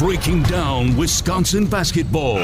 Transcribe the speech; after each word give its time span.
breaking 0.00 0.42
down 0.44 0.96
Wisconsin 0.96 1.66
basketball. 1.66 2.38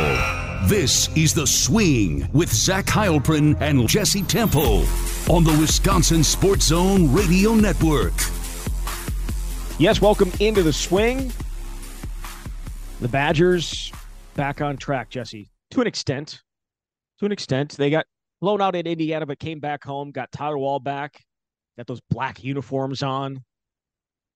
This 0.67 1.09
is 1.17 1.33
The 1.33 1.47
Swing 1.47 2.29
with 2.35 2.53
Zach 2.53 2.85
Heilprin 2.85 3.59
and 3.63 3.89
Jesse 3.89 4.25
Temple 4.25 4.85
on 5.31 5.43
the 5.43 5.57
Wisconsin 5.59 6.23
Sports 6.23 6.67
Zone 6.67 7.11
Radio 7.15 7.55
Network. 7.55 8.13
Yes, 9.79 10.03
welcome 10.03 10.31
into 10.39 10.63
The 10.63 10.73
Swing. 10.73 11.33
The 13.01 13.09
Badgers 13.09 13.91
back 14.35 14.61
on 14.61 14.77
track, 14.77 15.09
Jesse, 15.09 15.49
to 15.71 15.81
an 15.81 15.87
extent. 15.87 16.43
To 17.21 17.25
an 17.25 17.33
extent. 17.33 17.71
They 17.79 17.89
got 17.89 18.05
blown 18.43 18.61
out 18.61 18.77
in 18.77 18.87
Indiana, 18.87 19.25
but 19.25 19.39
came 19.39 19.61
back 19.61 19.83
home, 19.83 20.11
got 20.11 20.31
Tyler 20.31 20.59
Wahl 20.59 20.79
back, 20.79 21.25
got 21.79 21.87
those 21.87 22.03
black 22.11 22.45
uniforms 22.45 23.03
on, 23.03 23.43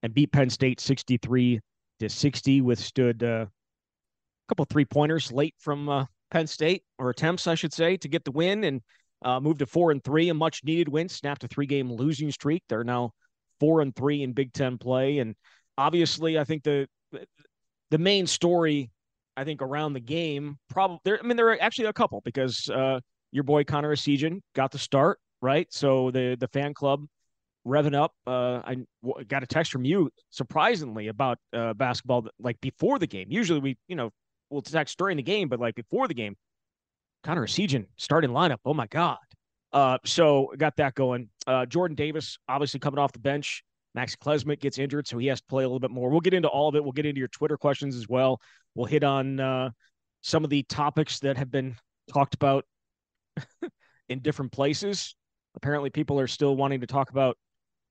and 0.03 0.15
beat 0.15 0.33
Penn 0.33 0.49
State 0.49 0.81
63 0.81 1.61
to 2.01 2.09
60, 2.09 2.61
withstood 2.61 3.23
uh, 3.23 3.47
a 3.47 4.49
couple 4.49 4.65
three 4.67 4.85
pointers 4.85 5.33
late 5.33 5.55
from 5.59 5.89
uh, 5.89 6.07
Penn 6.31 6.47
State, 6.47 6.83
or 6.99 7.11
attempts, 7.11 7.47
I 7.47 7.55
should 7.55 7.73
say, 7.73 7.97
to 7.99 8.09
get 8.09 8.25
the 8.25 8.31
win 8.31 8.65
and 8.65 8.83
uh, 9.25 9.41
moved 9.41 9.59
to 9.61 9.67
four 9.67 9.91
and 9.91 10.03
three, 10.03 10.29
a 10.29 10.35
much 10.35 10.65
needed 10.65 10.89
win, 10.89 11.09
snapped 11.09 11.45
a 11.45 11.49
three 11.49 11.67
game 11.67 11.93
losing 11.93 12.31
streak. 12.31 12.63
They're 12.69 12.85
now 12.85 13.13
four 13.59 13.81
and 13.81 13.95
three 13.95 14.23
in 14.23 14.33
Big 14.33 14.53
Ten 14.53 14.79
play. 14.79 15.19
And 15.19 15.35
obviously, 15.77 16.39
I 16.39 16.45
think 16.45 16.63
the 16.63 16.89
the 17.91 17.99
main 17.99 18.27
story, 18.27 18.91
I 19.37 19.45
think, 19.45 19.63
around 19.63 19.93
the 19.93 20.01
game, 20.01 20.59
probably 20.69 20.99
there. 21.05 21.19
I 21.23 21.27
mean, 21.27 21.37
there 21.37 21.49
are 21.49 21.59
actually 21.61 21.87
a 21.87 21.93
couple 21.93 22.23
because 22.25 22.69
uh, 22.71 23.01
your 23.33 23.45
boy 23.45 23.65
Connor 23.65 23.95
Essegian 23.95 24.41
got 24.55 24.71
the 24.71 24.79
start, 24.79 25.19
right? 25.43 25.67
So 25.71 26.11
the 26.11 26.37
the 26.39 26.49
fan 26.49 26.75
club 26.75 27.05
revving 27.67 27.95
up. 27.95 28.13
Uh, 28.27 28.61
I 28.65 28.77
w- 29.03 29.25
got 29.27 29.43
a 29.43 29.47
text 29.47 29.73
from 29.73 29.85
you, 29.85 30.11
surprisingly, 30.31 31.09
about 31.09 31.39
uh, 31.53 31.75
basketball, 31.75 32.27
like 32.39 32.61
before 32.61 32.99
the 32.99 33.07
game. 33.07 33.29
Usually 33.31 33.61
we, 33.61 33.79
you 33.89 33.97
know, 33.97 34.11
we'll 34.51 34.63
text 34.63 34.99
during 34.99 35.17
the 35.17 35.23
game, 35.23 35.49
but 35.49 35.61
like 35.61 35.75
before 35.75 36.09
the 36.09 36.15
game, 36.15 36.37
Connor 37.23 37.47
Essegian 37.47 37.87
starting 37.97 38.31
lineup. 38.31 38.59
Oh 38.65 38.75
my 38.75 38.87
God. 38.87 39.19
Uh, 39.73 39.99
so 40.05 40.53
got 40.57 40.77
that 40.77 40.95
going. 40.95 41.29
Uh, 41.47 41.67
Jordan 41.67 41.95
Davis, 41.95 42.39
obviously 42.49 42.81
coming 42.81 42.99
off 42.99 43.13
the 43.13 43.19
bench. 43.19 43.63
Max 43.95 44.17
Klesmit 44.17 44.61
gets 44.61 44.79
injured, 44.79 45.07
so 45.09 45.19
he 45.19 45.27
has 45.27 45.41
to 45.41 45.47
play 45.49 45.65
a 45.65 45.67
little 45.67 45.81
bit 45.81 45.91
more. 45.91 46.11
We'll 46.11 46.21
get 46.21 46.35
into 46.35 46.49
all 46.49 46.69
of 46.69 46.77
it. 46.77 46.83
We'll 46.83 46.93
get 46.93 47.07
into 47.07 47.19
your 47.19 47.29
Twitter 47.29 47.57
questions 47.57 47.97
as 47.97 48.09
well. 48.09 48.41
We'll 48.75 48.87
hit 48.87 49.03
on 49.03 49.41
uh, 49.41 49.71
some 50.23 50.45
of 50.45 50.51
the 50.51 50.63
topics 50.65 51.19
that 51.21 51.37
have 51.37 51.51
been 51.51 51.77
talked 52.13 52.35
about 52.35 52.65
in 54.09 54.21
different 54.21 54.53
places. 54.53 55.17
Apparently, 55.57 55.91
people 55.91 56.21
are 56.21 56.29
still 56.29 56.57
wanting 56.57 56.81
to 56.81 56.87
talk 56.87 57.11
about 57.11 57.37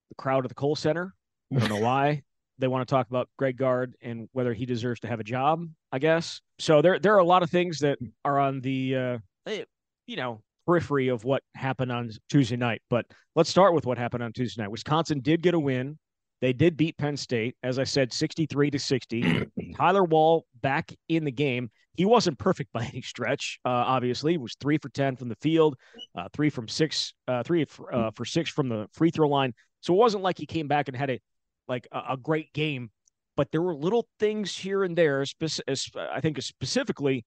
the 0.10 0.16
crowd 0.16 0.46
at 0.46 0.50
the 0.50 0.56
Kohl 0.56 0.76
Center. 0.76 1.14
I 1.56 1.60
don't 1.60 1.70
know 1.70 1.80
why. 1.80 2.24
They 2.60 2.68
want 2.68 2.88
to 2.88 2.92
talk 2.92 3.10
about 3.10 3.30
Greg 3.38 3.58
Gard 3.58 3.96
and 4.02 4.28
whether 4.34 4.54
he 4.54 4.66
deserves 4.66 5.00
to 5.02 5.08
have 5.08 5.20
a 5.20 5.24
job, 5.24 5.66
I 5.92 6.00
guess. 6.00 6.42
So 6.60 6.82
there 6.82 7.00
there 7.00 7.16
are 7.16 7.20
a 7.20 7.26
lot 7.26 7.42
of 7.42 7.50
things 7.50 7.80
that 7.80 7.98
are 8.26 8.38
on 8.38 8.60
the 8.60 8.96
uh, 8.96 9.18
eh, 9.48 9.64
you 10.06 10.18
know, 10.18 10.42
periphery 10.66 11.08
of 11.08 11.24
what 11.24 11.42
happened 11.56 11.92
on 11.92 12.12
Tuesday 12.30 12.58
night. 12.58 12.82
But 12.90 13.06
let's 13.36 13.50
start 13.50 13.74
with 13.74 13.86
what 13.86 13.98
happened 13.98 14.24
on 14.24 14.34
Tuesday 14.34 14.62
night. 14.62 14.72
Wisconsin 14.72 15.22
did 15.22 15.42
get 15.42 15.54
a 15.54 15.60
win. 15.60 15.98
They 16.42 16.54
did 16.54 16.78
beat 16.78 16.98
Penn 16.98 17.18
State, 17.18 17.56
as 17.64 17.80
I 17.80 17.84
said, 17.84 18.14
63 18.14 18.72
to 18.72 18.80
60. 18.80 19.46
Tyler 19.78 20.04
Wahl 20.04 20.46
back 20.62 20.94
in 21.10 21.26
the 21.26 21.32
game. 21.32 21.70
He 21.96 22.06
wasn't 22.06 22.40
perfect 22.40 22.72
by 22.72 22.86
any 22.94 23.02
stretch. 23.02 23.60
Uh, 23.66 23.70
obviously, 23.70 24.34
he 24.34 24.38
was 24.38 24.56
three 24.62 24.78
for 24.78 24.90
10 24.90 25.16
from 25.16 25.30
the 25.30 25.36
field, 25.42 25.76
uh, 26.18 26.30
three 26.34 26.50
from 26.50 26.68
six, 26.68 27.14
uh, 27.28 27.44
three 27.44 27.66
for, 27.66 27.94
uh, 27.94 28.12
for 28.16 28.26
six 28.26 28.50
from 28.50 28.70
the 28.70 28.88
free 28.94 29.12
throw 29.12 29.28
line. 29.28 29.54
So 29.82 29.94
it 29.94 29.98
wasn't 29.98 30.24
like 30.24 30.38
he 30.38 30.46
came 30.46 30.68
back 30.68 30.88
and 30.88 30.98
had 30.98 31.10
a 31.10 31.20
like 31.68 31.88
a, 31.92 32.14
a 32.14 32.18
great 32.18 32.52
game, 32.54 32.90
but 33.38 33.52
there 33.52 33.62
were 33.62 33.76
little 33.76 34.08
things 34.20 34.56
here 34.56 34.84
and 34.84 34.98
there. 34.98 35.24
I 35.42 36.22
think 36.22 36.42
specifically 36.42 37.26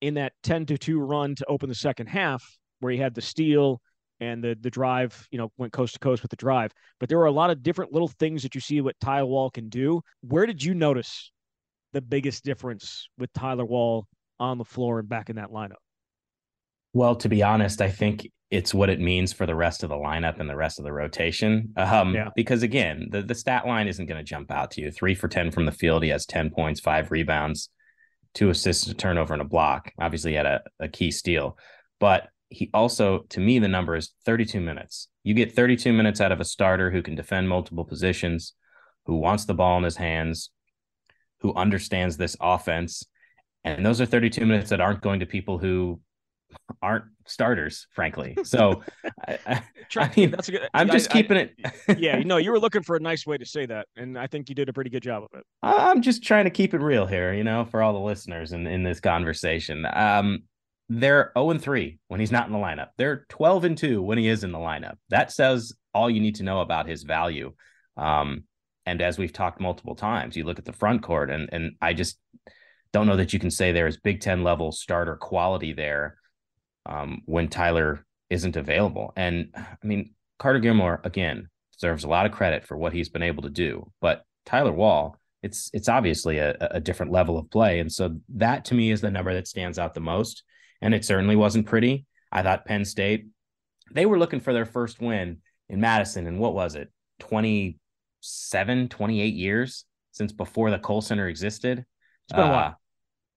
in 0.00 0.14
that 0.14 0.32
10 0.42 0.66
to 0.66 0.78
2 0.78 1.00
run 1.00 1.34
to 1.36 1.46
open 1.46 1.68
the 1.68 1.74
second 1.74 2.08
half 2.08 2.44
where 2.80 2.92
he 2.92 2.98
had 2.98 3.14
the 3.14 3.20
steal 3.22 3.80
and 4.20 4.42
the 4.42 4.56
the 4.60 4.70
drive, 4.70 5.28
you 5.30 5.38
know, 5.38 5.50
went 5.58 5.72
coast 5.72 5.94
to 5.94 6.00
coast 6.00 6.22
with 6.22 6.30
the 6.30 6.36
drive. 6.36 6.72
But 6.98 7.08
there 7.08 7.18
were 7.18 7.26
a 7.26 7.32
lot 7.32 7.50
of 7.50 7.62
different 7.62 7.92
little 7.92 8.08
things 8.08 8.42
that 8.42 8.54
you 8.54 8.60
see 8.60 8.80
what 8.80 8.98
Tyler 9.00 9.26
Wahl 9.26 9.50
can 9.50 9.68
do. 9.68 10.02
Where 10.22 10.46
did 10.46 10.62
you 10.62 10.74
notice 10.74 11.30
the 11.92 12.00
biggest 12.00 12.44
difference 12.44 13.08
with 13.16 13.32
Tyler 13.32 13.64
Wahl 13.64 14.06
on 14.40 14.58
the 14.58 14.64
floor 14.64 14.98
and 14.98 15.08
back 15.08 15.30
in 15.30 15.36
that 15.36 15.50
lineup? 15.50 15.76
Well, 16.92 17.16
to 17.16 17.28
be 17.28 17.42
honest, 17.42 17.80
I 17.80 17.90
think 17.90 18.30
it's 18.50 18.72
what 18.72 18.88
it 18.88 19.00
means 19.00 19.32
for 19.32 19.44
the 19.44 19.54
rest 19.54 19.82
of 19.82 19.90
the 19.90 19.96
lineup 19.96 20.40
and 20.40 20.48
the 20.48 20.56
rest 20.56 20.78
of 20.78 20.84
the 20.84 20.92
rotation. 20.92 21.72
Um, 21.76 22.14
yeah. 22.14 22.28
Because 22.34 22.62
again, 22.62 23.08
the, 23.10 23.22
the 23.22 23.34
stat 23.34 23.66
line 23.66 23.88
isn't 23.88 24.06
going 24.06 24.18
to 24.18 24.24
jump 24.24 24.50
out 24.50 24.70
to 24.72 24.80
you. 24.80 24.90
Three 24.90 25.14
for 25.14 25.28
10 25.28 25.50
from 25.50 25.66
the 25.66 25.72
field. 25.72 26.02
He 26.02 26.08
has 26.08 26.24
10 26.24 26.50
points, 26.50 26.80
five 26.80 27.10
rebounds, 27.10 27.68
two 28.32 28.48
assists, 28.48 28.86
a 28.86 28.94
turnover, 28.94 29.34
and 29.34 29.42
a 29.42 29.46
block. 29.46 29.92
Obviously, 30.00 30.32
he 30.32 30.36
had 30.36 30.46
a, 30.46 30.62
a 30.80 30.88
key 30.88 31.10
steal. 31.10 31.58
But 32.00 32.28
he 32.48 32.70
also, 32.72 33.26
to 33.30 33.40
me, 33.40 33.58
the 33.58 33.68
number 33.68 33.96
is 33.96 34.14
32 34.24 34.60
minutes. 34.60 35.08
You 35.24 35.34
get 35.34 35.54
32 35.54 35.92
minutes 35.92 36.20
out 36.22 36.32
of 36.32 36.40
a 36.40 36.44
starter 36.44 36.90
who 36.90 37.02
can 37.02 37.14
defend 37.14 37.50
multiple 37.50 37.84
positions, 37.84 38.54
who 39.04 39.16
wants 39.16 39.44
the 39.44 39.54
ball 39.54 39.76
in 39.76 39.84
his 39.84 39.96
hands, 39.96 40.50
who 41.40 41.52
understands 41.54 42.16
this 42.16 42.36
offense. 42.40 43.04
And 43.62 43.84
those 43.84 44.00
are 44.00 44.06
32 44.06 44.46
minutes 44.46 44.70
that 44.70 44.80
aren't 44.80 45.02
going 45.02 45.20
to 45.20 45.26
people 45.26 45.58
who 45.58 46.00
aren't 46.82 47.04
starters, 47.26 47.86
frankly. 47.92 48.36
So, 48.44 48.82
I, 49.28 49.38
I, 49.46 49.62
I, 49.96 50.12
mean, 50.16 50.30
that's 50.30 50.48
a 50.48 50.52
good. 50.52 50.68
I'm 50.74 50.88
just 50.88 51.10
keeping 51.10 51.36
it. 51.36 51.54
yeah, 51.98 52.18
you 52.18 52.24
know, 52.24 52.36
you 52.36 52.50
were 52.50 52.60
looking 52.60 52.82
for 52.82 52.96
a 52.96 53.00
nice 53.00 53.26
way 53.26 53.38
to 53.38 53.46
say 53.46 53.66
that, 53.66 53.86
and 53.96 54.18
I 54.18 54.26
think 54.26 54.48
you 54.48 54.54
did 54.54 54.68
a 54.68 54.72
pretty 54.72 54.90
good 54.90 55.02
job 55.02 55.24
of 55.24 55.38
it. 55.38 55.44
I'm 55.62 56.02
just 56.02 56.22
trying 56.22 56.44
to 56.44 56.50
keep 56.50 56.74
it 56.74 56.80
real 56.80 57.06
here, 57.06 57.32
you 57.32 57.44
know, 57.44 57.64
for 57.64 57.82
all 57.82 57.92
the 57.92 57.98
listeners 57.98 58.52
in 58.52 58.66
in 58.66 58.82
this 58.82 59.00
conversation. 59.00 59.86
Um, 59.92 60.44
they're 60.90 61.32
0 61.36 61.50
and 61.50 61.60
3 61.60 61.98
when 62.08 62.18
he's 62.18 62.32
not 62.32 62.46
in 62.46 62.52
the 62.52 62.58
lineup. 62.58 62.88
They're 62.96 63.26
12 63.28 63.64
and 63.64 63.78
2 63.78 64.02
when 64.02 64.16
he 64.16 64.26
is 64.28 64.42
in 64.42 64.52
the 64.52 64.58
lineup. 64.58 64.96
That 65.10 65.30
says 65.30 65.74
all 65.92 66.08
you 66.08 66.20
need 66.20 66.36
to 66.36 66.44
know 66.44 66.60
about 66.60 66.88
his 66.88 67.02
value. 67.02 67.52
Um, 67.98 68.44
and 68.86 69.02
as 69.02 69.18
we've 69.18 69.32
talked 69.32 69.60
multiple 69.60 69.94
times, 69.94 70.34
you 70.34 70.44
look 70.44 70.58
at 70.58 70.64
the 70.64 70.72
front 70.72 71.02
court, 71.02 71.30
and 71.30 71.48
and 71.52 71.72
I 71.80 71.92
just 71.92 72.18
don't 72.92 73.06
know 73.06 73.16
that 73.16 73.32
you 73.32 73.38
can 73.38 73.50
say 73.50 73.72
there's 73.72 73.98
Big 73.98 74.20
Ten 74.20 74.42
level 74.42 74.72
starter 74.72 75.16
quality 75.16 75.72
there 75.72 76.17
um, 76.86 77.22
when 77.26 77.48
Tyler 77.48 78.04
isn't 78.30 78.56
available. 78.56 79.12
And 79.16 79.50
I 79.54 79.76
mean, 79.82 80.14
Carter 80.38 80.58
Gilmore 80.58 81.00
again 81.04 81.48
deserves 81.72 82.04
a 82.04 82.08
lot 82.08 82.26
of 82.26 82.32
credit 82.32 82.64
for 82.64 82.76
what 82.76 82.92
he's 82.92 83.08
been 83.08 83.22
able 83.22 83.42
to 83.44 83.50
do, 83.50 83.90
but 84.00 84.22
Tyler 84.46 84.72
Wahl, 84.72 85.16
it's 85.42 85.70
it's 85.72 85.88
obviously 85.88 86.38
a, 86.38 86.56
a 86.60 86.80
different 86.80 87.12
level 87.12 87.38
of 87.38 87.50
play, 87.50 87.78
and 87.78 87.92
so 87.92 88.16
that 88.34 88.64
to 88.66 88.74
me 88.74 88.90
is 88.90 89.00
the 89.00 89.10
number 89.10 89.32
that 89.34 89.46
stands 89.46 89.78
out 89.78 89.94
the 89.94 90.00
most 90.00 90.42
and 90.80 90.94
it 90.94 91.04
certainly 91.04 91.36
wasn't 91.36 91.66
pretty. 91.66 92.06
I 92.30 92.42
thought 92.42 92.64
Penn 92.64 92.84
State, 92.84 93.26
they 93.92 94.06
were 94.06 94.18
looking 94.18 94.40
for 94.40 94.52
their 94.52 94.66
first 94.66 95.00
win 95.00 95.38
in 95.68 95.80
Madison. 95.80 96.26
And 96.26 96.38
what 96.38 96.54
was 96.54 96.74
it, 96.74 96.92
27, 97.20 98.88
28 98.88 99.34
years 99.34 99.84
since 100.12 100.32
before 100.32 100.70
the 100.70 100.78
Kohl 100.78 101.00
Center 101.00 101.28
existed? 101.28 101.78
It's 101.78 102.32
been 102.32 102.40
uh, 102.40 102.48
a 102.48 102.52
while. 102.52 102.80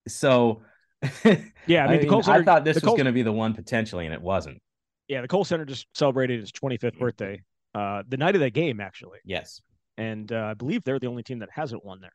So, 0.08 0.64
yeah, 1.02 1.12
I 1.26 1.26
mean, 1.26 1.46
I, 1.68 1.88
mean, 1.98 2.24
Center, 2.24 2.42
I 2.42 2.44
thought 2.44 2.64
this 2.64 2.76
was 2.76 2.84
Cole, 2.84 2.96
going 2.96 3.06
to 3.06 3.12
be 3.12 3.24
the 3.24 3.32
one 3.32 3.54
potentially, 3.54 4.06
and 4.06 4.14
it 4.14 4.22
wasn't. 4.22 4.62
Yeah, 5.08 5.22
the 5.22 5.28
Kohl 5.28 5.44
Center 5.44 5.66
just 5.66 5.88
celebrated 5.94 6.40
its 6.42 6.52
25th 6.52 7.00
birthday 7.00 7.42
uh, 7.74 8.04
the 8.08 8.18
night 8.18 8.36
of 8.36 8.42
that 8.42 8.52
game, 8.52 8.80
actually. 8.80 9.20
Yes. 9.26 9.62
And 9.98 10.32
uh, 10.32 10.48
I 10.52 10.54
believe 10.54 10.84
they're 10.84 11.00
the 11.00 11.08
only 11.08 11.24
team 11.24 11.40
that 11.40 11.50
hasn't 11.54 11.86
won 11.86 12.02
there. 12.02 12.14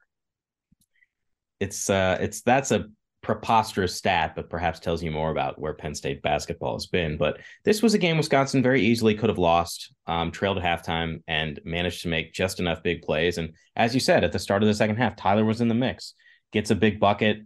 It's 1.60 1.88
uh, 1.88 2.18
it's 2.20 2.42
that's 2.42 2.70
a 2.70 2.86
preposterous 3.22 3.94
stat, 3.94 4.34
but 4.36 4.48
perhaps 4.50 4.78
tells 4.78 5.02
you 5.02 5.10
more 5.10 5.30
about 5.30 5.58
where 5.58 5.74
Penn 5.74 5.94
State 5.94 6.22
basketball 6.22 6.74
has 6.74 6.86
been. 6.86 7.16
But 7.16 7.40
this 7.64 7.82
was 7.82 7.94
a 7.94 7.98
game 7.98 8.18
Wisconsin 8.18 8.62
very 8.62 8.82
easily 8.82 9.14
could 9.14 9.30
have 9.30 9.38
lost, 9.38 9.92
um, 10.06 10.30
trailed 10.30 10.58
at 10.58 10.64
halftime, 10.64 11.22
and 11.26 11.58
managed 11.64 12.02
to 12.02 12.08
make 12.08 12.32
just 12.32 12.60
enough 12.60 12.82
big 12.82 13.02
plays. 13.02 13.38
And 13.38 13.54
as 13.74 13.94
you 13.94 14.00
said, 14.00 14.22
at 14.22 14.32
the 14.32 14.38
start 14.38 14.62
of 14.62 14.68
the 14.68 14.74
second 14.74 14.96
half, 14.96 15.16
Tyler 15.16 15.44
was 15.44 15.60
in 15.60 15.68
the 15.68 15.74
mix, 15.74 16.14
gets 16.52 16.70
a 16.70 16.76
big 16.76 17.00
bucket 17.00 17.38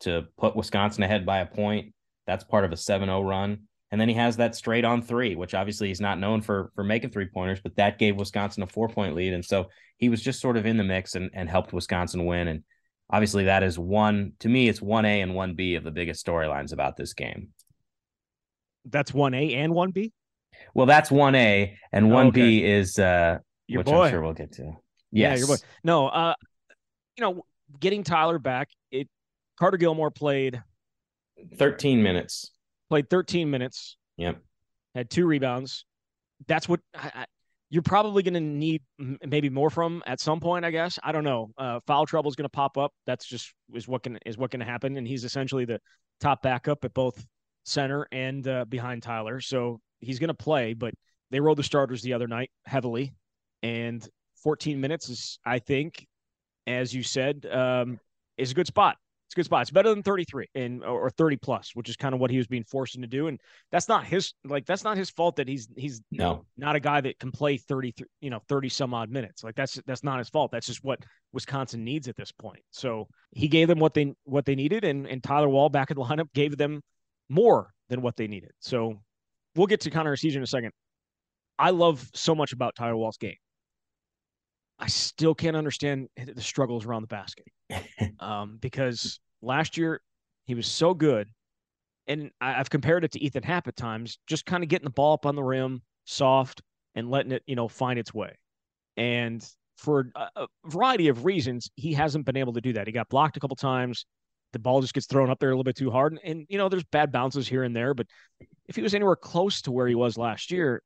to 0.00 0.24
put 0.38 0.56
Wisconsin 0.56 1.02
ahead 1.02 1.26
by 1.26 1.38
a 1.38 1.46
point. 1.46 1.94
That's 2.26 2.44
part 2.44 2.64
of 2.64 2.72
a 2.72 2.76
7 2.76 3.08
0 3.08 3.22
run. 3.22 3.62
And 3.92 4.00
then 4.00 4.08
he 4.08 4.16
has 4.16 4.36
that 4.38 4.56
straight 4.56 4.84
on 4.84 5.00
three, 5.00 5.36
which 5.36 5.54
obviously 5.54 5.88
he's 5.88 6.00
not 6.00 6.18
known 6.18 6.40
for 6.40 6.70
for 6.74 6.82
making 6.82 7.10
three 7.10 7.28
pointers, 7.32 7.60
but 7.60 7.76
that 7.76 7.98
gave 7.98 8.16
Wisconsin 8.16 8.62
a 8.62 8.66
four 8.66 8.88
point 8.88 9.14
lead. 9.14 9.32
And 9.32 9.44
so 9.44 9.70
he 9.96 10.08
was 10.08 10.20
just 10.20 10.40
sort 10.40 10.56
of 10.56 10.66
in 10.66 10.76
the 10.76 10.84
mix 10.84 11.14
and, 11.14 11.30
and 11.32 11.48
helped 11.48 11.72
Wisconsin 11.72 12.26
win. 12.26 12.48
And 12.48 12.64
obviously 13.10 13.44
that 13.44 13.62
is 13.62 13.78
one 13.78 14.32
to 14.40 14.48
me 14.48 14.68
it's 14.68 14.80
1a 14.80 15.22
and 15.22 15.32
1b 15.32 15.76
of 15.76 15.84
the 15.84 15.90
biggest 15.90 16.24
storylines 16.24 16.72
about 16.72 16.96
this 16.96 17.12
game 17.12 17.48
that's 18.84 19.12
1a 19.12 19.54
and 19.54 19.72
1b 19.72 20.12
well 20.74 20.86
that's 20.86 21.10
1a 21.10 21.74
and 21.92 22.06
1b 22.06 22.28
okay. 22.28 22.64
is 22.64 22.98
uh 22.98 23.38
your 23.66 23.80
which 23.80 23.86
boy. 23.86 24.04
i'm 24.04 24.10
sure 24.10 24.22
we'll 24.22 24.32
get 24.32 24.52
to 24.52 24.64
yes. 24.64 24.76
yeah 25.12 25.34
your 25.36 25.46
boy 25.46 25.56
no 25.84 26.08
uh 26.08 26.34
you 27.16 27.22
know 27.22 27.44
getting 27.78 28.02
tyler 28.02 28.38
back 28.38 28.68
carter 29.58 29.76
gilmore 29.76 30.10
played 30.10 30.62
13 31.56 32.02
minutes 32.02 32.52
played 32.88 33.08
13 33.10 33.50
minutes 33.50 33.96
yep 34.16 34.38
had 34.94 35.10
two 35.10 35.26
rebounds 35.26 35.84
that's 36.46 36.68
what 36.68 36.80
I, 36.94 37.26
you're 37.68 37.82
probably 37.82 38.22
going 38.22 38.34
to 38.34 38.40
need 38.40 38.82
maybe 39.26 39.50
more 39.50 39.70
from 39.70 40.02
at 40.06 40.20
some 40.20 40.40
point. 40.40 40.64
I 40.64 40.70
guess 40.70 40.98
I 41.02 41.12
don't 41.12 41.24
know. 41.24 41.50
Uh, 41.58 41.80
foul 41.86 42.06
trouble 42.06 42.30
is 42.30 42.36
going 42.36 42.44
to 42.44 42.48
pop 42.48 42.78
up. 42.78 42.92
That's 43.06 43.26
just 43.26 43.52
is 43.74 43.88
what 43.88 44.02
can 44.02 44.18
is 44.24 44.38
what 44.38 44.50
can 44.50 44.60
happen. 44.60 44.96
And 44.96 45.06
he's 45.06 45.24
essentially 45.24 45.64
the 45.64 45.80
top 46.20 46.42
backup 46.42 46.84
at 46.84 46.94
both 46.94 47.24
center 47.64 48.06
and 48.12 48.46
uh, 48.46 48.64
behind 48.66 49.02
Tyler, 49.02 49.40
so 49.40 49.80
he's 50.00 50.18
going 50.18 50.28
to 50.28 50.34
play. 50.34 50.74
But 50.74 50.94
they 51.30 51.40
rode 51.40 51.58
the 51.58 51.64
starters 51.64 52.02
the 52.02 52.12
other 52.12 52.28
night 52.28 52.50
heavily, 52.64 53.14
and 53.62 54.06
14 54.42 54.80
minutes 54.80 55.08
is, 55.08 55.40
I 55.44 55.58
think, 55.58 56.06
as 56.68 56.94
you 56.94 57.02
said, 57.02 57.46
um, 57.50 57.98
is 58.38 58.52
a 58.52 58.54
good 58.54 58.68
spot. 58.68 58.96
A 59.36 59.38
good 59.38 59.44
spot. 59.44 59.62
It's 59.62 59.70
better 59.70 59.90
than 59.90 60.02
33 60.02 60.48
and 60.54 60.82
or 60.82 61.10
30 61.10 61.36
plus, 61.36 61.70
which 61.74 61.88
is 61.88 61.96
kind 61.96 62.14
of 62.14 62.20
what 62.20 62.30
he 62.30 62.38
was 62.38 62.46
being 62.46 62.64
forced 62.64 62.96
into 62.96 63.06
do. 63.06 63.26
And 63.26 63.38
that's 63.70 63.88
not 63.88 64.04
his 64.04 64.32
like 64.44 64.64
that's 64.66 64.84
not 64.84 64.96
his 64.96 65.10
fault 65.10 65.36
that 65.36 65.48
he's 65.48 65.68
he's 65.76 66.00
no 66.10 66.46
not 66.56 66.76
a 66.76 66.80
guy 66.80 67.00
that 67.00 67.18
can 67.18 67.30
play 67.30 67.56
30 67.56 67.94
you 68.20 68.30
know 68.30 68.40
30 68.48 68.68
some 68.68 68.94
odd 68.94 69.10
minutes. 69.10 69.44
Like 69.44 69.54
that's 69.54 69.78
that's 69.86 70.02
not 70.02 70.18
his 70.18 70.28
fault. 70.28 70.50
That's 70.52 70.66
just 70.66 70.82
what 70.82 71.00
Wisconsin 71.32 71.84
needs 71.84 72.08
at 72.08 72.16
this 72.16 72.32
point. 72.32 72.62
So 72.70 73.08
he 73.32 73.48
gave 73.48 73.68
them 73.68 73.78
what 73.78 73.94
they 73.94 74.14
what 74.24 74.46
they 74.46 74.54
needed, 74.54 74.84
and 74.84 75.06
and 75.06 75.22
Tyler 75.22 75.48
Wahl 75.48 75.68
back 75.68 75.90
in 75.90 75.96
the 75.96 76.04
lineup 76.04 76.32
gave 76.34 76.56
them 76.56 76.80
more 77.28 77.72
than 77.88 78.02
what 78.02 78.16
they 78.16 78.26
needed. 78.26 78.52
So 78.60 78.94
we'll 79.54 79.66
get 79.66 79.80
to 79.82 79.90
Connor 79.90 80.16
Essegian 80.16 80.36
in 80.36 80.42
a 80.42 80.46
second. 80.46 80.72
I 81.58 81.70
love 81.70 82.08
so 82.14 82.34
much 82.34 82.52
about 82.52 82.74
Tyler 82.74 82.96
Wahl's 82.96 83.16
game. 83.16 83.36
I 84.78 84.88
still 84.88 85.34
can't 85.34 85.56
understand 85.56 86.08
the 86.16 86.42
struggles 86.42 86.84
around 86.84 87.02
the 87.02 87.08
basket 87.08 87.46
um, 88.20 88.58
because 88.60 89.20
last 89.46 89.76
year 89.78 90.00
he 90.46 90.54
was 90.54 90.66
so 90.66 90.92
good, 90.92 91.28
and 92.06 92.30
I, 92.40 92.52
have 92.52 92.70
compared 92.70 93.04
it 93.04 93.12
to 93.12 93.20
Ethan 93.20 93.42
Happ 93.42 93.66
at 93.68 93.76
times, 93.76 94.18
just 94.26 94.44
kind 94.44 94.62
of 94.62 94.68
getting 94.68 94.84
the 94.84 94.90
ball 94.90 95.14
up 95.14 95.26
on 95.26 95.34
the 95.34 95.42
rim, 95.42 95.82
soft, 96.04 96.62
and 96.94 97.10
letting 97.10 97.32
it 97.32 97.42
you 97.46 97.56
know 97.56 97.68
find 97.68 97.98
its 97.98 98.12
way. 98.12 98.36
And 98.96 99.46
for 99.76 100.10
a, 100.14 100.28
a 100.36 100.46
variety 100.66 101.08
of 101.08 101.24
reasons, 101.24 101.70
he 101.76 101.92
hasn't 101.92 102.26
been 102.26 102.36
able 102.36 102.52
to 102.54 102.60
do 102.60 102.72
that. 102.74 102.86
He 102.86 102.92
got 102.92 103.08
blocked 103.08 103.36
a 103.36 103.40
couple 103.40 103.56
times. 103.56 104.06
The 104.52 104.58
ball 104.58 104.80
just 104.80 104.94
gets 104.94 105.06
thrown 105.06 105.30
up 105.30 105.38
there 105.38 105.50
a 105.50 105.52
little 105.52 105.64
bit 105.64 105.76
too 105.76 105.90
hard, 105.90 106.12
and, 106.12 106.20
and 106.24 106.46
you 106.48 106.58
know 106.58 106.68
there's 106.68 106.84
bad 106.84 107.12
bounces 107.12 107.48
here 107.48 107.62
and 107.64 107.74
there. 107.74 107.94
But 107.94 108.06
if 108.68 108.76
he 108.76 108.82
was 108.82 108.94
anywhere 108.94 109.16
close 109.16 109.62
to 109.62 109.72
where 109.72 109.86
he 109.86 109.94
was 109.94 110.18
last 110.18 110.50
year, 110.50 110.82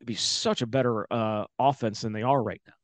it'd 0.00 0.06
be 0.06 0.14
such 0.14 0.62
a 0.62 0.66
better 0.66 1.12
uh, 1.12 1.44
offense 1.58 2.00
than 2.00 2.12
they 2.12 2.22
are 2.22 2.42
right 2.42 2.60
now 2.66 2.74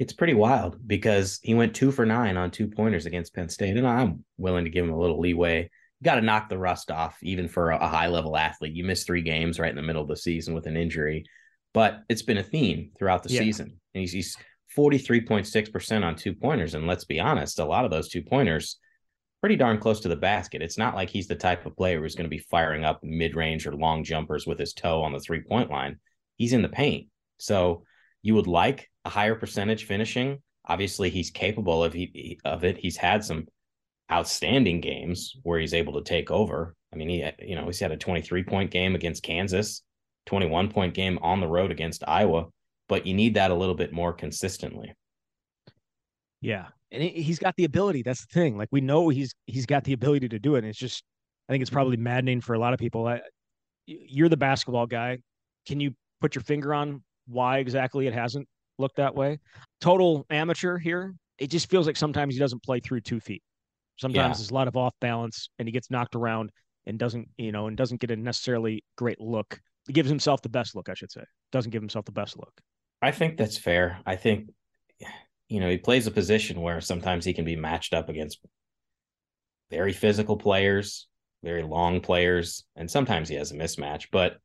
it's 0.00 0.14
pretty 0.14 0.32
wild 0.32 0.78
because 0.86 1.38
he 1.42 1.52
went 1.52 1.74
two 1.74 1.92
for 1.92 2.06
nine 2.06 2.38
on 2.38 2.50
two 2.50 2.66
pointers 2.66 3.04
against 3.04 3.34
Penn 3.34 3.50
State, 3.50 3.76
and 3.76 3.86
I'm 3.86 4.24
willing 4.38 4.64
to 4.64 4.70
give 4.70 4.86
him 4.86 4.92
a 4.92 4.98
little 4.98 5.20
leeway. 5.20 5.64
You 5.64 6.04
got 6.04 6.14
to 6.14 6.22
knock 6.22 6.48
the 6.48 6.56
rust 6.56 6.90
off, 6.90 7.18
even 7.22 7.48
for 7.48 7.70
a, 7.70 7.86
high 7.86 8.06
level 8.06 8.34
athlete. 8.34 8.72
You 8.72 8.82
miss 8.82 9.04
three 9.04 9.20
games 9.20 9.60
right 9.60 9.68
in 9.68 9.76
the 9.76 9.82
middle 9.82 10.00
of 10.00 10.08
the 10.08 10.16
season 10.16 10.54
with 10.54 10.66
an 10.66 10.78
injury, 10.78 11.26
but 11.74 12.00
it's 12.08 12.22
been 12.22 12.38
a 12.38 12.42
theme 12.42 12.92
throughout 12.98 13.22
the 13.22 13.30
yeah. 13.30 13.40
season. 13.40 13.78
And 13.94 14.00
he's, 14.00 14.12
he's 14.12 14.36
43.6% 14.74 16.02
on 16.02 16.16
two 16.16 16.34
pointers. 16.34 16.72
And 16.72 16.86
let's 16.86 17.04
be 17.04 17.20
honest, 17.20 17.58
a 17.58 17.64
lot 17.66 17.84
of 17.84 17.90
those 17.90 18.08
two 18.08 18.22
pointers 18.22 18.78
pretty 19.42 19.56
darn 19.56 19.78
close 19.78 20.00
to 20.00 20.08
the 20.08 20.16
basket. 20.16 20.62
It's 20.62 20.78
not 20.78 20.94
like 20.94 21.10
he's 21.10 21.28
the 21.28 21.34
type 21.34 21.66
of 21.66 21.76
player 21.76 22.00
who's 22.00 22.14
going 22.14 22.24
to 22.24 22.34
be 22.34 22.38
firing 22.38 22.86
up 22.86 23.00
mid 23.02 23.36
range 23.36 23.66
or 23.66 23.74
long 23.74 24.02
jumpers 24.02 24.46
with 24.46 24.58
his 24.58 24.72
toe 24.72 25.02
on 25.02 25.12
the 25.12 25.20
three 25.20 25.42
point 25.42 25.70
line. 25.70 25.98
He's 26.36 26.54
in 26.54 26.62
the 26.62 26.70
paint. 26.70 27.08
So 27.36 27.84
you 28.22 28.34
would 28.34 28.46
like 28.46 28.89
a 29.04 29.10
higher 29.10 29.34
percentage 29.34 29.84
finishing. 29.84 30.38
Obviously, 30.66 31.10
he's 31.10 31.30
capable 31.30 31.82
of 31.82 31.92
he, 31.92 32.38
of 32.44 32.64
it. 32.64 32.76
He's 32.76 32.96
had 32.96 33.24
some 33.24 33.46
outstanding 34.12 34.80
games 34.80 35.36
where 35.42 35.58
he's 35.58 35.74
able 35.74 35.94
to 35.94 36.02
take 36.02 36.30
over. 36.30 36.74
I 36.92 36.96
mean, 36.96 37.08
he 37.08 37.24
you 37.40 37.56
know 37.56 37.66
he's 37.66 37.80
had 37.80 37.92
a 37.92 37.96
23 37.96 38.42
point 38.44 38.70
game 38.70 38.94
against 38.94 39.22
Kansas, 39.22 39.82
21 40.26 40.70
point 40.70 40.94
game 40.94 41.18
on 41.22 41.40
the 41.40 41.48
road 41.48 41.70
against 41.70 42.04
Iowa, 42.06 42.48
but 42.88 43.06
you 43.06 43.14
need 43.14 43.34
that 43.34 43.50
a 43.50 43.54
little 43.54 43.74
bit 43.74 43.92
more 43.92 44.12
consistently. 44.12 44.92
Yeah, 46.40 46.66
and 46.90 47.02
he's 47.02 47.38
got 47.38 47.54
the 47.56 47.64
ability. 47.64 48.02
That's 48.02 48.26
the 48.26 48.32
thing. 48.32 48.56
Like 48.56 48.68
we 48.72 48.80
know 48.80 49.08
he's 49.08 49.34
he's 49.46 49.66
got 49.66 49.84
the 49.84 49.92
ability 49.92 50.28
to 50.30 50.38
do 50.38 50.56
it. 50.56 50.58
And 50.58 50.68
it's 50.68 50.78
just 50.78 51.04
I 51.48 51.52
think 51.52 51.62
it's 51.62 51.70
probably 51.70 51.96
maddening 51.96 52.40
for 52.40 52.54
a 52.54 52.58
lot 52.58 52.72
of 52.72 52.78
people. 52.78 53.06
I, 53.06 53.20
you're 53.86 54.28
the 54.28 54.36
basketball 54.36 54.86
guy. 54.86 55.18
Can 55.66 55.80
you 55.80 55.94
put 56.20 56.34
your 56.34 56.42
finger 56.42 56.74
on 56.74 57.02
why 57.26 57.58
exactly 57.58 58.06
it 58.06 58.14
hasn't 58.14 58.48
looked 58.80 58.96
that 58.96 59.14
way. 59.14 59.38
Total 59.80 60.26
amateur 60.30 60.78
here. 60.78 61.14
It 61.38 61.50
just 61.50 61.70
feels 61.70 61.86
like 61.86 61.96
sometimes 61.96 62.34
he 62.34 62.40
doesn't 62.40 62.62
play 62.62 62.80
through 62.80 63.02
two 63.02 63.20
feet. 63.20 63.42
Sometimes 63.98 64.16
yeah. 64.16 64.38
there's 64.38 64.50
a 64.50 64.54
lot 64.54 64.68
of 64.68 64.76
off 64.76 64.94
balance 65.00 65.50
and 65.58 65.68
he 65.68 65.72
gets 65.72 65.90
knocked 65.90 66.14
around 66.14 66.50
and 66.86 66.98
doesn't, 66.98 67.28
you 67.36 67.52
know, 67.52 67.66
and 67.66 67.76
doesn't 67.76 68.00
get 68.00 68.10
a 68.10 68.16
necessarily 68.16 68.82
great 68.96 69.20
look. 69.20 69.60
He 69.86 69.92
gives 69.92 70.08
himself 70.08 70.42
the 70.42 70.48
best 70.48 70.74
look, 70.74 70.88
I 70.88 70.94
should 70.94 71.12
say. 71.12 71.22
Doesn't 71.52 71.70
give 71.70 71.82
himself 71.82 72.04
the 72.04 72.12
best 72.12 72.36
look. 72.36 72.52
I 73.02 73.10
think 73.10 73.36
that's 73.36 73.58
fair. 73.58 74.00
I 74.06 74.16
think, 74.16 74.50
you 75.48 75.60
know, 75.60 75.68
he 75.68 75.78
plays 75.78 76.06
a 76.06 76.10
position 76.10 76.60
where 76.60 76.80
sometimes 76.80 77.24
he 77.24 77.32
can 77.32 77.44
be 77.44 77.56
matched 77.56 77.94
up 77.94 78.08
against 78.08 78.40
very 79.70 79.92
physical 79.92 80.36
players, 80.36 81.08
very 81.42 81.62
long 81.62 82.00
players, 82.00 82.64
and 82.76 82.90
sometimes 82.90 83.28
he 83.28 83.36
has 83.36 83.52
a 83.52 83.54
mismatch, 83.54 84.06
but 84.12 84.36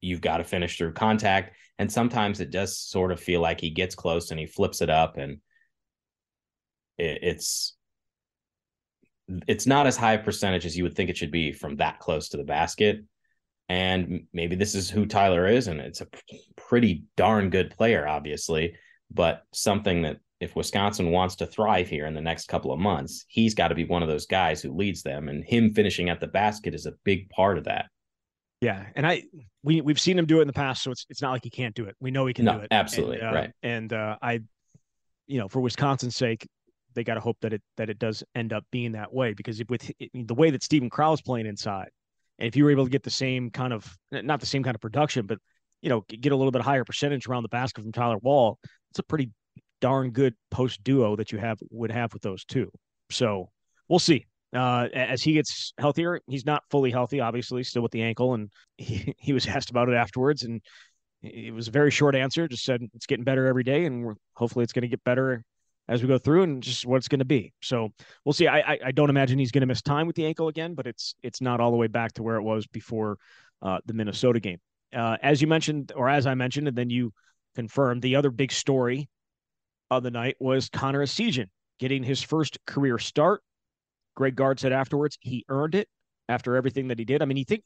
you've 0.00 0.20
got 0.20 0.38
to 0.38 0.44
finish 0.44 0.78
through 0.78 0.92
contact. 0.92 1.56
And 1.78 1.90
sometimes 1.90 2.40
it 2.40 2.50
does 2.50 2.78
sort 2.78 3.12
of 3.12 3.20
feel 3.20 3.40
like 3.40 3.60
he 3.60 3.70
gets 3.70 3.94
close 3.94 4.30
and 4.30 4.40
he 4.40 4.46
flips 4.46 4.80
it 4.80 4.90
up 4.90 5.16
and 5.16 5.38
it, 6.96 7.18
it's 7.22 7.76
it's 9.46 9.66
not 9.66 9.86
as 9.86 9.96
high 9.96 10.14
a 10.14 10.22
percentage 10.22 10.64
as 10.64 10.76
you 10.76 10.82
would 10.82 10.94
think 10.94 11.10
it 11.10 11.16
should 11.16 11.30
be 11.30 11.52
from 11.52 11.76
that 11.76 11.98
close 11.98 12.30
to 12.30 12.36
the 12.36 12.44
basket. 12.44 13.04
And 13.68 14.26
maybe 14.32 14.56
this 14.56 14.74
is 14.74 14.88
who 14.88 15.04
Tyler 15.04 15.46
is, 15.46 15.68
and 15.68 15.80
it's 15.80 16.00
a 16.00 16.08
pretty 16.56 17.04
darn 17.16 17.50
good 17.50 17.70
player, 17.70 18.08
obviously, 18.08 18.74
but 19.10 19.42
something 19.52 20.02
that 20.02 20.20
if 20.40 20.56
Wisconsin 20.56 21.10
wants 21.10 21.36
to 21.36 21.46
thrive 21.46 21.88
here 21.88 22.06
in 22.06 22.14
the 22.14 22.20
next 22.22 22.48
couple 22.48 22.72
of 22.72 22.78
months, 22.78 23.26
he's 23.28 23.54
got 23.54 23.68
to 23.68 23.74
be 23.74 23.84
one 23.84 24.02
of 24.02 24.08
those 24.08 24.26
guys 24.26 24.62
who 24.62 24.74
leads 24.74 25.02
them, 25.02 25.28
and 25.28 25.44
him 25.44 25.74
finishing 25.74 26.08
at 26.08 26.20
the 26.20 26.26
basket 26.26 26.74
is 26.74 26.86
a 26.86 26.94
big 27.04 27.28
part 27.28 27.58
of 27.58 27.64
that. 27.64 27.86
Yeah, 28.60 28.86
and 28.96 29.06
I 29.06 29.22
we 29.62 29.80
we've 29.80 30.00
seen 30.00 30.18
him 30.18 30.26
do 30.26 30.38
it 30.38 30.42
in 30.42 30.46
the 30.48 30.52
past, 30.52 30.82
so 30.82 30.90
it's 30.90 31.06
it's 31.08 31.22
not 31.22 31.30
like 31.30 31.44
he 31.44 31.50
can't 31.50 31.74
do 31.74 31.84
it. 31.84 31.94
We 32.00 32.10
know 32.10 32.26
he 32.26 32.34
can 32.34 32.44
no, 32.44 32.54
do 32.54 32.60
it. 32.60 32.68
Absolutely, 32.70 33.20
and, 33.20 33.28
uh, 33.28 33.32
right. 33.32 33.50
And 33.62 33.92
uh, 33.92 34.16
I, 34.20 34.40
you 35.26 35.38
know, 35.38 35.48
for 35.48 35.60
Wisconsin's 35.60 36.16
sake, 36.16 36.48
they 36.94 37.04
got 37.04 37.14
to 37.14 37.20
hope 37.20 37.36
that 37.42 37.52
it 37.52 37.62
that 37.76 37.88
it 37.88 37.98
does 37.98 38.24
end 38.34 38.52
up 38.52 38.64
being 38.72 38.92
that 38.92 39.12
way 39.12 39.32
because 39.32 39.62
with 39.68 39.90
the 40.12 40.34
way 40.34 40.50
that 40.50 40.64
Steven 40.64 40.90
Crowl 40.90 41.14
is 41.14 41.22
playing 41.22 41.46
inside, 41.46 41.90
and 42.38 42.48
if 42.48 42.56
you 42.56 42.64
were 42.64 42.70
able 42.72 42.84
to 42.84 42.90
get 42.90 43.04
the 43.04 43.10
same 43.10 43.50
kind 43.50 43.72
of 43.72 43.96
not 44.10 44.40
the 44.40 44.46
same 44.46 44.64
kind 44.64 44.74
of 44.74 44.80
production, 44.80 45.26
but 45.26 45.38
you 45.80 45.88
know, 45.88 46.04
get 46.08 46.32
a 46.32 46.36
little 46.36 46.50
bit 46.50 46.62
higher 46.62 46.84
percentage 46.84 47.28
around 47.28 47.44
the 47.44 47.48
basket 47.48 47.82
from 47.82 47.92
Tyler 47.92 48.18
Wahl, 48.18 48.58
it's 48.90 48.98
a 48.98 49.04
pretty 49.04 49.30
darn 49.80 50.10
good 50.10 50.34
post 50.50 50.82
duo 50.82 51.14
that 51.14 51.30
you 51.30 51.38
have 51.38 51.58
would 51.70 51.92
have 51.92 52.12
with 52.12 52.22
those 52.22 52.44
two. 52.44 52.70
So 53.10 53.50
we'll 53.88 54.00
see 54.00 54.26
uh, 54.54 54.88
as 54.94 55.22
he 55.22 55.34
gets 55.34 55.72
healthier, 55.78 56.20
he's 56.26 56.46
not 56.46 56.64
fully 56.70 56.90
healthy, 56.90 57.20
obviously, 57.20 57.62
still 57.62 57.82
with 57.82 57.92
the 57.92 58.02
ankle. 58.02 58.34
And 58.34 58.50
he, 58.76 59.14
he 59.18 59.32
was 59.32 59.46
asked 59.46 59.70
about 59.70 59.88
it 59.88 59.94
afterwards, 59.94 60.42
and 60.42 60.62
it 61.22 61.52
was 61.52 61.68
a 61.68 61.72
very 61.72 61.90
short 61.90 62.14
answer. 62.14 62.48
Just 62.48 62.64
said 62.64 62.82
it's 62.94 63.06
getting 63.06 63.24
better 63.24 63.46
every 63.46 63.64
day, 63.64 63.84
and 63.84 64.16
hopefully 64.34 64.62
it's 64.62 64.72
going 64.72 64.82
to 64.82 64.88
get 64.88 65.04
better 65.04 65.42
as 65.88 66.02
we 66.02 66.08
go 66.08 66.18
through, 66.18 66.42
and 66.42 66.62
just 66.62 66.86
what 66.86 66.96
it's 66.96 67.08
going 67.08 67.18
to 67.18 67.24
be. 67.24 67.52
So 67.62 67.90
we'll 68.24 68.32
see. 68.32 68.46
I, 68.46 68.58
I, 68.60 68.78
I 68.86 68.92
don't 68.92 69.10
imagine 69.10 69.38
he's 69.38 69.52
going 69.52 69.62
to 69.62 69.66
miss 69.66 69.82
time 69.82 70.06
with 70.06 70.16
the 70.16 70.26
ankle 70.26 70.48
again, 70.48 70.74
but 70.74 70.86
it's 70.86 71.14
it's 71.22 71.40
not 71.40 71.60
all 71.60 71.70
the 71.70 71.76
way 71.76 71.88
back 71.88 72.12
to 72.14 72.22
where 72.22 72.36
it 72.36 72.42
was 72.42 72.66
before 72.66 73.18
uh, 73.62 73.78
the 73.86 73.94
Minnesota 73.94 74.40
game. 74.40 74.58
Uh, 74.94 75.18
as 75.22 75.42
you 75.42 75.48
mentioned, 75.48 75.92
or 75.94 76.08
as 76.08 76.26
I 76.26 76.34
mentioned, 76.34 76.68
and 76.68 76.76
then 76.76 76.88
you 76.88 77.12
confirmed, 77.54 78.00
the 78.00 78.16
other 78.16 78.30
big 78.30 78.52
story 78.52 79.08
of 79.90 80.02
the 80.02 80.10
night 80.10 80.36
was 80.40 80.68
Connor 80.68 81.02
Essegian 81.02 81.48
getting 81.78 82.02
his 82.02 82.22
first 82.22 82.58
career 82.66 82.98
start 82.98 83.42
Greg 84.18 84.34
Gard 84.34 84.58
said 84.58 84.72
afterwards 84.72 85.16
he 85.20 85.44
earned 85.48 85.76
it 85.76 85.88
after 86.28 86.56
everything 86.56 86.88
that 86.88 86.98
he 86.98 87.04
did. 87.04 87.22
I 87.22 87.24
mean, 87.24 87.36
you 87.36 87.44
think 87.44 87.62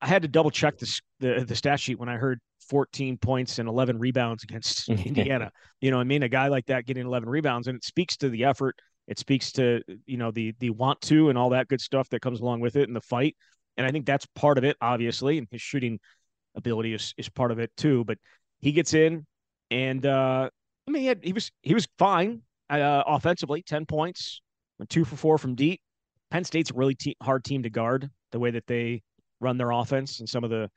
I 0.00 0.06
had 0.06 0.22
to 0.22 0.28
double 0.28 0.52
check 0.52 0.78
the, 0.78 1.00
the, 1.18 1.44
the 1.44 1.56
stat 1.56 1.80
sheet 1.80 1.98
when 1.98 2.08
I 2.08 2.16
heard 2.16 2.38
14 2.68 3.18
points 3.18 3.58
and 3.58 3.68
11 3.68 3.98
rebounds 3.98 4.44
against 4.44 4.88
Indiana. 4.88 5.50
You 5.80 5.90
know, 5.90 5.98
I 5.98 6.04
mean, 6.04 6.22
a 6.22 6.28
guy 6.28 6.46
like 6.46 6.66
that 6.66 6.86
getting 6.86 7.04
11 7.04 7.28
rebounds, 7.28 7.66
and 7.66 7.76
it 7.76 7.82
speaks 7.82 8.16
to 8.18 8.28
the 8.28 8.44
effort. 8.44 8.76
It 9.08 9.18
speaks 9.18 9.50
to 9.52 9.82
you 10.06 10.18
know 10.18 10.30
the 10.30 10.54
the 10.60 10.70
want 10.70 11.00
to 11.02 11.30
and 11.30 11.36
all 11.38 11.50
that 11.50 11.66
good 11.66 11.80
stuff 11.80 12.08
that 12.10 12.20
comes 12.20 12.38
along 12.40 12.60
with 12.60 12.76
it 12.76 12.86
and 12.86 12.94
the 12.94 13.00
fight. 13.00 13.36
And 13.76 13.84
I 13.84 13.90
think 13.90 14.06
that's 14.06 14.26
part 14.36 14.56
of 14.56 14.62
it, 14.64 14.76
obviously, 14.80 15.38
and 15.38 15.48
his 15.50 15.60
shooting 15.60 15.98
ability 16.54 16.94
is 16.94 17.12
is 17.18 17.28
part 17.28 17.50
of 17.50 17.58
it 17.58 17.72
too. 17.76 18.04
But 18.04 18.18
he 18.60 18.70
gets 18.70 18.94
in, 18.94 19.26
and 19.72 20.06
uh, 20.06 20.48
I 20.86 20.90
mean, 20.90 21.02
he, 21.02 21.08
had, 21.08 21.24
he 21.24 21.32
was 21.32 21.50
he 21.62 21.74
was 21.74 21.88
fine 21.98 22.42
uh, 22.70 23.02
offensively, 23.06 23.62
10 23.62 23.86
points, 23.86 24.42
two 24.88 25.04
for 25.04 25.16
four 25.16 25.38
from 25.38 25.54
deep. 25.54 25.80
Penn 26.30 26.44
State's 26.44 26.70
a 26.70 26.74
really 26.74 26.94
te- 26.94 27.16
hard 27.22 27.44
team 27.44 27.62
to 27.62 27.70
guard 27.70 28.10
the 28.32 28.38
way 28.38 28.50
that 28.50 28.66
they 28.66 29.02
run 29.40 29.56
their 29.56 29.70
offense 29.70 30.20
and 30.20 30.28
some 30.28 30.44
of 30.44 30.50
the 30.50 30.70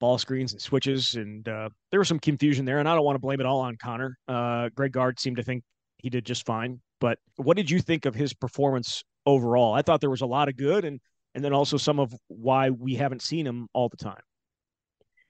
ball 0.00 0.18
screens 0.18 0.52
and 0.52 0.60
switches. 0.60 1.14
And 1.14 1.46
uh, 1.48 1.68
there 1.90 2.00
was 2.00 2.08
some 2.08 2.18
confusion 2.18 2.64
there. 2.64 2.78
And 2.78 2.88
I 2.88 2.94
don't 2.94 3.04
want 3.04 3.16
to 3.16 3.20
blame 3.20 3.40
it 3.40 3.46
all 3.46 3.60
on 3.60 3.76
Connor. 3.76 4.16
Uh, 4.26 4.68
Greg 4.74 4.92
Gard 4.92 5.20
seemed 5.20 5.36
to 5.36 5.42
think 5.42 5.62
he 5.98 6.10
did 6.10 6.24
just 6.24 6.46
fine. 6.46 6.80
But 7.00 7.18
what 7.36 7.56
did 7.56 7.70
you 7.70 7.80
think 7.80 8.06
of 8.06 8.14
his 8.14 8.34
performance 8.34 9.02
overall? 9.26 9.74
I 9.74 9.82
thought 9.82 10.00
there 10.00 10.10
was 10.10 10.22
a 10.22 10.26
lot 10.26 10.48
of 10.48 10.56
good 10.56 10.84
and 10.84 11.00
and 11.34 11.44
then 11.44 11.52
also 11.52 11.76
some 11.76 12.00
of 12.00 12.12
why 12.26 12.70
we 12.70 12.96
haven't 12.96 13.22
seen 13.22 13.46
him 13.46 13.68
all 13.72 13.88
the 13.88 13.96
time. 13.96 14.22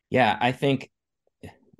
Yeah, 0.09 0.37
I 0.41 0.53
think 0.53 0.89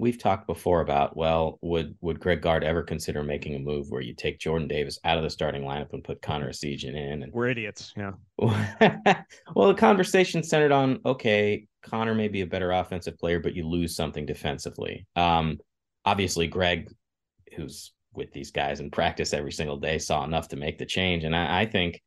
we've 0.01 0.19
talked 0.19 0.47
before 0.47 0.81
about 0.81 1.17
well, 1.17 1.59
would 1.61 1.95
would 2.01 2.19
Greg 2.19 2.41
Gard 2.41 2.65
ever 2.65 2.83
consider 2.83 3.23
making 3.23 3.55
a 3.55 3.59
move 3.59 3.91
where 3.91 4.01
you 4.01 4.15
take 4.15 4.41
Jordan 4.41 4.67
Davis 4.67 4.99
out 5.05 5.19
of 5.19 5.23
the 5.23 5.31
starting 5.31 5.63
lineup 5.63 5.93
and 5.93 6.03
put 6.03 6.23
Connor 6.23 6.51
Essegian 6.51 6.97
in? 6.97 7.23
And 7.23 7.33
we're 7.33 7.49
idiots. 7.49 7.93
Yeah. 7.97 8.13
well, 8.39 9.69
the 9.69 9.75
conversation 9.77 10.43
centered 10.43 10.73
on 10.73 11.01
okay, 11.05 11.67
Connor 11.83 12.15
may 12.15 12.29
be 12.29 12.41
a 12.41 12.47
better 12.47 12.73
offensive 12.73 13.19
player, 13.19 13.39
but 13.39 13.55
you 13.55 13.69
lose 13.69 13.95
something 13.95 14.25
defensively. 14.27 15.07
Um, 15.15 15.59
obviously, 16.05 16.49
Greg, 16.49 16.91
who's 17.55 17.93
with 18.15 18.33
these 18.33 18.51
guys 18.51 18.81
in 18.81 18.91
practice 18.91 19.35
every 19.35 19.53
single 19.53 19.77
day, 19.77 19.99
saw 19.99 20.25
enough 20.25 20.49
to 20.49 20.57
make 20.57 20.79
the 20.79 20.87
change, 20.87 21.25
and 21.25 21.37
I, 21.37 21.61
I 21.61 21.67
think 21.67 22.03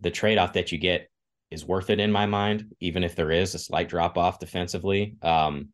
the 0.00 0.10
trade 0.10 0.38
off 0.38 0.54
that 0.54 0.72
you 0.72 0.78
get 0.78 1.08
is 1.50 1.66
worth 1.66 1.90
it 1.90 2.00
in 2.00 2.10
my 2.10 2.24
mind, 2.24 2.74
even 2.80 3.04
if 3.04 3.14
there 3.14 3.30
is 3.30 3.54
a 3.54 3.58
slight 3.58 3.90
drop 3.90 4.16
off 4.16 4.38
defensively. 4.38 5.16
Um, 5.20 5.68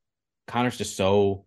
Connor's 0.48 0.78
just 0.78 0.96
so 0.96 1.44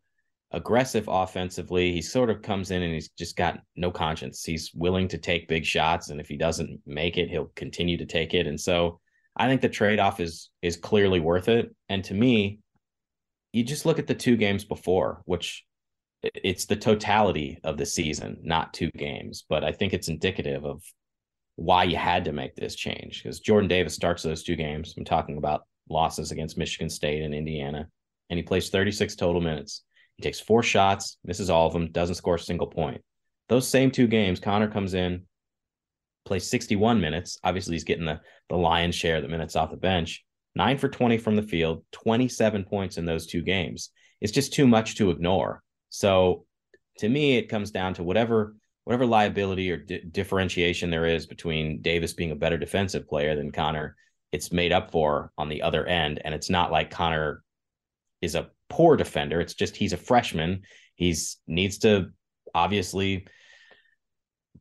aggressive 0.52 1.06
offensively. 1.08 1.92
He 1.92 2.02
sort 2.02 2.30
of 2.30 2.42
comes 2.42 2.72
in 2.72 2.82
and 2.84 2.94
he's 2.94 3.10
just 3.10 3.36
got 3.36 3.60
no 3.76 3.92
conscience. 3.92 4.44
He's 4.44 4.72
willing 4.74 5.08
to 5.10 5.18
take 5.18 5.48
big 5.48 5.66
shots, 5.66 6.10
and 6.10 6.22
if 6.22 6.28
he 6.28 6.38
doesn't 6.38 6.80
make 6.86 7.18
it, 7.18 7.30
he'll 7.30 7.52
continue 7.56 7.98
to 7.98 8.06
take 8.06 8.34
it. 8.34 8.48
And 8.48 8.60
so 8.60 9.00
I 9.36 9.48
think 9.48 9.62
the 9.62 9.70
trade 9.70 10.00
off 10.00 10.20
is 10.20 10.50
is 10.62 10.78
clearly 10.78 11.20
worth 11.20 11.48
it. 11.48 11.74
And 11.90 12.04
to 12.06 12.14
me, 12.14 12.60
you 13.54 13.64
just 13.64 13.86
look 13.86 14.00
at 14.00 14.08
the 14.08 14.16
two 14.16 14.38
games 14.38 14.64
before, 14.64 15.22
which 15.26 15.66
it's 16.24 16.66
the 16.66 16.76
totality 16.76 17.58
of 17.64 17.78
the 17.78 17.86
season, 17.86 18.38
not 18.44 18.74
two 18.74 18.92
games. 18.92 19.46
But 19.50 19.64
I 19.64 19.72
think 19.72 19.94
it's 19.94 20.08
indicative 20.10 20.66
of 20.66 20.84
why 21.56 21.84
you 21.84 21.98
had 21.98 22.26
to 22.26 22.32
make 22.32 22.56
this 22.56 22.76
change 22.76 23.22
because 23.22 23.40
Jordan 23.40 23.68
Davis 23.68 23.96
starts 23.96 24.24
those 24.24 24.44
two 24.44 24.56
games. 24.56 24.94
I'm 24.98 25.06
talking 25.06 25.38
about 25.38 25.62
losses 25.90 26.32
against 26.32 26.58
Michigan 26.58 26.90
State 26.90 27.22
and 27.22 27.34
Indiana, 27.34 27.88
and 28.32 28.38
he 28.38 28.44
plays 28.44 28.70
36 28.70 29.16
total 29.16 29.42
minutes. 29.42 29.84
He 30.16 30.24
takes 30.24 30.40
four 30.40 30.64
shots, 30.64 31.18
misses 31.24 31.50
all 31.50 31.68
of 31.68 31.74
them, 31.74 31.92
doesn't 31.92 32.16
score 32.16 32.36
a 32.36 32.40
single 32.40 32.68
point. 32.68 33.02
Those 33.50 33.68
same 33.68 33.92
two 33.92 34.08
games, 34.08 34.40
Connor 34.40 34.70
comes 34.70 34.94
in, 34.94 35.24
plays 36.26 36.50
61 36.50 37.02
minutes. 37.02 37.38
Obviously, 37.44 37.76
he's 37.76 37.84
getting 37.84 38.06
the, 38.06 38.22
the 38.50 38.56
lion's 38.56 38.96
share 38.96 39.18
of 39.18 39.24
the 39.24 39.28
minutes 39.28 39.58
off 39.58 39.70
the 39.72 39.78
bench. 39.78 40.24
Nine 40.56 40.78
for 40.78 40.88
20 40.88 41.18
from 41.18 41.36
the 41.36 41.44
field, 41.44 41.84
27 41.92 42.64
points 42.64 42.98
in 42.98 43.06
those 43.06 43.28
two 43.28 43.42
games. 43.42 43.90
It's 44.22 44.32
just 44.32 44.54
too 44.54 44.68
much 44.68 44.96
to 44.96 45.12
ignore. 45.12 45.62
So 45.90 46.46
to 47.00 47.10
me, 47.10 47.38
it 47.38 47.50
comes 47.50 47.72
down 47.72 47.94
to 47.96 48.04
whatever 48.04 48.56
whatever 48.86 49.06
liability 49.06 49.70
or 49.72 49.78
di- 49.78 50.04
differentiation 50.12 50.90
there 50.90 51.06
is 51.06 51.28
between 51.28 51.82
Davis 51.82 52.14
being 52.14 52.32
a 52.32 52.36
better 52.36 52.58
defensive 52.58 53.08
player 53.08 53.36
than 53.36 53.52
Connor, 53.52 53.96
it's 54.32 54.52
made 54.52 54.72
up 54.72 54.92
for 54.92 55.32
on 55.38 55.50
the 55.50 55.62
other 55.62 55.86
end. 55.86 56.20
And 56.26 56.34
it's 56.34 56.50
not 56.50 56.72
like 56.72 56.90
Connor 56.90 57.44
is 58.22 58.36
a 58.36 58.50
poor 58.70 58.96
defender. 58.96 59.42
It's 59.42 59.54
just 59.54 59.76
he's 59.76 59.94
a 59.94 59.98
freshman. 59.98 60.62
He's 60.96 61.38
needs 61.48 61.80
to 61.80 62.08
obviously 62.54 63.28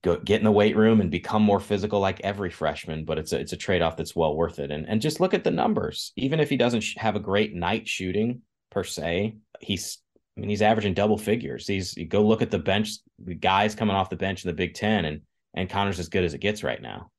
go 0.03 0.17
get 0.17 0.41
in 0.41 0.45
the 0.45 0.53
weight 0.53 0.77
room 0.77 1.01
and 1.01 1.11
become 1.11 1.43
more 1.43 1.61
physical 1.61 2.01
like 2.01 2.21
every 2.21 2.51
freshman. 2.51 3.05
But 3.05 3.19
it's 3.19 3.33
a 3.33 3.41
it's 3.41 3.53
a 3.53 3.57
trade 3.57 3.83
off 3.83 3.97
that's 3.97 4.17
well 4.17 4.35
worth 4.35 4.59
it. 4.59 4.71
And 4.71 4.89
and 4.89 5.01
just 5.01 5.21
look 5.21 5.35
at 5.35 5.45
the 5.45 5.51
numbers. 5.51 6.13
Even 6.17 6.41
if 6.41 6.49
he 6.49 6.57
doesn't 6.57 6.85
have 6.97 7.17
a 7.17 7.21
great 7.21 7.55
night 7.55 7.89
shooting 7.89 8.43
per 8.71 8.85
se, 8.85 9.37
he's 9.61 9.99
I 10.37 10.41
mean, 10.41 10.51
he's 10.51 10.63
averaging 10.63 10.95
double 10.95 11.19
figures. 11.19 11.67
He's 11.67 11.95
go 12.09 12.23
look 12.23 12.41
at 12.41 12.51
the 12.51 12.59
bench, 12.59 12.93
the 13.23 13.35
guys 13.35 13.75
coming 13.75 13.95
off 13.97 14.11
the 14.11 14.17
bench 14.17 14.45
in 14.45 14.49
the 14.49 14.55
Big 14.55 14.75
Ten, 14.75 15.05
and 15.05 15.21
and 15.55 15.69
Connor's 15.69 15.99
as 15.99 16.09
good 16.09 16.25
as 16.25 16.35
it 16.35 16.39
gets 16.39 16.63
right 16.63 16.81
now. 16.81 17.11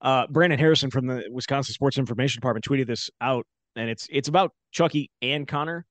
Uh, 0.00 0.26
Brandon 0.28 0.58
Harrison 0.58 0.90
from 0.90 1.06
the 1.06 1.24
Wisconsin 1.30 1.72
Sports 1.72 1.96
Information 1.96 2.40
Department 2.40 2.64
tweeted 2.64 2.86
this 2.86 3.08
out, 3.22 3.46
and 3.76 3.88
it's 3.90 4.06
it's 4.10 4.28
about 4.28 4.52
Chucky 4.72 5.10
and 5.22 5.46
Connor. 5.46 5.84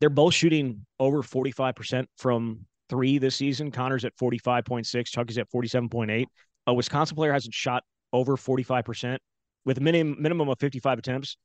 They're 0.00 0.10
both 0.10 0.34
shooting 0.34 0.86
over 0.98 1.22
forty 1.22 1.50
five 1.50 1.74
percent 1.74 2.08
from 2.16 2.66
three 2.88 3.18
this 3.18 3.36
season. 3.36 3.70
Connor's 3.70 4.04
at 4.04 4.16
forty 4.16 4.38
five 4.38 4.64
point 4.64 4.86
six. 4.86 5.10
Chucky's 5.10 5.38
at 5.38 5.50
forty 5.50 5.68
seven 5.68 5.88
point 5.88 6.10
eight. 6.10 6.28
A 6.66 6.74
Wisconsin 6.74 7.16
player 7.16 7.32
hasn't 7.32 7.54
shot 7.54 7.82
over 8.12 8.36
forty 8.36 8.62
five 8.62 8.84
percent 8.84 9.20
with 9.64 9.78
a 9.78 9.80
minimum 9.80 10.20
minimum 10.20 10.48
of 10.48 10.58
fifty 10.58 10.80
five 10.80 10.98
attempts 10.98 11.36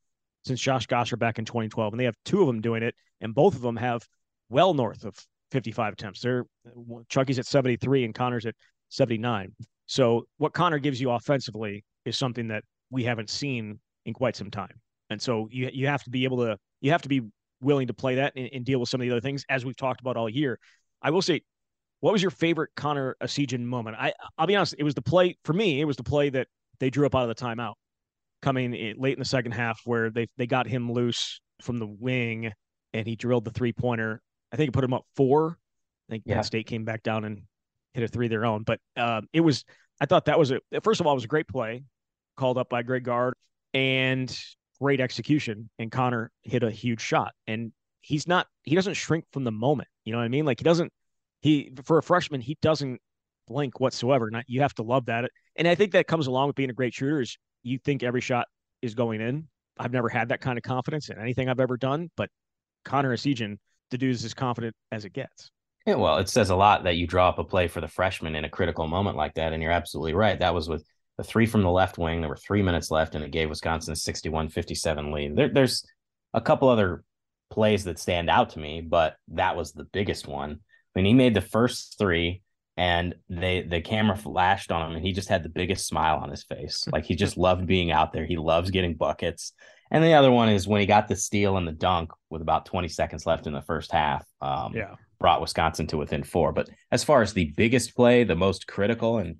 since 0.46 0.62
Josh 0.62 0.86
Gasser 0.86 1.18
back 1.18 1.40
in 1.40 1.46
2012, 1.46 1.94
and 1.94 2.00
they 2.00 2.06
have 2.06 2.16
two 2.24 2.42
of 2.42 2.48
them 2.48 2.62
doing 2.62 2.84
it, 2.84 2.94
and 3.20 3.34
both 3.34 3.56
of 3.56 3.62
them 3.62 3.76
have 3.76 4.04
well 4.50 4.74
north 4.74 5.04
of 5.04 5.16
55 5.52 5.94
attempts. 5.94 6.22
They're 6.22 6.46
Chucky's 7.10 7.40
at 7.40 7.46
73 7.46 8.06
and 8.06 8.14
Connor's 8.14 8.46
at 8.46 8.56
79. 8.90 9.54
So 9.88 10.26
what 10.38 10.54
Connor 10.54 10.80
gives 10.80 11.00
you 11.00 11.12
offensively 11.12 11.84
is 12.06 12.18
something 12.18 12.48
that 12.50 12.64
we 12.90 13.04
haven't 13.04 13.30
seen 13.30 13.80
in 14.06 14.14
quite 14.14 14.36
some 14.36 14.52
time. 14.52 14.80
And 15.10 15.22
so 15.22 15.48
you 15.52 15.70
you 15.74 15.88
have 15.88 16.04
to 16.04 16.10
be 16.10 16.24
able 16.24 16.38
to 16.38 16.58
you 16.82 16.92
have 16.92 17.02
to 17.04 17.10
be 17.10 17.22
willing 17.62 17.88
to 17.88 17.94
play 17.94 18.16
that 18.16 18.34
and, 18.36 18.50
and 18.54 18.66
deal 18.66 18.80
with 18.80 18.90
some 18.90 19.02
of 19.02 19.06
the 19.06 19.12
other 19.12 19.22
things 19.22 19.46
as 19.50 19.66
we've 19.66 19.78
talked 19.78 20.02
about 20.02 20.18
all 20.18 20.30
year. 20.30 20.60
I 21.02 21.12
will 21.12 21.22
say, 21.22 21.42
what 22.00 22.12
was 22.12 22.22
your 22.22 22.32
favorite 22.32 22.72
Connor 22.76 23.16
Essegian 23.22 23.62
moment? 23.62 23.98
I 24.00 24.14
I'll 24.38 24.48
be 24.48 24.56
honest, 24.56 24.76
it 24.78 24.84
was 24.84 24.96
the 24.96 25.02
play 25.02 25.38
for 25.44 25.54
me. 25.54 25.82
It 25.82 25.86
was 25.86 25.98
the 25.98 26.04
play 26.04 26.30
that 26.30 26.48
they 26.80 26.90
drew 26.90 27.06
up 27.06 27.16
out 27.16 27.30
of 27.30 27.36
the 27.36 27.44
timeout, 27.44 27.74
coming 28.42 28.72
late 28.98 29.14
in 29.14 29.20
the 29.20 29.26
second 29.26 29.54
half 29.54 29.82
where 29.86 30.10
they 30.10 30.28
they 30.38 30.48
got 30.48 30.68
him 30.68 30.92
loose 30.92 31.40
from 31.62 31.80
the 31.80 31.88
wing 31.88 32.52
and 32.94 33.08
he 33.08 33.16
drilled 33.16 33.46
the 33.46 33.52
three 33.52 33.74
pointer 33.74 34.22
I 34.56 34.58
think 34.58 34.70
it 34.70 34.72
put 34.72 34.86
him 34.86 34.94
up 34.94 35.06
four. 35.18 35.58
I 36.08 36.14
think 36.14 36.24
yeah. 36.26 36.36
Penn 36.36 36.44
State 36.46 36.68
came 36.68 36.86
back 36.86 37.04
down 37.04 37.26
and 37.26 37.42
hit 37.94 38.04
a 38.04 38.08
three 38.08 38.28
of 38.28 38.30
their 38.30 38.46
own. 38.46 38.64
But 38.64 38.80
um, 38.96 39.28
it 39.34 39.42
was, 39.42 39.66
I 40.00 40.06
thought 40.06 40.26
that 40.26 40.40
was 40.40 40.52
a, 40.52 40.62
first 40.82 41.02
of 41.02 41.08
all, 41.08 41.14
it 41.14 41.16
was 41.16 41.26
a 41.26 41.28
great 41.28 41.48
play 41.48 41.84
called 42.38 42.58
up 42.58 42.70
by 42.70 42.82
Greg 42.82 43.04
Gard 43.04 43.34
and 43.74 44.38
great 44.82 45.00
execution. 45.00 45.70
And 45.80 45.92
Connor 45.92 46.32
hit 46.44 46.64
a 46.64 46.72
huge 46.72 47.02
shot. 47.02 47.34
And 47.48 47.72
he's 48.02 48.28
not, 48.28 48.48
he 48.64 48.76
doesn't 48.76 48.94
shrink 48.96 49.26
from 49.32 49.44
the 49.44 49.52
moment. 49.52 49.88
You 50.04 50.12
know 50.12 50.20
what 50.20 50.26
I 50.26 50.30
mean? 50.30 50.46
Like 50.46 50.60
he 50.60 50.64
doesn't, 50.64 50.92
he, 51.42 51.72
for 51.84 51.98
a 51.98 52.04
freshman, 52.04 52.42
he 52.42 52.58
doesn't 52.62 53.00
blink 53.48 53.80
whatsoever. 53.80 54.30
Not, 54.30 54.46
you 54.48 54.62
have 54.62 54.74
to 54.76 54.84
love 54.84 55.06
that. 55.08 55.30
And 55.56 55.68
I 55.68 55.76
think 55.76 55.92
that 55.94 56.08
comes 56.08 56.28
along 56.28 56.48
with 56.48 56.56
being 56.56 56.70
a 56.70 56.74
great 56.74 56.94
shooter 56.94 57.22
is 57.22 57.38
you 57.64 57.78
think 57.78 58.04
every 58.04 58.22
shot 58.22 58.48
is 58.82 58.94
going 58.94 59.22
in. 59.22 59.48
I've 59.78 59.92
never 59.92 60.10
had 60.10 60.30
that 60.30 60.42
kind 60.42 60.58
of 60.58 60.64
confidence 60.64 61.10
in 61.10 61.20
anything 61.20 61.50
I've 61.50 61.60
ever 61.60 61.78
done, 61.78 62.10
but 62.16 62.30
Connor 62.86 63.16
Essegian 63.16 63.58
the 63.92 63.98
dude's 63.98 64.26
as 64.26 64.34
confident 64.34 64.76
as 64.92 65.06
it 65.06 65.14
gets. 65.14 65.52
Yeah, 65.86 65.96
well, 65.96 66.18
it 66.18 66.30
says 66.30 66.50
a 66.50 66.56
lot 66.56 66.84
that 66.86 66.96
you 66.96 67.06
draw 67.06 67.30
up 67.30 67.40
a 67.40 67.44
play 67.44 67.68
for 67.68 67.80
the 67.80 67.88
freshman 67.88 68.36
in 68.36 68.44
a 68.44 68.50
critical 68.50 68.88
moment 68.88 69.18
like 69.18 69.36
that. 69.36 69.54
And 69.54 69.62
you're 69.62 69.72
absolutely 69.72 70.14
right. 70.14 70.40
That 70.40 70.54
was 70.54 70.68
with 70.68 70.84
the 71.18 71.24
three 71.24 71.46
from 71.46 71.64
the 71.64 71.72
left 71.72 71.98
wing. 71.98 72.22
There 72.22 72.30
were 72.30 72.38
three 72.38 72.62
minutes 72.62 72.92
left, 72.92 73.16
and 73.16 73.24
it 73.24 73.32
gave 73.32 73.50
Wisconsin 73.50 73.94
a 73.94 73.96
61 73.96 74.50
57 74.50 75.12
lead. 75.12 75.36
There, 75.36 75.50
there's 75.50 75.86
a 76.34 76.42
couple 76.42 76.70
other 76.70 77.04
plays 77.50 77.86
that 77.86 78.00
stand 78.00 78.30
out 78.30 78.52
to 78.52 78.60
me, 78.60 78.82
but 78.82 79.16
that 79.30 79.56
was 79.56 79.72
the 79.72 79.86
biggest 79.86 80.28
one. 80.28 80.52
I 80.52 81.00
mean, 81.00 81.06
he 81.06 81.14
made 81.14 81.34
the 81.34 81.42
first 81.42 81.96
three, 81.98 82.42
and 82.78 83.16
they 83.30 83.62
the 83.62 83.82
camera 83.82 84.18
flashed 84.18 84.72
on 84.72 84.90
him, 84.90 84.98
and 84.98 85.06
he 85.06 85.14
just 85.14 85.30
had 85.30 85.44
the 85.44 85.50
biggest 85.50 85.88
smile 85.88 86.18
on 86.18 86.30
his 86.30 86.44
face. 86.44 86.86
Like 86.92 87.06
he 87.06 87.16
just 87.16 87.38
loved 87.38 87.66
being 87.66 87.92
out 87.92 88.14
there. 88.14 88.26
He 88.26 88.38
loves 88.38 88.72
getting 88.72 88.96
buckets. 88.96 89.54
And 89.92 90.04
the 90.04 90.14
other 90.14 90.32
one 90.32 90.50
is 90.50 90.68
when 90.68 90.82
he 90.82 90.88
got 90.88 91.08
the 91.08 91.16
steal 91.16 91.58
and 91.58 91.68
the 91.68 91.72
dunk 91.72 92.10
with 92.30 92.42
about 92.42 92.66
20 92.66 92.88
seconds 92.88 93.26
left 93.28 93.46
in 93.46 93.54
the 93.54 93.62
first 93.62 93.92
half. 93.92 94.26
Um, 94.42 94.74
yeah. 94.74 94.96
Brought 95.20 95.42
Wisconsin 95.42 95.88
to 95.88 95.98
within 95.98 96.24
four. 96.24 96.52
But 96.52 96.70
as 96.92 97.04
far 97.04 97.22
as 97.22 97.34
the 97.34 97.54
biggest 97.56 97.96
play, 97.96 98.24
the 98.24 98.36
most 98.36 98.68
critical, 98.68 99.20
and 99.20 99.38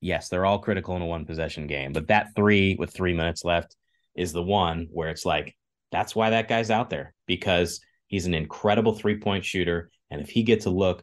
yes, 0.00 0.28
they're 0.28 0.46
all 0.46 0.58
critical 0.58 0.96
in 0.96 1.02
a 1.02 1.06
one 1.06 1.24
possession 1.24 1.66
game, 1.66 1.92
but 1.92 2.08
that 2.08 2.28
three 2.34 2.76
with 2.78 2.92
three 2.92 3.14
minutes 3.14 3.44
left 3.44 3.76
is 4.14 4.32
the 4.32 4.42
one 4.42 4.88
where 4.90 5.08
it's 5.08 5.24
like, 5.24 5.56
that's 5.92 6.14
why 6.14 6.30
that 6.30 6.48
guy's 6.48 6.70
out 6.70 6.90
there 6.90 7.14
because 7.26 7.80
he's 8.06 8.26
an 8.26 8.34
incredible 8.34 8.94
three 8.94 9.18
point 9.18 9.44
shooter. 9.44 9.90
And 10.10 10.20
if 10.20 10.28
he 10.28 10.42
gets 10.42 10.66
a 10.66 10.70
look, 10.70 11.02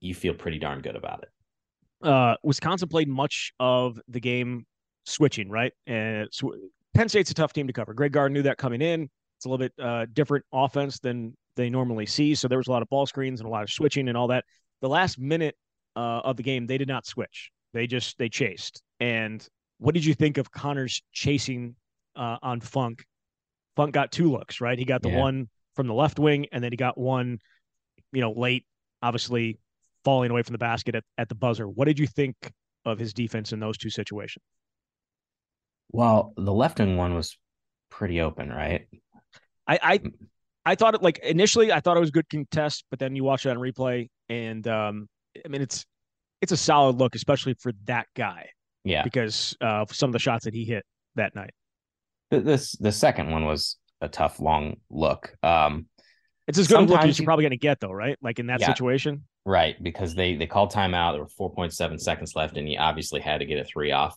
you 0.00 0.14
feel 0.14 0.34
pretty 0.34 0.58
darn 0.58 0.80
good 0.80 0.96
about 0.96 1.22
it. 1.22 2.06
Uh, 2.06 2.36
Wisconsin 2.42 2.88
played 2.88 3.08
much 3.08 3.52
of 3.58 3.98
the 4.08 4.20
game 4.20 4.66
switching, 5.04 5.48
right? 5.48 5.72
And 5.86 6.28
sw- 6.32 6.56
Penn 6.94 7.08
State's 7.08 7.30
a 7.30 7.34
tough 7.34 7.52
team 7.52 7.66
to 7.66 7.72
cover. 7.72 7.94
Greg 7.94 8.12
Gard 8.12 8.32
knew 8.32 8.42
that 8.42 8.58
coming 8.58 8.82
in. 8.82 9.08
It's 9.38 9.44
a 9.44 9.48
little 9.48 9.58
bit 9.58 9.72
uh, 9.82 10.06
different 10.12 10.44
offense 10.52 10.98
than 10.98 11.34
they 11.56 11.70
normally 11.70 12.06
see. 12.06 12.34
So 12.34 12.48
there 12.48 12.58
was 12.58 12.68
a 12.68 12.70
lot 12.70 12.82
of 12.82 12.88
ball 12.88 13.06
screens 13.06 13.40
and 13.40 13.46
a 13.46 13.50
lot 13.50 13.62
of 13.62 13.70
switching 13.70 14.08
and 14.08 14.16
all 14.16 14.28
that. 14.28 14.44
The 14.82 14.88
last 14.88 15.18
minute 15.18 15.56
uh, 15.94 16.20
of 16.24 16.36
the 16.36 16.42
game, 16.42 16.66
they 16.66 16.78
did 16.78 16.88
not 16.88 17.06
switch. 17.06 17.50
They 17.76 17.86
just 17.86 18.16
they 18.16 18.30
chased. 18.30 18.82
And 19.00 19.46
what 19.78 19.94
did 19.94 20.04
you 20.04 20.14
think 20.14 20.38
of 20.38 20.50
Connor's 20.50 21.02
chasing 21.12 21.76
uh, 22.16 22.38
on 22.42 22.60
Funk? 22.60 23.04
Funk 23.76 23.92
got 23.92 24.10
two 24.10 24.32
looks, 24.32 24.62
right? 24.62 24.78
He 24.78 24.86
got 24.86 25.02
the 25.02 25.10
yeah. 25.10 25.20
one 25.20 25.50
from 25.74 25.86
the 25.86 25.92
left 25.92 26.18
wing, 26.18 26.46
and 26.52 26.64
then 26.64 26.72
he 26.72 26.78
got 26.78 26.96
one, 26.96 27.38
you 28.12 28.22
know, 28.22 28.32
late, 28.32 28.64
obviously 29.02 29.58
falling 30.04 30.30
away 30.30 30.40
from 30.42 30.54
the 30.54 30.58
basket 30.58 30.94
at, 30.94 31.04
at 31.18 31.28
the 31.28 31.34
buzzer. 31.34 31.68
What 31.68 31.84
did 31.84 31.98
you 31.98 32.06
think 32.06 32.34
of 32.86 32.98
his 32.98 33.12
defense 33.12 33.52
in 33.52 33.60
those 33.60 33.76
two 33.76 33.90
situations? 33.90 34.42
Well, 35.90 36.32
the 36.36 36.54
left 36.54 36.78
wing 36.78 36.96
one 36.96 37.14
was 37.14 37.36
pretty 37.90 38.22
open, 38.22 38.48
right? 38.48 38.86
I 39.66 39.78
I, 39.82 39.98
mm. 39.98 40.12
I 40.64 40.76
thought 40.76 40.94
it 40.94 41.02
like 41.02 41.18
initially 41.18 41.72
I 41.72 41.80
thought 41.80 41.98
it 41.98 42.00
was 42.00 42.10
good 42.10 42.30
contest, 42.30 42.84
but 42.88 42.98
then 42.98 43.14
you 43.14 43.22
watch 43.22 43.44
it 43.44 43.50
on 43.50 43.58
replay, 43.58 44.08
and 44.30 44.66
um, 44.66 45.08
I 45.44 45.48
mean 45.48 45.60
it's 45.60 45.84
it's 46.40 46.52
a 46.52 46.56
solid 46.56 46.96
look, 46.96 47.14
especially 47.14 47.54
for 47.54 47.72
that 47.86 48.06
guy. 48.14 48.50
Yeah, 48.84 49.02
because 49.02 49.56
uh, 49.60 49.84
some 49.90 50.10
of 50.10 50.12
the 50.12 50.18
shots 50.18 50.44
that 50.44 50.54
he 50.54 50.64
hit 50.64 50.84
that 51.16 51.34
night. 51.34 51.50
This 52.30 52.72
the 52.72 52.92
second 52.92 53.30
one 53.30 53.44
was 53.44 53.76
a 54.00 54.08
tough 54.08 54.40
long 54.40 54.76
look. 54.90 55.34
Um, 55.42 55.86
It's 56.46 56.58
as 56.58 56.68
good 56.68 56.78
a 56.78 56.82
look 56.82 57.00
as 57.00 57.18
you're 57.18 57.24
probably 57.24 57.44
going 57.44 57.50
to 57.50 57.56
get, 57.56 57.80
though, 57.80 57.92
right? 57.92 58.16
Like 58.22 58.38
in 58.38 58.46
that 58.46 58.60
yeah, 58.60 58.68
situation, 58.68 59.24
right? 59.44 59.80
Because 59.82 60.14
they 60.14 60.36
they 60.36 60.46
called 60.46 60.72
timeout. 60.72 61.12
There 61.12 61.22
were 61.22 61.50
4.7 61.50 62.00
seconds 62.00 62.36
left, 62.36 62.56
and 62.56 62.66
he 62.66 62.76
obviously 62.76 63.20
had 63.20 63.38
to 63.38 63.46
get 63.46 63.58
a 63.58 63.64
three 63.64 63.92
off. 63.92 64.16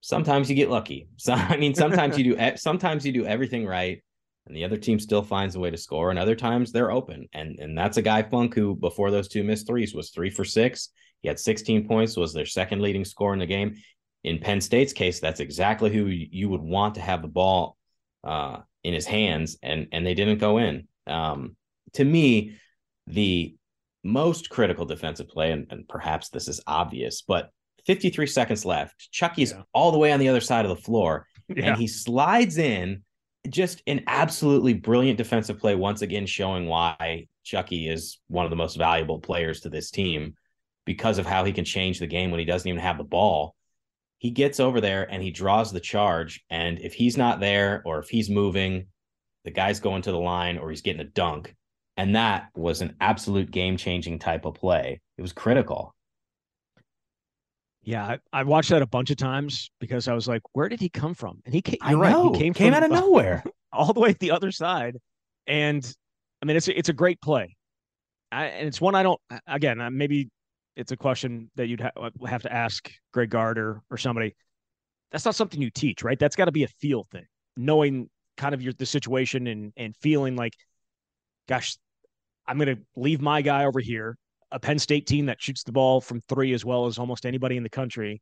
Sometimes 0.00 0.50
you 0.50 0.56
get 0.56 0.70
lucky. 0.70 1.08
So 1.16 1.32
I 1.32 1.56
mean, 1.56 1.74
sometimes 1.74 2.18
you 2.18 2.36
do. 2.36 2.56
Sometimes 2.56 3.04
you 3.04 3.12
do 3.12 3.26
everything 3.26 3.66
right, 3.66 4.02
and 4.46 4.56
the 4.56 4.64
other 4.64 4.76
team 4.76 4.98
still 4.98 5.22
finds 5.22 5.54
a 5.54 5.60
way 5.60 5.70
to 5.70 5.76
score. 5.76 6.10
And 6.10 6.18
other 6.18 6.36
times 6.36 6.70
they're 6.70 6.90
open. 6.90 7.28
And 7.32 7.58
and 7.58 7.76
that's 7.76 7.96
a 7.96 8.02
guy 8.02 8.22
Funk 8.22 8.54
who 8.54 8.74
before 8.74 9.10
those 9.10 9.28
two 9.28 9.42
missed 9.42 9.66
threes 9.66 9.94
was 9.94 10.10
three 10.10 10.30
for 10.30 10.44
six. 10.44 10.90
He 11.24 11.28
had 11.28 11.40
16 11.40 11.88
points, 11.88 12.18
was 12.18 12.34
their 12.34 12.44
second 12.44 12.82
leading 12.82 13.02
scorer 13.02 13.32
in 13.32 13.38
the 13.38 13.46
game. 13.46 13.76
In 14.24 14.38
Penn 14.40 14.60
State's 14.60 14.92
case, 14.92 15.20
that's 15.20 15.40
exactly 15.40 15.90
who 15.90 16.04
you 16.04 16.50
would 16.50 16.60
want 16.60 16.96
to 16.96 17.00
have 17.00 17.22
the 17.22 17.28
ball 17.28 17.78
uh, 18.22 18.58
in 18.82 18.92
his 18.92 19.06
hands, 19.06 19.56
and 19.62 19.88
and 19.90 20.06
they 20.06 20.12
didn't 20.12 20.36
go 20.36 20.58
in. 20.58 20.86
Um, 21.06 21.56
to 21.94 22.04
me, 22.04 22.58
the 23.06 23.56
most 24.02 24.50
critical 24.50 24.84
defensive 24.84 25.28
play, 25.28 25.50
and, 25.50 25.66
and, 25.70 25.88
perhaps 25.88 26.28
this 26.28 26.46
is 26.46 26.60
obvious, 26.66 27.22
but 27.22 27.48
53 27.86 28.26
seconds 28.26 28.66
left. 28.66 29.10
Chucky's 29.10 29.52
yeah. 29.52 29.62
all 29.72 29.92
the 29.92 29.98
way 29.98 30.12
on 30.12 30.20
the 30.20 30.28
other 30.28 30.42
side 30.42 30.66
of 30.66 30.76
the 30.76 30.82
floor, 30.82 31.26
yeah. 31.48 31.68
and 31.68 31.76
he 31.78 31.86
slides 31.86 32.58
in. 32.58 33.02
Just 33.48 33.82
an 33.86 34.04
absolutely 34.06 34.74
brilliant 34.74 35.16
defensive 35.16 35.58
play, 35.58 35.74
once 35.74 36.02
again 36.02 36.26
showing 36.26 36.66
why 36.66 37.28
Chucky 37.44 37.88
is 37.88 38.18
one 38.28 38.44
of 38.44 38.50
the 38.50 38.56
most 38.56 38.76
valuable 38.76 39.20
players 39.20 39.60
to 39.60 39.70
this 39.70 39.90
team 39.90 40.34
because 40.84 41.18
of 41.18 41.26
how 41.26 41.44
he 41.44 41.52
can 41.52 41.64
change 41.64 41.98
the 41.98 42.06
game 42.06 42.30
when 42.30 42.40
he 42.40 42.46
doesn't 42.46 42.68
even 42.68 42.80
have 42.80 42.98
the 42.98 43.04
ball 43.04 43.54
he 44.24 44.30
gets 44.30 44.58
over 44.58 44.80
there 44.80 45.02
and 45.12 45.22
he 45.22 45.30
draws 45.30 45.70
the 45.70 45.80
charge. 45.80 46.42
And 46.48 46.78
if 46.78 46.94
he's 46.94 47.18
not 47.18 47.40
there 47.40 47.82
or 47.84 47.98
if 47.98 48.08
he's 48.08 48.30
moving, 48.30 48.86
the 49.44 49.50
guy's 49.50 49.80
going 49.80 50.00
to 50.00 50.12
the 50.12 50.18
line 50.18 50.56
or 50.56 50.70
he's 50.70 50.80
getting 50.80 51.02
a 51.02 51.10
dunk. 51.10 51.54
And 51.98 52.16
that 52.16 52.48
was 52.54 52.80
an 52.80 52.96
absolute 53.02 53.50
game 53.50 53.76
changing 53.76 54.20
type 54.20 54.46
of 54.46 54.54
play. 54.54 55.02
It 55.18 55.20
was 55.20 55.34
critical. 55.34 55.94
Yeah, 57.82 58.06
I, 58.06 58.18
I, 58.32 58.44
watched 58.44 58.70
that 58.70 58.80
a 58.80 58.86
bunch 58.86 59.10
of 59.10 59.18
times 59.18 59.70
because 59.78 60.08
I 60.08 60.14
was 60.14 60.26
like, 60.26 60.40
where 60.54 60.70
did 60.70 60.80
he 60.80 60.88
come 60.88 61.12
from? 61.12 61.42
And 61.44 61.52
he 61.52 61.60
came, 61.60 61.76
you're 61.86 61.98
right, 61.98 62.16
he 62.16 62.38
came, 62.38 62.54
came 62.54 62.72
from, 62.72 62.82
out 62.82 62.82
of 62.82 62.90
nowhere. 63.02 63.44
all 63.74 63.92
the 63.92 64.00
way 64.00 64.14
to 64.14 64.18
the 64.18 64.30
other 64.30 64.50
side. 64.50 64.96
And 65.46 65.86
I 66.40 66.46
mean, 66.46 66.56
it's 66.56 66.68
it's 66.68 66.88
a 66.88 66.94
great 66.94 67.20
play. 67.20 67.54
I, 68.32 68.46
and 68.46 68.66
it's 68.66 68.80
one 68.80 68.94
I 68.94 69.02
don't, 69.02 69.20
again, 69.46 69.86
maybe 69.92 70.30
it's 70.76 70.92
a 70.92 70.96
question 70.96 71.50
that 71.56 71.68
you'd 71.68 71.80
ha- 71.80 71.92
uh, 71.96 72.10
have 72.26 72.42
to 72.42 72.52
ask 72.52 72.90
Greg 73.12 73.30
Gard 73.30 73.58
or, 73.58 73.82
or 73.90 73.96
somebody. 73.96 74.34
That's 75.12 75.24
not 75.24 75.34
something 75.34 75.60
you 75.60 75.70
teach, 75.70 76.02
right? 76.02 76.18
That's 76.18 76.36
got 76.36 76.46
to 76.46 76.52
be 76.52 76.64
a 76.64 76.68
feel 76.68 77.04
thing, 77.12 77.26
knowing 77.56 78.10
kind 78.36 78.54
of 78.54 78.62
your 78.62 78.72
the 78.72 78.86
situation 78.86 79.46
and 79.46 79.72
and 79.76 79.96
feeling 79.96 80.36
like, 80.36 80.54
gosh, 81.48 81.76
I'm 82.46 82.58
going 82.58 82.76
to 82.76 82.82
leave 82.96 83.20
my 83.20 83.42
guy 83.42 83.64
over 83.64 83.80
here, 83.80 84.16
a 84.50 84.58
Penn 84.58 84.78
State 84.78 85.06
team 85.06 85.26
that 85.26 85.40
shoots 85.40 85.62
the 85.62 85.72
ball 85.72 86.00
from 86.00 86.20
three 86.28 86.52
as 86.52 86.64
well 86.64 86.86
as 86.86 86.98
almost 86.98 87.26
anybody 87.26 87.56
in 87.56 87.62
the 87.62 87.70
country, 87.70 88.20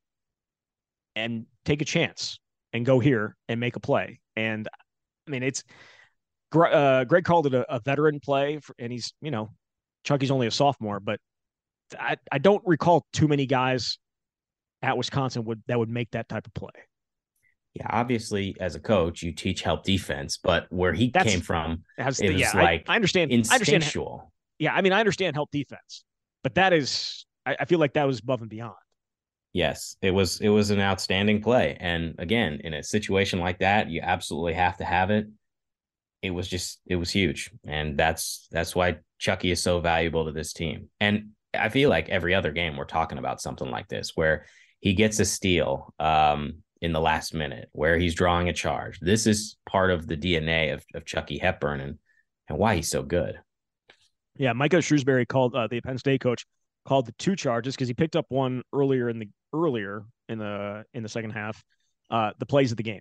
and 1.17 1.47
take 1.65 1.81
a 1.81 1.87
chance 1.87 2.39
and 2.73 2.85
go 2.85 2.99
here 2.99 3.37
and 3.49 3.59
make 3.59 3.77
a 3.77 3.81
play. 3.81 4.21
And 4.37 4.69
I 5.27 5.31
mean, 5.31 5.43
it's 5.43 5.65
uh, 6.55 7.05
Greg 7.05 7.25
called 7.25 7.47
it 7.47 7.55
a, 7.55 7.75
a 7.75 7.81
veteran 7.81 8.21
play, 8.21 8.59
for, 8.59 8.75
and 8.79 8.93
he's 8.93 9.15
you 9.23 9.31
know 9.31 9.51
Chucky's 10.05 10.31
only 10.31 10.47
a 10.47 10.51
sophomore, 10.51 11.01
but 11.01 11.19
I, 11.99 12.17
I 12.31 12.39
don't 12.39 12.63
recall 12.67 13.07
too 13.13 13.29
many 13.29 13.47
guys 13.47 13.99
at 14.83 14.97
Wisconsin 14.97 15.45
would 15.45 15.63
that 15.69 15.79
would 15.79 15.91
make 15.91 16.11
that 16.13 16.29
type 16.29 16.47
of 16.47 16.55
play. 16.55 16.71
Yeah, 17.75 17.87
obviously, 17.89 18.55
as 18.61 18.75
a 18.75 18.81
coach, 18.81 19.23
you 19.23 19.33
teach 19.33 19.63
help 19.63 19.85
defense, 19.85 20.39
but 20.43 20.67
where 20.69 20.93
he 20.93 21.11
That's, 21.11 21.31
came 21.31 21.41
from, 21.41 21.85
has, 21.99 22.21
it 22.21 22.33
was 22.33 22.41
yeah, 22.41 22.53
like 22.55 22.85
I, 22.87 22.93
I 22.93 22.97
understand. 22.97 23.31
Instinctual. 23.31 23.63
I 23.63 23.75
understand. 23.75 24.29
Yeah, 24.59 24.75
I 24.75 24.83
mean, 24.83 24.93
I 24.93 25.01
understand 25.01 25.37
help 25.37 25.51
defense, 25.51 26.05
but 26.43 26.55
that 26.57 26.75
is, 26.75 27.25
I, 27.47 27.57
I 27.61 27.65
feel 27.65 27.79
like 27.79 27.95
that 27.95 28.07
was 28.07 28.21
above 28.21 28.43
and 28.43 28.51
beyond. 28.51 28.75
Yes, 29.55 29.97
it 30.03 30.11
was. 30.11 30.41
It 30.41 30.51
was 30.51 30.71
an 30.71 30.81
outstanding 30.81 31.41
play, 31.43 31.77
and 31.81 32.15
again, 32.19 32.61
in 32.63 32.75
a 32.75 32.83
situation 32.83 33.39
like 33.39 33.61
that, 33.61 33.89
you 33.89 34.01
absolutely 34.03 34.55
have 34.55 34.77
to 34.79 34.85
have 34.85 35.11
it. 35.11 35.29
It 36.21 36.31
was 36.31 36.49
just, 36.49 36.81
it 36.87 36.97
was 36.97 37.11
huge, 37.11 37.51
and 37.67 37.99
that's 37.99 38.49
that's 38.51 38.77
why 38.77 38.99
Chucky 39.19 39.51
is 39.51 39.63
so 39.63 39.81
valuable 39.81 40.27
to 40.27 40.33
this 40.33 40.53
team. 40.53 40.89
And 41.01 41.31
I 41.55 41.69
feel 41.69 41.91
like 41.91 42.09
every 42.09 42.35
other 42.35 42.53
game 42.53 42.77
we're 42.77 42.85
talking 42.85 43.19
about 43.19 43.41
something 43.41 43.71
like 43.71 43.89
this 43.89 44.13
where 44.15 44.47
he 44.81 44.95
gets 44.95 45.21
a 45.21 45.25
steal 45.25 45.95
um, 45.99 46.63
in 46.81 46.93
the 46.93 47.01
last 47.01 47.35
minute, 47.35 47.69
where 47.73 47.99
he's 47.99 48.15
drawing 48.15 48.49
a 48.49 48.53
charge. 48.53 48.99
This 49.01 49.27
is 49.27 49.57
part 49.67 49.91
of 49.91 50.07
the 50.07 50.17
DNA 50.17 50.75
of, 50.75 50.85
of 50.95 51.05
Chucky 51.05 51.39
Hepburn 51.39 51.81
and, 51.81 51.99
and 52.49 52.59
why 52.59 52.77
he's 52.77 52.91
so 52.91 53.03
good. 53.03 53.39
Yeah, 54.37 54.53
Micah 54.55 54.79
Shrewsberry 54.79 55.29
called 55.29 55.55
uh, 55.55 55.69
the 55.69 55.81
Penn 55.81 55.99
State 55.99 56.21
coach 56.21 56.45
called 56.85 57.07
the 57.07 57.13
two 57.13 57.37
charges 57.37 57.75
because 57.75 57.89
he 57.89 57.95
picked 57.95 58.17
up 58.17 58.27
one 58.29 58.63
earlier 58.73 59.09
in 59.09 59.19
the 59.19 59.29
earlier 59.53 60.03
in 60.29 60.39
the 60.39 60.85
in 60.95 61.03
the 61.03 61.09
second 61.09 61.31
half. 61.31 61.63
Uh, 62.11 62.33
the 62.39 62.47
plays 62.47 62.71
of 62.71 62.77
the 62.77 62.83
game. 62.83 63.01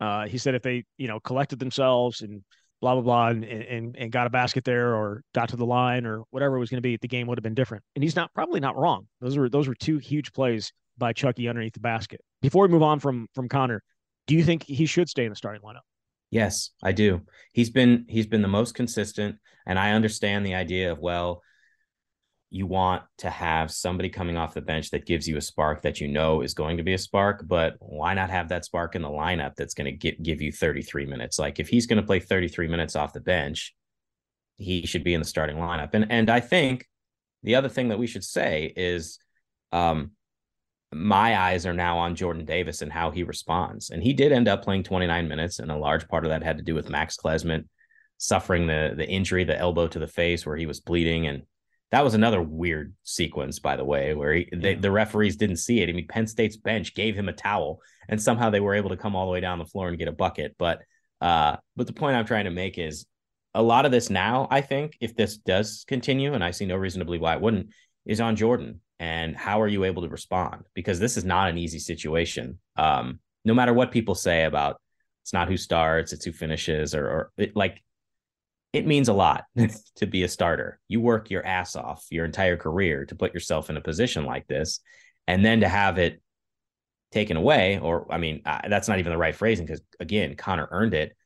Uh, 0.00 0.26
he 0.26 0.38
said 0.38 0.54
if 0.54 0.62
they 0.62 0.84
you 0.96 1.08
know 1.08 1.20
collected 1.20 1.58
themselves 1.58 2.22
and 2.22 2.42
blah 2.80 2.94
blah 2.94 3.02
blah 3.02 3.28
and, 3.28 3.44
and 3.44 3.96
and 3.96 4.12
got 4.12 4.26
a 4.26 4.30
basket 4.30 4.64
there 4.64 4.94
or 4.94 5.22
got 5.34 5.48
to 5.48 5.56
the 5.56 5.66
line 5.66 6.06
or 6.06 6.22
whatever 6.30 6.56
it 6.56 6.60
was 6.60 6.70
going 6.70 6.78
to 6.78 6.82
be 6.82 6.96
the 6.96 7.08
game 7.08 7.26
would 7.26 7.38
have 7.38 7.42
been 7.42 7.54
different. 7.54 7.82
And 7.94 8.02
he's 8.02 8.16
not 8.16 8.32
probably 8.34 8.60
not 8.60 8.76
wrong. 8.76 9.06
Those 9.20 9.36
were 9.36 9.48
those 9.48 9.68
were 9.68 9.74
two 9.74 9.98
huge 9.98 10.32
plays 10.32 10.72
by 10.96 11.12
chucky 11.12 11.48
underneath 11.48 11.74
the 11.74 11.80
basket. 11.80 12.20
Before 12.42 12.66
we 12.66 12.68
move 12.68 12.82
on 12.82 13.00
from 13.00 13.28
from 13.34 13.48
connor 13.48 13.82
do 14.26 14.34
you 14.34 14.44
think 14.44 14.62
he 14.64 14.84
should 14.86 15.08
stay 15.08 15.24
in 15.24 15.30
the 15.30 15.36
starting 15.36 15.62
lineup? 15.62 15.80
Yes 16.30 16.70
i 16.82 16.92
do. 16.92 17.22
He's 17.52 17.70
been 17.70 18.04
he's 18.08 18.26
been 18.26 18.42
the 18.42 18.48
most 18.48 18.74
consistent 18.74 19.36
and 19.66 19.78
i 19.78 19.92
understand 19.92 20.46
the 20.46 20.54
idea 20.54 20.92
of 20.92 20.98
well 20.98 21.42
you 22.50 22.66
want 22.66 23.02
to 23.18 23.28
have 23.28 23.70
somebody 23.70 24.08
coming 24.08 24.36
off 24.38 24.54
the 24.54 24.60
bench 24.62 24.90
that 24.90 25.04
gives 25.04 25.28
you 25.28 25.36
a 25.36 25.40
spark 25.40 25.82
that 25.82 26.00
you 26.00 26.08
know 26.08 26.40
is 26.40 26.54
going 26.54 26.78
to 26.78 26.82
be 26.82 26.94
a 26.94 26.98
spark, 26.98 27.44
but 27.46 27.74
why 27.80 28.14
not 28.14 28.30
have 28.30 28.48
that 28.48 28.64
spark 28.64 28.94
in 28.94 29.02
the 29.02 29.08
lineup 29.08 29.54
that's 29.54 29.74
going 29.74 29.84
to 29.84 29.92
get, 29.92 30.22
give 30.22 30.40
you 30.40 30.50
33 30.50 31.04
minutes? 31.04 31.38
Like 31.38 31.60
if 31.60 31.68
he's 31.68 31.86
going 31.86 32.00
to 32.00 32.06
play 32.06 32.20
33 32.20 32.68
minutes 32.68 32.96
off 32.96 33.12
the 33.12 33.20
bench, 33.20 33.74
he 34.56 34.86
should 34.86 35.04
be 35.04 35.14
in 35.14 35.20
the 35.20 35.26
starting 35.26 35.56
lineup. 35.56 35.90
And 35.92 36.10
and 36.10 36.30
I 36.30 36.40
think 36.40 36.86
the 37.42 37.54
other 37.54 37.68
thing 37.68 37.88
that 37.88 37.98
we 37.98 38.06
should 38.06 38.24
say 38.24 38.72
is 38.76 39.18
um 39.72 40.12
my 40.90 41.38
eyes 41.38 41.66
are 41.66 41.74
now 41.74 41.98
on 41.98 42.14
Jordan 42.14 42.46
Davis 42.46 42.80
and 42.80 42.90
how 42.90 43.10
he 43.10 43.22
responds. 43.22 43.90
And 43.90 44.02
he 44.02 44.14
did 44.14 44.32
end 44.32 44.48
up 44.48 44.64
playing 44.64 44.84
29 44.84 45.28
minutes, 45.28 45.58
and 45.58 45.70
a 45.70 45.76
large 45.76 46.08
part 46.08 46.24
of 46.24 46.30
that 46.30 46.42
had 46.42 46.56
to 46.56 46.64
do 46.64 46.74
with 46.74 46.88
Max 46.88 47.16
Klesmit 47.16 47.64
suffering 48.16 48.66
the 48.66 48.94
the 48.96 49.06
injury, 49.06 49.44
the 49.44 49.56
elbow 49.56 49.86
to 49.86 49.98
the 49.98 50.06
face 50.06 50.46
where 50.46 50.56
he 50.56 50.66
was 50.66 50.80
bleeding 50.80 51.26
and 51.26 51.42
that 51.90 52.04
was 52.04 52.14
another 52.14 52.42
weird 52.42 52.94
sequence, 53.02 53.58
by 53.58 53.76
the 53.76 53.84
way, 53.84 54.14
where 54.14 54.34
he, 54.34 54.48
they, 54.54 54.74
the 54.74 54.90
referees 54.90 55.36
didn't 55.36 55.56
see 55.56 55.80
it. 55.80 55.88
I 55.88 55.92
mean, 55.92 56.06
Penn 56.06 56.26
State's 56.26 56.56
bench 56.56 56.94
gave 56.94 57.14
him 57.14 57.28
a 57.28 57.32
towel, 57.32 57.80
and 58.08 58.20
somehow 58.20 58.50
they 58.50 58.60
were 58.60 58.74
able 58.74 58.90
to 58.90 58.96
come 58.96 59.16
all 59.16 59.26
the 59.26 59.32
way 59.32 59.40
down 59.40 59.58
the 59.58 59.64
floor 59.64 59.88
and 59.88 59.98
get 59.98 60.08
a 60.08 60.12
bucket. 60.12 60.54
But 60.58 60.82
uh, 61.20 61.56
but 61.76 61.86
the 61.86 61.92
point 61.92 62.16
I'm 62.16 62.26
trying 62.26 62.44
to 62.44 62.50
make 62.50 62.78
is 62.78 63.06
a 63.54 63.62
lot 63.62 63.86
of 63.86 63.90
this 63.90 64.10
now, 64.10 64.46
I 64.50 64.60
think, 64.60 64.96
if 65.00 65.16
this 65.16 65.36
does 65.38 65.84
continue, 65.88 66.34
and 66.34 66.44
I 66.44 66.52
see 66.52 66.66
no 66.66 66.76
reason 66.76 67.00
to 67.00 67.04
believe 67.04 67.22
why 67.22 67.34
it 67.34 67.40
wouldn't, 67.40 67.70
is 68.06 68.20
on 68.20 68.36
Jordan. 68.36 68.80
And 69.00 69.36
how 69.36 69.60
are 69.62 69.68
you 69.68 69.84
able 69.84 70.02
to 70.02 70.08
respond? 70.08 70.64
Because 70.74 70.98
this 70.98 71.16
is 71.16 71.24
not 71.24 71.48
an 71.48 71.58
easy 71.58 71.78
situation. 71.78 72.58
Um, 72.76 73.20
no 73.44 73.54
matter 73.54 73.72
what 73.72 73.92
people 73.92 74.14
say 74.14 74.44
about 74.44 74.80
it's 75.22 75.32
not 75.32 75.48
who 75.48 75.56
starts, 75.56 76.12
it's 76.12 76.24
who 76.24 76.32
finishes, 76.32 76.94
or, 76.94 77.06
or 77.06 77.30
it, 77.36 77.54
like 77.54 77.82
it 78.72 78.86
means 78.86 79.08
a 79.08 79.12
lot 79.12 79.44
to 79.96 80.06
be 80.06 80.22
a 80.22 80.28
starter. 80.28 80.80
You 80.88 81.00
work 81.00 81.30
your 81.30 81.44
ass 81.44 81.76
off 81.76 82.06
your 82.10 82.24
entire 82.24 82.56
career 82.56 83.06
to 83.06 83.14
put 83.14 83.34
yourself 83.34 83.70
in 83.70 83.76
a 83.76 83.80
position 83.80 84.24
like 84.24 84.46
this. 84.46 84.80
And 85.26 85.44
then 85.44 85.60
to 85.60 85.68
have 85.68 85.98
it 85.98 86.22
taken 87.12 87.36
away, 87.36 87.78
or 87.78 88.12
I 88.12 88.18
mean, 88.18 88.42
uh, 88.44 88.68
that's 88.68 88.88
not 88.88 88.98
even 88.98 89.12
the 89.12 89.18
right 89.18 89.34
phrasing 89.34 89.66
because, 89.66 89.82
again, 90.00 90.36
Connor 90.36 90.68
earned 90.70 90.94
it. 90.94 91.16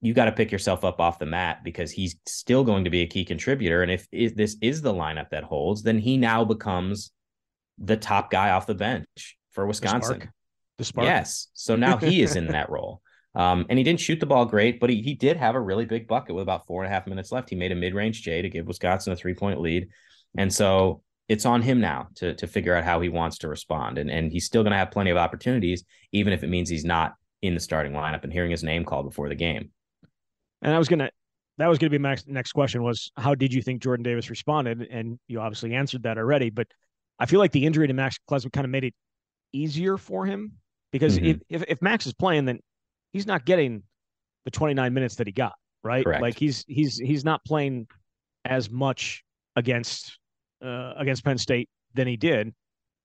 You 0.00 0.14
got 0.14 0.24
to 0.26 0.32
pick 0.32 0.50
yourself 0.50 0.84
up 0.84 1.00
off 1.00 1.18
the 1.18 1.26
mat 1.26 1.62
because 1.62 1.90
he's 1.90 2.16
still 2.26 2.64
going 2.64 2.84
to 2.84 2.90
be 2.90 3.02
a 3.02 3.06
key 3.06 3.24
contributor. 3.24 3.82
And 3.82 3.92
if, 3.92 4.06
if 4.10 4.34
this 4.34 4.56
is 4.62 4.80
the 4.80 4.94
lineup 4.94 5.30
that 5.30 5.44
holds, 5.44 5.82
then 5.82 5.98
he 5.98 6.16
now 6.16 6.44
becomes 6.44 7.12
the 7.78 7.96
top 7.96 8.30
guy 8.30 8.50
off 8.50 8.66
the 8.66 8.74
bench 8.74 9.36
for 9.52 9.66
Wisconsin. 9.66 10.18
The 10.18 10.20
spark. 10.20 10.34
The 10.78 10.84
spark. 10.84 11.06
Yes. 11.06 11.48
So 11.52 11.76
now 11.76 11.98
he 11.98 12.22
is 12.22 12.36
in 12.36 12.46
that 12.48 12.70
role. 12.70 13.02
Um, 13.34 13.66
and 13.68 13.78
he 13.78 13.84
didn't 13.84 14.00
shoot 14.00 14.18
the 14.18 14.26
ball 14.26 14.44
great, 14.44 14.80
but 14.80 14.90
he, 14.90 15.02
he 15.02 15.14
did 15.14 15.36
have 15.36 15.54
a 15.54 15.60
really 15.60 15.84
big 15.84 16.08
bucket 16.08 16.34
with 16.34 16.42
about 16.42 16.66
four 16.66 16.82
and 16.82 16.90
a 16.90 16.94
half 16.94 17.06
minutes 17.06 17.30
left. 17.30 17.50
He 17.50 17.56
made 17.56 17.72
a 17.72 17.76
mid 17.76 17.94
range 17.94 18.22
J 18.22 18.42
to 18.42 18.48
give 18.48 18.66
Wisconsin 18.66 19.12
a 19.12 19.16
three 19.16 19.34
point 19.34 19.60
lead. 19.60 19.88
And 20.36 20.52
so 20.52 21.02
it's 21.28 21.46
on 21.46 21.62
him 21.62 21.80
now 21.80 22.08
to, 22.16 22.34
to 22.34 22.46
figure 22.46 22.74
out 22.74 22.84
how 22.84 23.00
he 23.00 23.08
wants 23.08 23.38
to 23.38 23.48
respond. 23.48 23.98
And, 23.98 24.10
and 24.10 24.32
he's 24.32 24.46
still 24.46 24.62
going 24.64 24.72
to 24.72 24.78
have 24.78 24.90
plenty 24.90 25.10
of 25.10 25.16
opportunities, 25.16 25.84
even 26.12 26.32
if 26.32 26.42
it 26.42 26.48
means 26.48 26.68
he's 26.68 26.84
not 26.84 27.14
in 27.40 27.54
the 27.54 27.60
starting 27.60 27.92
lineup 27.92 28.24
and 28.24 28.32
hearing 28.32 28.50
his 28.50 28.64
name 28.64 28.84
called 28.84 29.06
before 29.06 29.28
the 29.28 29.36
game. 29.36 29.70
And 30.60 30.74
I 30.74 30.78
was 30.78 30.88
going 30.88 30.98
to, 30.98 31.10
that 31.58 31.68
was 31.68 31.78
going 31.78 31.90
to 31.90 31.96
be 31.96 32.02
my 32.02 32.16
next 32.26 32.52
question 32.52 32.82
was 32.82 33.12
how 33.16 33.34
did 33.34 33.54
you 33.54 33.62
think 33.62 33.80
Jordan 33.80 34.02
Davis 34.02 34.28
responded? 34.28 34.88
And 34.90 35.18
you 35.28 35.40
obviously 35.40 35.74
answered 35.74 36.02
that 36.02 36.18
already, 36.18 36.50
but 36.50 36.66
I 37.18 37.26
feel 37.26 37.38
like 37.38 37.52
the 37.52 37.64
injury 37.64 37.86
to 37.86 37.92
Max 37.92 38.18
Klesmit 38.28 38.52
kind 38.52 38.64
of 38.64 38.70
made 38.70 38.84
it 38.84 38.94
easier 39.52 39.98
for 39.98 40.26
him 40.26 40.52
because 40.90 41.16
mm-hmm. 41.16 41.26
if, 41.26 41.62
if, 41.62 41.64
if 41.68 41.82
Max 41.82 42.06
is 42.06 42.12
playing, 42.12 42.46
then 42.46 42.60
he's 43.12 43.26
not 43.26 43.44
getting 43.44 43.82
the 44.44 44.50
29 44.50 44.92
minutes 44.92 45.16
that 45.16 45.26
he 45.26 45.32
got. 45.32 45.54
right? 45.82 46.04
Correct. 46.04 46.22
Like 46.22 46.38
he's 46.38 46.64
he's 46.68 46.98
he's 46.98 47.24
not 47.24 47.44
playing 47.44 47.86
as 48.44 48.70
much 48.70 49.24
against 49.56 50.18
uh, 50.64 50.94
against 50.96 51.24
Penn 51.24 51.38
State 51.38 51.68
than 51.94 52.06
he 52.06 52.16
did. 52.16 52.54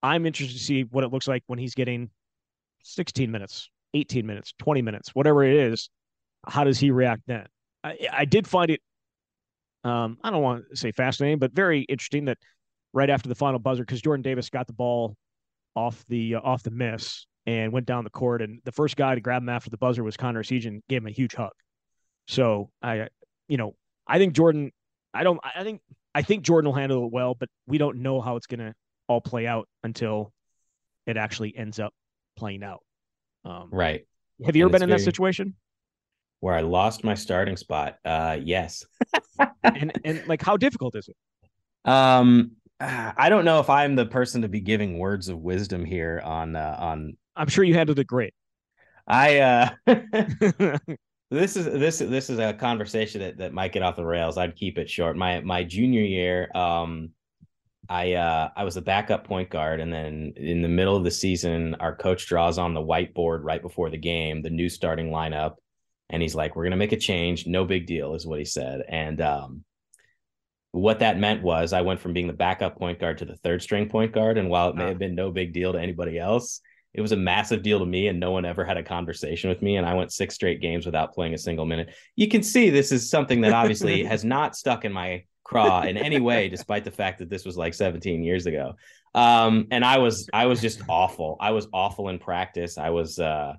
I'm 0.02 0.26
interested 0.26 0.56
to 0.56 0.62
see 0.62 0.82
what 0.84 1.04
it 1.04 1.12
looks 1.12 1.26
like 1.26 1.42
when 1.46 1.58
he's 1.58 1.74
getting 1.74 2.10
16 2.84 3.30
minutes, 3.30 3.70
18 3.94 4.26
minutes, 4.26 4.54
20 4.58 4.82
minutes, 4.82 5.14
whatever 5.14 5.42
it 5.42 5.54
is. 5.54 5.90
How 6.46 6.64
does 6.64 6.78
he 6.78 6.90
react 6.90 7.22
then? 7.26 7.46
I, 7.82 7.98
I 8.12 8.24
did 8.24 8.46
find 8.46 8.70
it, 8.70 8.80
um, 9.82 10.18
I 10.22 10.30
don't 10.30 10.42
want 10.42 10.64
to 10.70 10.76
say 10.76 10.92
fascinating, 10.92 11.38
but 11.38 11.52
very 11.52 11.80
interesting 11.82 12.26
that 12.26 12.38
right 12.92 13.10
after 13.10 13.28
the 13.28 13.34
final 13.34 13.58
buzzer, 13.58 13.82
because 13.82 14.00
Jordan 14.00 14.22
Davis 14.22 14.48
got 14.48 14.66
the 14.66 14.72
ball 14.72 15.16
off 15.74 16.04
the 16.08 16.36
uh, 16.36 16.40
off 16.40 16.62
the 16.62 16.70
miss 16.70 17.26
and 17.46 17.72
went 17.72 17.86
down 17.86 18.04
the 18.04 18.10
court, 18.10 18.42
and 18.42 18.60
the 18.64 18.72
first 18.72 18.96
guy 18.96 19.14
to 19.14 19.20
grab 19.20 19.42
him 19.42 19.48
after 19.48 19.70
the 19.70 19.76
buzzer 19.76 20.02
was 20.02 20.16
Connor 20.16 20.42
Essegian, 20.42 20.80
gave 20.88 21.02
him 21.02 21.06
a 21.06 21.12
huge 21.12 21.34
hug. 21.34 21.52
So 22.26 22.70
I, 22.82 23.08
you 23.48 23.56
know, 23.56 23.76
I 24.06 24.18
think 24.18 24.34
Jordan. 24.34 24.72
I 25.14 25.22
don't. 25.22 25.40
I 25.42 25.64
think. 25.64 25.80
I 26.14 26.22
think 26.22 26.44
Jordan 26.44 26.70
will 26.70 26.76
handle 26.76 27.06
it 27.06 27.12
well, 27.12 27.34
but 27.34 27.48
we 27.66 27.78
don't 27.78 27.98
know 27.98 28.20
how 28.20 28.36
it's 28.36 28.46
going 28.46 28.60
to 28.60 28.74
all 29.06 29.20
play 29.20 29.46
out 29.46 29.68
until 29.84 30.32
it 31.06 31.16
actually 31.16 31.54
ends 31.56 31.78
up 31.78 31.92
playing 32.36 32.62
out. 32.62 32.82
Um, 33.44 33.68
Right. 33.70 34.06
Have 34.44 34.56
you 34.56 34.64
ever 34.64 34.72
been 34.72 34.82
in 34.82 34.90
that 34.90 35.00
situation? 35.00 35.54
Where 36.40 36.54
I 36.54 36.60
lost 36.60 37.04
my 37.04 37.14
starting 37.14 37.56
spot. 37.56 37.96
Uh 38.04 38.38
yes. 38.42 38.84
And 39.62 39.92
and 40.04 40.26
like, 40.26 40.42
how 40.42 40.56
difficult 40.56 40.94
is 40.96 41.08
it? 41.08 41.16
Um 41.90 42.52
I 42.80 43.28
don't 43.28 43.44
know 43.44 43.60
if 43.60 43.70
I'm 43.70 43.94
the 43.94 44.06
person 44.06 44.42
to 44.42 44.48
be 44.48 44.60
giving 44.60 44.98
words 44.98 45.28
of 45.28 45.38
wisdom 45.38 45.84
here 45.84 46.20
on 46.22 46.56
uh, 46.56 46.76
on 46.78 47.16
I'm 47.36 47.48
sure 47.48 47.64
you 47.64 47.74
handled 47.74 47.98
it 47.98 48.06
great. 48.06 48.34
I 49.06 49.38
uh 49.38 49.70
this 51.30 51.56
is 51.56 51.64
this 51.64 51.98
this 51.98 52.30
is 52.30 52.38
a 52.38 52.52
conversation 52.54 53.20
that, 53.20 53.38
that 53.38 53.52
might 53.52 53.72
get 53.72 53.82
off 53.82 53.96
the 53.96 54.04
rails. 54.04 54.38
I'd 54.38 54.56
keep 54.56 54.78
it 54.78 54.88
short. 54.88 55.16
My 55.16 55.40
my 55.40 55.64
junior 55.64 56.02
year, 56.02 56.50
um, 56.54 57.10
I 57.88 58.14
uh 58.14 58.50
I 58.56 58.64
was 58.64 58.76
a 58.76 58.82
backup 58.82 59.26
point 59.26 59.50
guard, 59.50 59.80
and 59.80 59.92
then 59.92 60.32
in 60.36 60.62
the 60.62 60.68
middle 60.68 60.96
of 60.96 61.04
the 61.04 61.10
season, 61.10 61.76
our 61.80 61.94
coach 61.94 62.26
draws 62.26 62.58
on 62.58 62.74
the 62.74 62.80
whiteboard 62.80 63.40
right 63.42 63.62
before 63.62 63.90
the 63.90 63.98
game 63.98 64.42
the 64.42 64.50
new 64.50 64.68
starting 64.68 65.10
lineup, 65.10 65.54
and 66.10 66.22
he's 66.22 66.34
like, 66.34 66.56
"We're 66.56 66.64
gonna 66.64 66.76
make 66.76 66.92
a 66.92 66.96
change. 66.96 67.46
No 67.46 67.64
big 67.64 67.86
deal," 67.86 68.14
is 68.14 68.26
what 68.26 68.38
he 68.38 68.44
said. 68.44 68.82
And 68.88 69.20
um, 69.20 69.64
what 70.72 70.98
that 71.00 71.18
meant 71.18 71.42
was 71.42 71.72
I 71.72 71.82
went 71.82 72.00
from 72.00 72.12
being 72.12 72.26
the 72.26 72.32
backup 72.32 72.78
point 72.78 72.98
guard 72.98 73.18
to 73.18 73.24
the 73.24 73.36
third 73.36 73.62
string 73.62 73.88
point 73.88 74.12
guard, 74.12 74.38
and 74.38 74.48
while 74.48 74.70
it 74.70 74.76
may 74.76 74.86
have 74.86 74.98
been 74.98 75.14
no 75.14 75.30
big 75.30 75.52
deal 75.52 75.72
to 75.72 75.80
anybody 75.80 76.18
else, 76.18 76.60
it 76.96 77.00
was 77.02 77.12
a 77.12 77.16
massive 77.16 77.62
deal 77.62 77.78
to 77.78 77.86
me 77.86 78.08
and 78.08 78.18
no 78.18 78.32
one 78.32 78.44
ever 78.44 78.64
had 78.64 78.76
a 78.76 78.82
conversation 78.82 79.50
with 79.50 79.60
me 79.62 79.76
and 79.76 79.86
i 79.86 79.94
went 79.94 80.12
six 80.12 80.34
straight 80.34 80.60
games 80.60 80.86
without 80.86 81.12
playing 81.12 81.34
a 81.34 81.38
single 81.38 81.66
minute. 81.66 81.94
You 82.16 82.28
can 82.28 82.42
see 82.42 82.70
this 82.70 82.90
is 82.90 83.10
something 83.10 83.42
that 83.42 83.52
obviously 83.52 84.02
has 84.12 84.24
not 84.24 84.56
stuck 84.56 84.84
in 84.84 84.92
my 84.92 85.24
craw 85.44 85.82
in 85.82 85.96
any 85.96 86.18
way 86.20 86.48
despite 86.48 86.84
the 86.84 86.90
fact 86.90 87.18
that 87.20 87.30
this 87.30 87.44
was 87.44 87.56
like 87.56 87.74
17 87.74 88.24
years 88.24 88.46
ago. 88.46 88.74
Um 89.14 89.68
and 89.70 89.84
i 89.84 89.98
was 89.98 90.28
i 90.32 90.46
was 90.46 90.60
just 90.60 90.80
awful. 90.88 91.36
I 91.40 91.50
was 91.52 91.68
awful 91.72 92.08
in 92.08 92.18
practice. 92.18 92.78
I 92.78 92.90
was 92.90 93.18
uh 93.18 93.52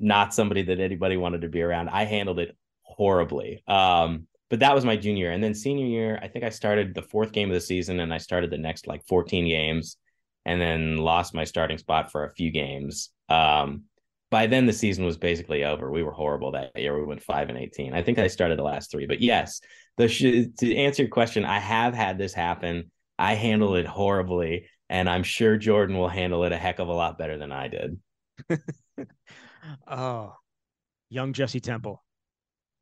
not 0.00 0.34
somebody 0.34 0.62
that 0.62 0.80
anybody 0.80 1.16
wanted 1.16 1.42
to 1.42 1.48
be 1.48 1.62
around. 1.62 1.88
I 1.88 2.04
handled 2.04 2.38
it 2.40 2.56
horribly. 2.82 3.62
Um 3.66 4.26
but 4.50 4.60
that 4.60 4.74
was 4.74 4.84
my 4.84 4.96
junior 4.96 5.24
year. 5.24 5.32
and 5.32 5.42
then 5.42 5.54
senior 5.54 5.86
year 5.86 6.18
i 6.22 6.28
think 6.28 6.44
i 6.44 6.50
started 6.50 6.94
the 6.94 7.00
fourth 7.00 7.32
game 7.32 7.48
of 7.48 7.54
the 7.54 7.60
season 7.60 8.00
and 8.00 8.12
i 8.12 8.18
started 8.18 8.50
the 8.50 8.58
next 8.58 8.86
like 8.86 9.02
14 9.06 9.46
games 9.46 9.96
and 10.44 10.60
then 10.60 10.96
lost 10.96 11.34
my 11.34 11.44
starting 11.44 11.78
spot 11.78 12.10
for 12.10 12.24
a 12.24 12.30
few 12.30 12.50
games. 12.50 13.10
Um, 13.28 13.84
by 14.30 14.46
then 14.46 14.66
the 14.66 14.72
season 14.72 15.04
was 15.04 15.18
basically 15.18 15.64
over. 15.64 15.90
We 15.90 16.02
were 16.02 16.12
horrible 16.12 16.52
that 16.52 16.72
year. 16.74 16.98
We 16.98 17.04
went 17.04 17.22
five 17.22 17.48
and 17.48 17.58
eighteen. 17.58 17.92
I 17.92 18.02
think 18.02 18.18
I 18.18 18.28
started 18.28 18.58
the 18.58 18.62
last 18.64 18.90
three, 18.90 19.06
but 19.06 19.20
yes, 19.20 19.60
the 19.98 20.08
sh- 20.08 20.46
to 20.58 20.76
answer 20.76 21.02
your 21.02 21.10
question, 21.10 21.44
I 21.44 21.58
have 21.58 21.94
had 21.94 22.18
this 22.18 22.32
happen. 22.32 22.90
I 23.18 23.34
handle 23.34 23.76
it 23.76 23.86
horribly, 23.86 24.66
and 24.88 25.08
I'm 25.08 25.22
sure 25.22 25.56
Jordan 25.56 25.98
will 25.98 26.08
handle 26.08 26.44
it 26.44 26.52
a 26.52 26.56
heck 26.56 26.78
of 26.78 26.88
a 26.88 26.92
lot 26.92 27.18
better 27.18 27.36
than 27.38 27.52
I 27.52 27.68
did. 27.68 27.98
Oh, 29.86 30.34
young 31.08 31.32
Jesse 31.32 31.60
Temple. 31.60 32.02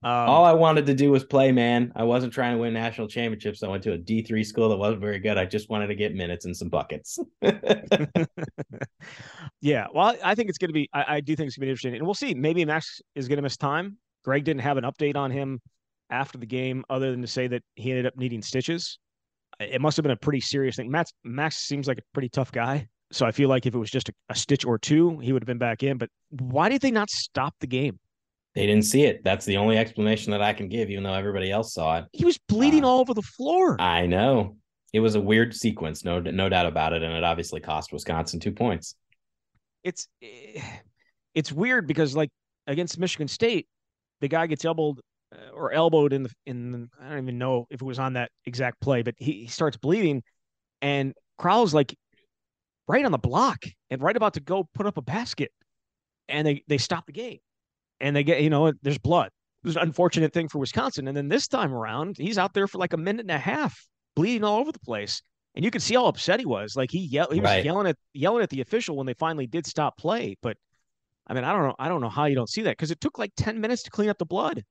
Um, 0.03 0.13
All 0.13 0.47
I 0.47 0.53
wanted 0.53 0.87
to 0.87 0.95
do 0.95 1.11
was 1.11 1.25
play, 1.25 1.53
man. 1.53 1.93
I 1.95 2.05
wasn't 2.05 2.33
trying 2.33 2.57
to 2.57 2.59
win 2.59 2.73
national 2.73 3.07
championships. 3.07 3.63
I 3.63 3.69
went 3.69 3.83
to 3.83 3.93
a 3.93 3.99
D3 3.99 4.47
school 4.47 4.71
that 4.71 4.79
wasn't 4.79 5.03
very 5.03 5.19
good. 5.19 5.37
I 5.37 5.45
just 5.45 5.69
wanted 5.69 5.89
to 5.89 5.95
get 5.95 6.15
minutes 6.15 6.47
and 6.47 6.57
some 6.57 6.71
buckets. 6.71 7.19
yeah, 9.61 9.87
well, 9.95 10.17
I 10.25 10.35
think 10.35 10.49
it's 10.49 10.57
going 10.57 10.71
to 10.71 10.75
be. 10.75 10.89
I, 10.95 11.17
I 11.17 11.21
do 11.21 11.37
think 11.37 11.49
it's 11.49 11.57
going 11.57 11.63
to 11.63 11.67
be 11.67 11.71
interesting, 11.71 11.97
and 11.97 12.05
we'll 12.05 12.15
see. 12.15 12.33
Maybe 12.33 12.65
Max 12.65 13.03
is 13.15 13.29
going 13.29 13.37
to 13.37 13.43
miss 13.43 13.59
time. 13.59 13.99
Greg 14.25 14.45
didn't 14.45 14.63
have 14.63 14.79
an 14.79 14.85
update 14.85 15.17
on 15.17 15.31
him 15.31 15.61
after 16.09 16.39
the 16.39 16.47
game, 16.47 16.83
other 16.89 17.11
than 17.11 17.21
to 17.21 17.27
say 17.29 17.47
that 17.49 17.63
he 17.75 17.91
ended 17.91 18.07
up 18.07 18.17
needing 18.17 18.41
stitches. 18.41 18.99
It 19.59 19.83
must 19.83 19.99
have 19.99 20.03
been 20.03 20.13
a 20.13 20.17
pretty 20.17 20.41
serious 20.41 20.77
thing. 20.77 20.91
Max 20.91 21.13
Max 21.25 21.57
seems 21.57 21.87
like 21.87 21.99
a 21.99 22.03
pretty 22.15 22.31
tough 22.31 22.53
guy, 22.53 22.89
so 23.13 23.27
I 23.27 23.33
feel 23.33 23.51
like 23.51 23.67
if 23.67 23.75
it 23.75 23.79
was 23.79 23.91
just 23.91 24.09
a, 24.09 24.13
a 24.31 24.35
stitch 24.35 24.65
or 24.65 24.79
two, 24.79 25.19
he 25.19 25.35
would 25.35 25.43
have 25.43 25.47
been 25.47 25.59
back 25.59 25.83
in. 25.83 25.99
But 25.99 26.09
why 26.31 26.71
did 26.71 26.81
they 26.81 26.91
not 26.91 27.11
stop 27.11 27.55
the 27.61 27.67
game? 27.67 27.99
They 28.55 28.67
didn't 28.67 28.85
see 28.85 29.05
it. 29.05 29.23
That's 29.23 29.45
the 29.45 29.57
only 29.59 29.79
explanation 29.79 30.33
that 30.33 30.43
I 30.43 30.53
can 30.53 30.69
give, 30.69 30.91
even 30.91 31.05
though 31.05 31.15
everybody 31.15 31.51
else 31.53 31.73
saw 31.73 31.99
it. 31.99 32.07
He 32.13 32.25
was 32.25 32.39
bleeding 32.49 32.85
Uh, 32.85 32.89
all 32.89 33.01
over 33.01 33.15
the 33.15 33.23
floor. 33.23 33.81
I 33.81 34.07
know. 34.07 34.57
It 34.93 35.01
was 35.01 35.15
a 35.15 35.21
weird 35.21 35.55
sequence, 35.55 36.05
no 36.05 36.19
no 36.21 36.49
doubt 36.49 36.67
about 36.67 36.93
it, 36.93 37.03
and 37.05 37.13
it 37.15 37.23
obviously 37.23 37.61
cost 37.61 37.93
Wisconsin 37.93 38.41
two 38.41 38.51
points. 38.53 38.97
it's 39.85 40.09
eh, 40.23 40.61
it's 41.35 41.53
weird 41.53 41.87
because 41.87 42.17
like 42.17 42.31
against 42.67 42.99
Michigan 42.99 43.29
State, 43.29 43.69
the 44.21 44.27
guy 44.29 44.49
gets 44.49 44.65
elbowed 44.65 44.99
uh, 45.33 45.51
or 45.55 45.71
elbowed 45.73 46.13
in 46.13 46.25
the 46.25 46.31
in 46.45 46.73
the, 46.73 46.89
I 47.01 47.11
don't 47.11 47.19
even 47.23 47.39
know 47.39 47.67
if 47.71 47.81
it 47.81 47.85
was 47.85 48.01
on 48.01 48.15
that 48.15 48.31
exact 48.47 48.81
play, 48.81 49.03
but 49.03 49.15
he, 49.17 49.33
he 49.43 49.47
starts 49.47 49.77
bleeding, 49.77 50.25
and 50.83 51.15
Crowl's 51.39 51.73
like 51.73 51.95
right 52.89 53.05
on 53.05 53.13
the 53.13 53.19
block 53.19 53.65
and 53.91 54.03
right 54.03 54.17
about 54.17 54.35
to 54.35 54.41
go 54.41 54.69
put 54.75 54.87
up 54.87 54.97
a 54.97 55.03
basket, 55.03 55.53
and 56.29 56.45
they 56.45 56.65
they 56.67 56.79
stop 56.79 57.07
the 57.07 57.13
game, 57.13 57.39
and 58.01 58.15
they 58.15 58.25
get 58.25 58.43
you 58.43 58.51
know 58.51 58.73
there's 58.83 58.99
blood. 58.99 59.31
It 59.63 59.67
was 59.67 59.77
an 59.77 59.83
unfortunate 59.83 60.33
thing 60.33 60.49
for 60.49 60.59
Wisconsin, 60.59 61.09
and 61.09 61.17
then 61.17 61.29
this 61.29 61.47
time 61.49 61.73
around 61.73 62.17
he's 62.19 62.39
out 62.39 62.55
there 62.55 62.67
for 62.67 62.79
like 62.79 62.93
a 62.93 62.97
minute 62.97 63.23
and 63.23 63.31
a 63.31 63.39
half, 63.39 63.87
bleeding 64.17 64.45
all 64.45 64.59
over 64.59 64.73
the 64.73 64.79
place. 64.81 65.23
And 65.55 65.65
you 65.65 65.71
could 65.73 65.83
see 65.83 65.95
how 65.95 66.07
upset 66.07 66.39
he 66.39 66.47
was. 66.47 66.77
Like 66.77 66.91
he 66.93 67.01
yelled, 67.01 67.35
he 67.35 67.41
was 67.41 67.51
Right. 67.51 67.65
yelling 67.65 67.89
at 67.89 67.97
yelling 68.15 68.43
at 68.43 68.51
the 68.51 68.61
official 68.61 68.97
when 68.97 69.07
they 69.07 69.15
finally 69.15 69.47
did 69.47 69.67
stop 69.67 69.99
play. 69.99 70.37
But 70.43 70.57
I 71.27 71.35
mean, 71.35 71.45
I 71.45 71.53
don't 71.53 71.63
know. 71.63 71.75
I 71.79 71.89
don't 71.89 72.01
know 72.01 72.09
how 72.09 72.27
you 72.27 72.35
don't 72.35 72.49
see 72.49 72.63
that 72.63 72.71
because 72.77 72.91
it 72.91 73.01
took 73.01 73.19
like 73.19 73.33
10 73.37 73.61
minutes 73.61 73.83
to 73.85 73.91
clean 73.91 74.09
up 74.09 74.19
the 74.19 74.25
blood. 74.27 74.65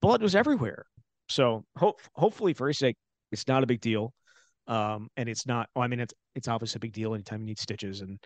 Blood 0.00 0.22
was 0.22 0.34
everywhere. 0.34 0.86
So 1.28 1.64
hope 1.76 2.00
hopefully 2.14 2.52
for 2.54 2.68
his 2.68 2.78
sake, 2.78 2.96
it's 3.32 3.46
not 3.48 3.62
a 3.62 3.66
big 3.66 3.80
deal. 3.80 4.12
Um, 4.66 5.08
and 5.16 5.28
it's 5.28 5.46
not, 5.46 5.68
well, 5.74 5.84
I 5.84 5.88
mean, 5.88 6.00
it's, 6.00 6.14
it's 6.34 6.48
obviously 6.48 6.78
a 6.78 6.80
big 6.80 6.92
deal 6.92 7.14
anytime 7.14 7.40
you 7.40 7.46
need 7.46 7.58
stitches 7.58 8.00
and, 8.00 8.18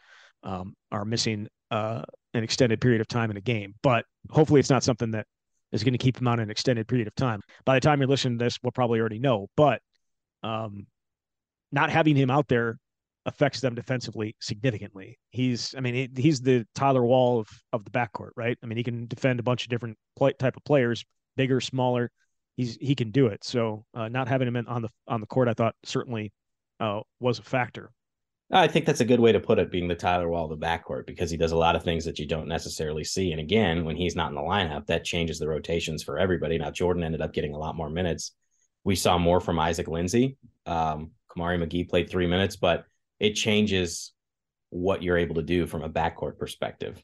um, 0.42 0.74
are 0.92 1.05
missing, 1.05 1.48
uh, 1.70 2.03
an 2.35 2.44
extended 2.44 2.81
period 2.81 3.01
of 3.01 3.09
time 3.09 3.31
in 3.31 3.37
a 3.37 3.40
game, 3.40 3.74
but 3.83 4.05
hopefully 4.31 4.61
it's 4.61 4.70
not 4.70 4.85
something 4.85 5.11
that 5.11 5.27
is 5.72 5.83
going 5.83 5.94
to 5.94 5.98
keep 5.98 6.20
him 6.20 6.29
on 6.29 6.40
an 6.40 6.51
extended 6.51 6.87
period 6.87 7.09
of 7.09 7.14
time. 7.14 7.40
By 7.64 7.74
the 7.74 7.81
time 7.81 8.01
you're 8.01 8.09
listening 8.09 8.38
to 8.38 8.44
this, 8.44 8.59
we'll 8.62 8.70
probably 8.70 9.01
already 9.01 9.18
know, 9.18 9.48
but, 9.57 9.81
um, 10.42 10.87
not 11.72 11.90
having 11.90 12.16
him 12.16 12.31
out 12.31 12.48
there 12.48 12.79
affects 13.27 13.61
them 13.61 13.74
defensively 13.74 14.35
significantly. 14.40 15.18
He's, 15.31 15.74
I 15.77 15.81
mean, 15.81 16.16
he's 16.16 16.40
the 16.40 16.64
Tyler 16.74 17.05
Wahl 17.05 17.40
of 17.40 17.48
of 17.74 17.85
the 17.85 17.90
backcourt, 17.90 18.31
right? 18.37 18.57
I 18.62 18.66
mean, 18.66 18.79
he 18.79 18.85
can 18.85 19.07
defend 19.07 19.38
a 19.38 19.42
bunch 19.42 19.64
of 19.64 19.68
different 19.68 19.98
play, 20.16 20.33
type 20.38 20.57
of 20.57 20.64
players, 20.64 21.05
bigger, 21.37 21.61
smaller. 21.61 22.11
He's 22.59 22.77
he 22.81 22.97
can 22.97 23.12
do 23.12 23.29
it. 23.29 23.44
So 23.44 23.85
uh, 23.94 24.09
not 24.09 24.27
having 24.27 24.49
him 24.49 24.57
in, 24.57 24.66
on 24.66 24.83
the 24.83 24.88
on 25.07 25.21
the 25.21 25.29
court, 25.29 25.47
I 25.47 25.55
thought 25.55 25.77
certainly 25.85 26.33
uh, 26.81 27.03
was 27.21 27.38
a 27.38 27.44
factor. 27.44 27.92
I 28.51 28.66
think 28.66 28.85
that's 28.85 29.01
a 29.01 29.05
good 29.05 29.21
way 29.21 29.31
to 29.31 29.38
put 29.38 29.61
it, 29.61 29.71
being 29.71 29.87
the 29.87 29.94
Tyler 29.94 30.29
Wahl 30.29 30.51
of 30.51 30.59
the 30.59 30.66
backcourt, 30.66 31.07
because 31.07 31.31
he 31.31 31.37
does 31.37 31.53
a 31.53 31.57
lot 31.57 31.77
of 31.77 31.85
things 31.85 32.05
that 32.05 32.18
you 32.18 32.27
don't 32.27 32.49
necessarily 32.49 33.05
see. 33.05 33.31
And 33.31 33.40
again, 33.40 33.85
when 33.85 33.94
he's 33.94 34.16
not 34.16 34.31
in 34.31 34.35
the 34.35 34.40
lineup, 34.40 34.87
that 34.87 35.05
changes 35.05 35.38
the 35.38 35.47
rotations 35.47 36.03
for 36.03 36.18
everybody. 36.18 36.59
Now, 36.59 36.73
Jordan 36.73 37.05
ended 37.05 37.21
up 37.21 37.33
getting 37.33 37.55
a 37.55 37.59
lot 37.59 37.77
more 37.77 37.90
minutes. 37.90 38.33
We 38.83 38.97
saw 38.97 39.18
more 39.18 39.40
from 39.40 39.61
Isaac 39.61 39.87
Lindsay. 39.87 40.37
Um, 40.66 41.12
Kamari 41.31 41.62
McGee 41.62 41.88
played 41.88 42.11
three 42.11 42.27
minutes, 42.27 42.57
but 42.57 42.87
it 43.21 43.35
changes 43.35 44.14
what 44.71 45.05
you're 45.05 45.18
able 45.18 45.37
to 45.37 45.42
do 45.42 45.66
from 45.66 45.83
a 45.83 45.90
backcourt 45.90 46.38
perspective. 46.38 47.01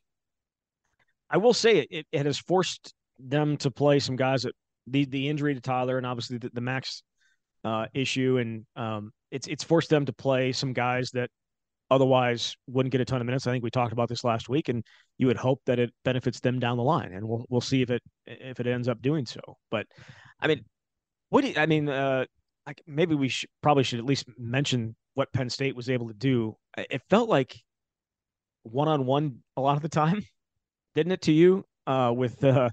I 1.30 1.36
will 1.36 1.54
say 1.54 1.78
it, 1.78 1.88
it, 1.90 2.06
it 2.10 2.26
has 2.26 2.38
forced 2.38 2.92
them 3.20 3.56
to 3.58 3.70
play 3.70 4.00
some 4.00 4.16
guys 4.16 4.42
that 4.42 4.54
the 4.86 5.04
the 5.06 5.28
injury 5.28 5.54
to 5.54 5.60
Tyler 5.60 5.96
and 5.98 6.06
obviously 6.06 6.38
the, 6.38 6.50
the 6.52 6.60
Max 6.60 7.02
uh, 7.64 7.86
issue 7.94 8.38
and 8.38 8.66
um, 8.76 9.12
it's 9.30 9.46
it's 9.46 9.64
forced 9.64 9.90
them 9.90 10.04
to 10.04 10.12
play 10.12 10.52
some 10.52 10.72
guys 10.72 11.10
that 11.12 11.30
otherwise 11.90 12.56
wouldn't 12.66 12.92
get 12.92 13.00
a 13.00 13.04
ton 13.04 13.20
of 13.20 13.26
minutes. 13.26 13.46
I 13.46 13.52
think 13.52 13.64
we 13.64 13.70
talked 13.70 13.92
about 13.92 14.08
this 14.08 14.24
last 14.24 14.48
week, 14.48 14.68
and 14.68 14.84
you 15.18 15.26
would 15.26 15.36
hope 15.36 15.60
that 15.66 15.78
it 15.78 15.92
benefits 16.04 16.40
them 16.40 16.58
down 16.58 16.76
the 16.76 16.82
line, 16.82 17.12
and 17.12 17.26
we'll 17.26 17.44
we'll 17.48 17.60
see 17.60 17.82
if 17.82 17.90
it 17.90 18.02
if 18.26 18.60
it 18.60 18.66
ends 18.66 18.88
up 18.88 19.00
doing 19.02 19.26
so. 19.26 19.40
But 19.70 19.86
I 20.40 20.46
mean, 20.46 20.64
what 21.30 21.42
do 21.42 21.48
you, 21.48 21.54
I 21.56 21.66
mean? 21.66 21.88
Uh, 21.88 22.24
like 22.66 22.82
maybe 22.86 23.14
we 23.14 23.30
probably 23.62 23.84
should 23.84 23.98
at 23.98 24.06
least 24.06 24.26
mention 24.38 24.96
what 25.14 25.32
Penn 25.32 25.50
State 25.50 25.76
was 25.76 25.90
able 25.90 26.08
to 26.08 26.14
do. 26.14 26.56
It 26.76 27.02
felt 27.10 27.28
like 27.28 27.56
one 28.62 28.88
on 28.88 29.04
one 29.04 29.42
a 29.56 29.60
lot 29.60 29.76
of 29.76 29.82
the 29.82 29.88
time, 29.88 30.22
didn't 30.94 31.12
it 31.12 31.22
to 31.22 31.32
you? 31.32 31.64
Uh, 31.86 32.12
with 32.16 32.42
uh, 32.42 32.70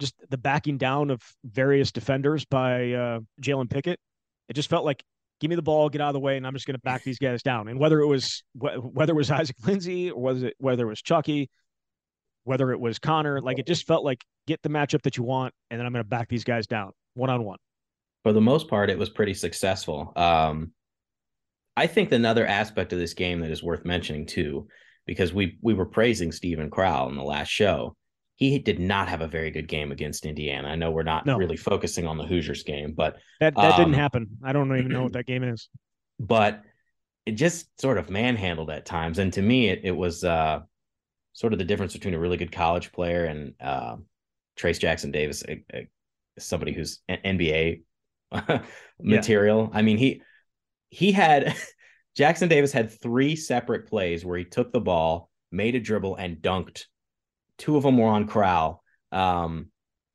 just 0.00 0.14
the 0.30 0.38
backing 0.38 0.78
down 0.78 1.10
of 1.10 1.20
various 1.44 1.92
defenders 1.92 2.44
by 2.44 2.92
uh, 2.92 3.20
Jalen 3.40 3.70
Pickett. 3.70 3.98
It 4.48 4.54
just 4.54 4.68
felt 4.68 4.84
like 4.84 5.02
give 5.40 5.50
me 5.50 5.56
the 5.56 5.62
ball, 5.62 5.88
get 5.88 6.00
out 6.00 6.08
of 6.08 6.14
the 6.14 6.20
way, 6.20 6.36
and 6.36 6.46
I'm 6.46 6.52
just 6.52 6.66
going 6.66 6.76
to 6.76 6.82
back 6.82 7.04
these 7.04 7.18
guys 7.18 7.42
down. 7.42 7.68
And 7.68 7.78
whether 7.78 8.00
it 8.00 8.06
was 8.06 8.42
whether 8.54 9.12
it 9.12 9.16
was 9.16 9.30
Isaac 9.30 9.56
Lindsay 9.64 10.10
or 10.10 10.20
was 10.20 10.42
it 10.42 10.54
whether 10.58 10.84
it 10.84 10.88
was 10.88 11.02
Chucky, 11.02 11.50
whether 12.44 12.72
it 12.72 12.80
was 12.80 12.98
Connor, 12.98 13.40
like 13.40 13.58
it 13.58 13.66
just 13.66 13.86
felt 13.86 14.04
like 14.04 14.24
get 14.46 14.62
the 14.62 14.68
matchup 14.68 15.02
that 15.02 15.16
you 15.16 15.22
want, 15.22 15.54
and 15.70 15.78
then 15.78 15.86
I'm 15.86 15.92
going 15.92 16.04
to 16.04 16.08
back 16.08 16.28
these 16.28 16.44
guys 16.44 16.66
down 16.66 16.92
one 17.14 17.30
on 17.30 17.44
one. 17.44 17.58
For 18.22 18.32
the 18.32 18.40
most 18.40 18.68
part, 18.68 18.90
it 18.90 18.98
was 18.98 19.10
pretty 19.10 19.34
successful. 19.34 20.12
Um, 20.16 20.72
I 21.76 21.86
think 21.86 22.12
another 22.12 22.46
aspect 22.46 22.92
of 22.92 22.98
this 22.98 23.14
game 23.14 23.40
that 23.40 23.50
is 23.50 23.62
worth 23.62 23.84
mentioning 23.84 24.26
too, 24.26 24.68
because 25.06 25.32
we 25.32 25.58
we 25.62 25.74
were 25.74 25.86
praising 25.86 26.32
Steven 26.32 26.70
Crowl 26.70 27.08
in 27.08 27.16
the 27.16 27.22
last 27.22 27.48
show. 27.48 27.96
He 28.36 28.58
did 28.58 28.80
not 28.80 29.08
have 29.08 29.20
a 29.20 29.28
very 29.28 29.50
good 29.50 29.68
game 29.68 29.92
against 29.92 30.26
Indiana. 30.26 30.68
I 30.68 30.74
know 30.74 30.90
we're 30.90 31.04
not 31.04 31.24
no. 31.24 31.36
really 31.36 31.56
focusing 31.56 32.06
on 32.06 32.18
the 32.18 32.24
Hoosiers 32.24 32.64
game, 32.64 32.92
but 32.92 33.16
that 33.40 33.54
that 33.54 33.72
um, 33.74 33.78
didn't 33.78 33.94
happen. 33.94 34.28
I 34.42 34.52
don't 34.52 34.76
even 34.76 34.90
know 34.90 35.04
what 35.04 35.12
that 35.14 35.26
game 35.26 35.44
is. 35.44 35.68
But 36.18 36.62
it 37.26 37.32
just 37.32 37.80
sort 37.80 37.98
of 37.98 38.10
manhandled 38.10 38.70
at 38.70 38.86
times, 38.86 39.18
and 39.18 39.32
to 39.34 39.42
me, 39.42 39.68
it, 39.68 39.82
it 39.84 39.92
was 39.92 40.24
uh, 40.24 40.60
sort 41.32 41.52
of 41.52 41.58
the 41.58 41.64
difference 41.64 41.92
between 41.92 42.14
a 42.14 42.18
really 42.18 42.36
good 42.36 42.52
college 42.52 42.92
player 42.92 43.24
and 43.24 43.54
uh, 43.60 43.96
Trayce 44.56 44.80
Jackson 44.80 45.10
Davis, 45.10 45.44
a, 45.48 45.62
a, 45.72 45.88
somebody 46.38 46.72
who's 46.72 47.00
NBA 47.08 47.82
material. 49.00 49.70
Yeah. 49.70 49.78
I 49.78 49.82
mean, 49.82 49.98
he 49.98 50.22
he 50.88 51.12
had 51.12 51.54
Jackson 52.16 52.48
Davis 52.48 52.72
had 52.72 52.90
three 52.90 53.36
separate 53.36 53.88
plays 53.88 54.24
where 54.24 54.38
he 54.38 54.44
took 54.44 54.72
the 54.72 54.80
ball, 54.80 55.30
made 55.50 55.74
a 55.74 55.80
dribble, 55.80 56.16
and 56.16 56.38
dunked. 56.38 56.86
Two 57.58 57.76
of 57.76 57.82
them 57.82 57.98
were 57.98 58.08
on 58.08 58.26
Crowl, 58.26 58.82
um, 59.12 59.66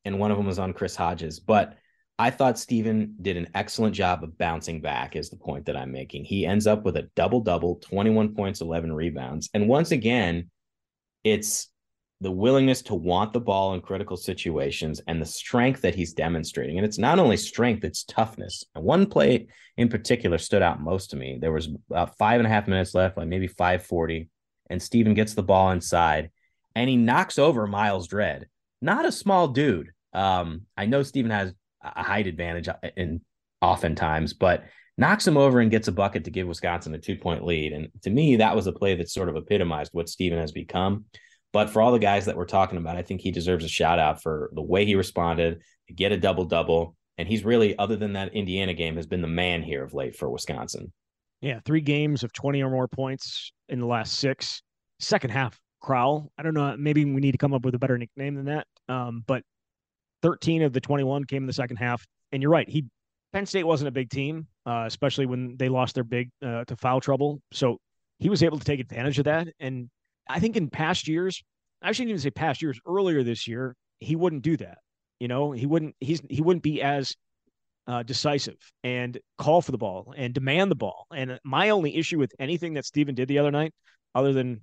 and 0.04 0.18
one 0.18 0.30
of 0.30 0.36
them 0.36 0.46
was 0.46 0.58
on 0.58 0.72
Chris 0.72 0.96
Hodges. 0.96 1.40
But 1.40 1.76
I 2.18 2.30
thought 2.30 2.58
Steven 2.58 3.16
did 3.22 3.38
an 3.38 3.48
excellent 3.54 3.94
job 3.94 4.22
of 4.22 4.36
bouncing 4.36 4.82
back, 4.82 5.16
is 5.16 5.30
the 5.30 5.36
point 5.36 5.66
that 5.66 5.76
I'm 5.76 5.90
making. 5.90 6.24
He 6.24 6.44
ends 6.44 6.66
up 6.66 6.84
with 6.84 6.96
a 6.96 7.08
double 7.16 7.40
double, 7.40 7.76
21 7.76 8.34
points, 8.34 8.60
11 8.60 8.92
rebounds. 8.92 9.48
And 9.54 9.68
once 9.68 9.90
again, 9.90 10.50
it's 11.24 11.68
the 12.20 12.30
willingness 12.30 12.82
to 12.82 12.94
want 12.94 13.32
the 13.32 13.40
ball 13.40 13.72
in 13.72 13.80
critical 13.80 14.18
situations 14.18 15.00
and 15.06 15.20
the 15.20 15.26
strength 15.26 15.80
that 15.80 15.94
he's 15.94 16.12
demonstrating. 16.12 16.76
And 16.76 16.84
it's 16.84 16.98
not 16.98 17.18
only 17.18 17.38
strength, 17.38 17.84
it's 17.84 18.04
toughness. 18.04 18.64
And 18.74 18.84
one 18.84 19.06
play 19.06 19.48
in 19.78 19.88
particular 19.88 20.36
stood 20.36 20.60
out 20.60 20.82
most 20.82 21.10
to 21.10 21.16
me. 21.16 21.38
There 21.40 21.52
was 21.52 21.68
about 21.88 22.18
five 22.18 22.38
and 22.38 22.46
a 22.46 22.50
half 22.50 22.68
minutes 22.68 22.94
left, 22.94 23.16
like 23.16 23.28
maybe 23.28 23.46
540. 23.46 24.28
And 24.68 24.82
Steven 24.82 25.14
gets 25.14 25.32
the 25.32 25.42
ball 25.42 25.70
inside 25.70 26.30
and 26.74 26.88
he 26.88 26.96
knocks 26.96 27.38
over 27.38 27.66
Myles 27.66 28.08
Dread. 28.08 28.46
Not 28.80 29.06
a 29.06 29.12
small 29.12 29.48
dude. 29.48 29.90
Um, 30.12 30.62
I 30.76 30.86
know 30.86 31.02
Steven 31.02 31.30
has 31.30 31.52
a 31.82 32.02
height 32.02 32.26
advantage 32.26 32.68
in 32.96 33.20
oftentimes, 33.60 34.32
but 34.34 34.64
knocks 34.96 35.26
him 35.26 35.36
over 35.36 35.60
and 35.60 35.70
gets 35.70 35.88
a 35.88 35.92
bucket 35.92 36.24
to 36.24 36.30
give 36.30 36.46
Wisconsin 36.46 36.94
a 36.94 36.98
two 36.98 37.16
point 37.16 37.44
lead. 37.44 37.72
And 37.72 37.88
to 38.02 38.10
me, 38.10 38.36
that 38.36 38.56
was 38.56 38.66
a 38.66 38.72
play 38.72 38.94
that 38.96 39.10
sort 39.10 39.28
of 39.28 39.36
epitomized 39.36 39.90
what 39.92 40.08
Steven 40.08 40.38
has 40.38 40.52
become. 40.52 41.06
But 41.52 41.70
for 41.70 41.82
all 41.82 41.92
the 41.92 41.98
guys 41.98 42.26
that 42.26 42.36
we're 42.36 42.44
talking 42.44 42.78
about, 42.78 42.96
I 42.96 43.02
think 43.02 43.20
he 43.20 43.32
deserves 43.32 43.64
a 43.64 43.68
shout 43.68 43.98
out 43.98 44.22
for 44.22 44.50
the 44.54 44.62
way 44.62 44.84
he 44.84 44.94
responded 44.94 45.62
to 45.88 45.94
get 45.94 46.12
a 46.12 46.16
double 46.16 46.44
double. 46.44 46.94
And 47.18 47.26
he's 47.26 47.44
really, 47.44 47.76
other 47.76 47.96
than 47.96 48.12
that 48.12 48.34
Indiana 48.34 48.72
game, 48.72 48.96
has 48.96 49.06
been 49.06 49.20
the 49.20 49.28
man 49.28 49.62
here 49.62 49.82
of 49.82 49.92
late 49.92 50.16
for 50.16 50.30
Wisconsin. 50.30 50.92
Yeah, 51.40 51.60
three 51.64 51.80
games 51.80 52.22
of 52.22 52.32
20 52.32 52.62
or 52.62 52.70
more 52.70 52.88
points 52.88 53.52
in 53.68 53.80
the 53.80 53.86
last 53.86 54.18
six. 54.18 54.62
Second 55.00 55.30
half, 55.30 55.58
Crowl. 55.80 56.30
I 56.38 56.42
don't 56.42 56.54
know. 56.54 56.76
Maybe 56.76 57.04
we 57.04 57.20
need 57.20 57.32
to 57.32 57.38
come 57.38 57.54
up 57.54 57.64
with 57.64 57.74
a 57.74 57.78
better 57.78 57.98
nickname 57.98 58.34
than 58.34 58.46
that. 58.46 58.66
Um, 58.88 59.24
but 59.26 59.42
13 60.22 60.62
of 60.62 60.72
the 60.72 60.80
21 60.80 61.24
came 61.24 61.42
in 61.42 61.46
the 61.46 61.52
second 61.52 61.76
half. 61.76 62.06
And 62.32 62.42
you're 62.42 62.50
right. 62.50 62.68
He 62.68 62.86
Penn 63.32 63.46
State 63.46 63.64
wasn't 63.64 63.88
a 63.88 63.92
big 63.92 64.10
team, 64.10 64.46
uh, 64.66 64.84
especially 64.86 65.26
when 65.26 65.56
they 65.56 65.68
lost 65.68 65.94
their 65.94 66.04
big 66.04 66.30
uh, 66.44 66.64
to 66.64 66.76
foul 66.76 67.00
trouble. 67.00 67.40
So 67.52 67.78
he 68.18 68.28
was 68.28 68.42
able 68.42 68.58
to 68.58 68.64
take 68.64 68.80
advantage 68.80 69.18
of 69.18 69.24
that. 69.24 69.48
And 69.60 69.88
I 70.28 70.40
think 70.40 70.56
in 70.56 70.68
past 70.68 71.08
years, 71.08 71.42
I 71.82 71.92
shouldn't 71.92 72.10
even 72.10 72.20
say 72.20 72.30
past 72.30 72.60
years, 72.60 72.80
earlier 72.86 73.22
this 73.22 73.46
year, 73.46 73.74
he 74.00 74.16
wouldn't 74.16 74.42
do 74.42 74.56
that. 74.58 74.78
You 75.20 75.28
know, 75.28 75.52
he 75.52 75.66
wouldn't. 75.66 75.94
He's 76.00 76.22
he 76.28 76.40
wouldn't 76.40 76.62
be 76.62 76.82
as 76.82 77.14
uh, 77.86 78.02
decisive 78.02 78.56
and 78.84 79.18
call 79.38 79.60
for 79.60 79.72
the 79.72 79.78
ball 79.78 80.14
and 80.16 80.32
demand 80.32 80.70
the 80.70 80.76
ball. 80.76 81.06
And 81.14 81.38
my 81.44 81.70
only 81.70 81.96
issue 81.96 82.18
with 82.18 82.32
anything 82.38 82.74
that 82.74 82.86
Steven 82.86 83.14
did 83.14 83.28
the 83.28 83.38
other 83.38 83.50
night, 83.50 83.72
other 84.14 84.32
than 84.32 84.62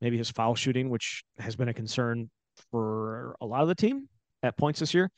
maybe 0.00 0.18
his 0.18 0.30
foul 0.30 0.54
shooting, 0.54 0.90
which 0.90 1.24
has 1.38 1.56
been 1.56 1.68
a 1.68 1.74
concern 1.74 2.30
for 2.70 3.36
a 3.40 3.46
lot 3.46 3.62
of 3.62 3.68
the 3.68 3.74
team 3.74 4.08
at 4.42 4.56
points 4.56 4.80
this 4.80 4.94
year, 4.94 5.10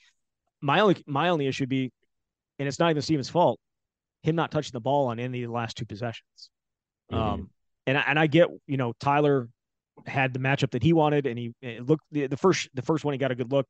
my 0.60 0.80
only 0.80 1.02
my 1.06 1.28
only 1.28 1.46
issue 1.46 1.62
would 1.62 1.68
be 1.68 1.90
and 2.58 2.68
it's 2.68 2.78
not 2.78 2.90
even 2.90 3.02
Steven's 3.02 3.30
fault, 3.30 3.58
him 4.22 4.36
not 4.36 4.50
touching 4.50 4.72
the 4.72 4.80
ball 4.80 5.08
on 5.08 5.18
any 5.18 5.42
of 5.42 5.48
the 5.48 5.54
last 5.54 5.76
two 5.76 5.86
possessions. 5.86 6.50
Mm-hmm. 7.10 7.22
Um, 7.22 7.50
and 7.86 7.96
and 7.96 8.18
I 8.18 8.26
get 8.26 8.48
you 8.66 8.76
know 8.76 8.92
Tyler 9.00 9.48
had 10.06 10.32
the 10.32 10.38
matchup 10.38 10.70
that 10.72 10.82
he 10.82 10.92
wanted, 10.92 11.26
and 11.26 11.38
he 11.38 11.52
looked 11.80 12.04
the, 12.12 12.26
the 12.26 12.36
first 12.36 12.68
the 12.74 12.82
first 12.82 13.04
one 13.04 13.14
he 13.14 13.18
got 13.18 13.32
a 13.32 13.34
good 13.34 13.50
look, 13.50 13.66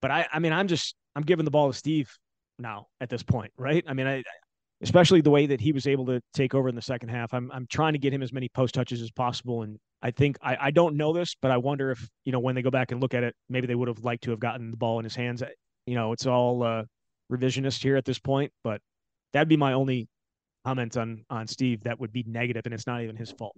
but 0.00 0.10
I 0.10 0.26
I 0.32 0.38
mean 0.38 0.52
I'm 0.52 0.68
just 0.68 0.94
I'm 1.16 1.22
giving 1.22 1.44
the 1.44 1.50
ball 1.50 1.70
to 1.70 1.76
Steve 1.76 2.10
now 2.58 2.86
at 3.00 3.10
this 3.10 3.22
point, 3.22 3.52
right? 3.58 3.84
I 3.86 3.94
mean 3.94 4.06
I 4.06 4.22
especially 4.82 5.20
the 5.20 5.30
way 5.30 5.46
that 5.46 5.60
he 5.60 5.72
was 5.72 5.86
able 5.86 6.06
to 6.06 6.20
take 6.34 6.54
over 6.54 6.68
in 6.68 6.74
the 6.74 6.82
second 6.82 7.08
half. 7.08 7.32
I'm 7.32 7.50
I'm 7.52 7.66
trying 7.66 7.92
to 7.92 7.98
get 7.98 8.12
him 8.12 8.22
as 8.22 8.32
many 8.32 8.48
post 8.48 8.74
touches 8.74 9.00
as 9.00 9.10
possible, 9.10 9.62
and 9.62 9.78
I 10.02 10.10
think 10.10 10.36
I 10.42 10.56
I 10.60 10.70
don't 10.70 10.96
know 10.96 11.12
this, 11.12 11.36
but 11.40 11.50
I 11.50 11.56
wonder 11.56 11.90
if 11.90 12.08
you 12.24 12.32
know 12.32 12.40
when 12.40 12.54
they 12.54 12.62
go 12.62 12.70
back 12.70 12.92
and 12.92 13.00
look 13.00 13.14
at 13.14 13.22
it, 13.22 13.34
maybe 13.48 13.66
they 13.66 13.74
would 13.74 13.88
have 13.88 14.04
liked 14.04 14.24
to 14.24 14.30
have 14.30 14.40
gotten 14.40 14.70
the 14.70 14.76
ball 14.76 14.98
in 14.98 15.04
his 15.04 15.14
hands. 15.14 15.42
You 15.86 15.94
know, 15.94 16.12
it's 16.12 16.26
all 16.26 16.62
uh, 16.62 16.84
revisionist 17.30 17.82
here 17.82 17.96
at 17.96 18.04
this 18.04 18.18
point, 18.18 18.52
but 18.64 18.80
that'd 19.32 19.48
be 19.48 19.56
my 19.56 19.72
only 19.72 20.08
comment 20.64 20.96
on 20.96 21.24
on 21.30 21.46
Steve 21.46 21.84
that 21.84 22.00
would 22.00 22.12
be 22.12 22.24
negative, 22.26 22.62
and 22.64 22.74
it's 22.74 22.86
not 22.86 23.02
even 23.02 23.16
his 23.16 23.30
fault. 23.30 23.56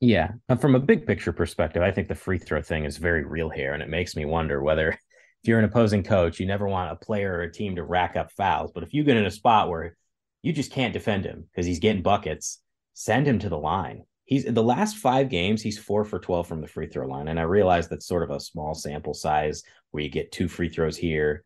Yeah, 0.00 0.32
from 0.60 0.74
a 0.74 0.80
big 0.80 1.06
picture 1.06 1.32
perspective, 1.32 1.82
I 1.82 1.90
think 1.90 2.08
the 2.08 2.14
free 2.14 2.38
throw 2.38 2.62
thing 2.62 2.84
is 2.86 2.96
very 2.96 3.24
real 3.24 3.50
here, 3.50 3.74
and 3.74 3.82
it 3.82 3.88
makes 3.88 4.16
me 4.16 4.24
wonder 4.24 4.62
whether 4.62 4.88
if 4.90 5.48
you're 5.48 5.58
an 5.58 5.64
opposing 5.64 6.02
coach, 6.02 6.40
you 6.40 6.46
never 6.46 6.66
want 6.68 6.92
a 6.92 6.96
player 6.96 7.34
or 7.34 7.42
a 7.42 7.52
team 7.52 7.76
to 7.76 7.82
rack 7.82 8.16
up 8.16 8.32
fouls, 8.32 8.72
but 8.74 8.82
if 8.82 8.92
you 8.92 9.04
get 9.04 9.16
in 9.16 9.26
a 9.26 9.30
spot 9.30 9.68
where 9.68 9.96
you 10.42 10.52
just 10.52 10.72
can't 10.72 10.92
defend 10.92 11.24
him 11.24 11.44
because 11.50 11.66
he's 11.66 11.78
getting 11.78 12.02
buckets, 12.02 12.62
send 12.94 13.26
him 13.26 13.38
to 13.40 13.48
the 13.48 13.58
line. 13.58 14.04
He's 14.24 14.44
the 14.44 14.62
last 14.62 14.96
five 14.96 15.28
games, 15.28 15.60
he's 15.60 15.78
four 15.78 16.04
for 16.04 16.18
12 16.18 16.46
from 16.46 16.60
the 16.60 16.68
free 16.68 16.86
throw 16.86 17.06
line. 17.06 17.28
And 17.28 17.40
I 17.40 17.42
realize 17.42 17.88
that's 17.88 18.06
sort 18.06 18.22
of 18.22 18.30
a 18.30 18.40
small 18.40 18.74
sample 18.74 19.14
size 19.14 19.62
where 19.90 20.02
you 20.02 20.08
get 20.08 20.30
two 20.30 20.48
free 20.48 20.68
throws 20.68 20.96
here, 20.96 21.44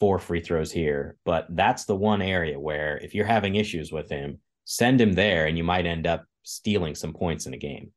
four 0.00 0.18
free 0.18 0.40
throws 0.40 0.70
here. 0.70 1.16
But 1.24 1.46
that's 1.50 1.86
the 1.86 1.96
one 1.96 2.20
area 2.20 2.60
where 2.60 2.98
if 2.98 3.14
you're 3.14 3.24
having 3.24 3.54
issues 3.54 3.90
with 3.90 4.10
him, 4.10 4.38
send 4.64 5.00
him 5.00 5.12
there 5.12 5.46
and 5.46 5.56
you 5.56 5.64
might 5.64 5.86
end 5.86 6.06
up 6.06 6.26
stealing 6.42 6.94
some 6.94 7.14
points 7.14 7.46
in 7.46 7.54
a 7.54 7.58
game. 7.58 7.90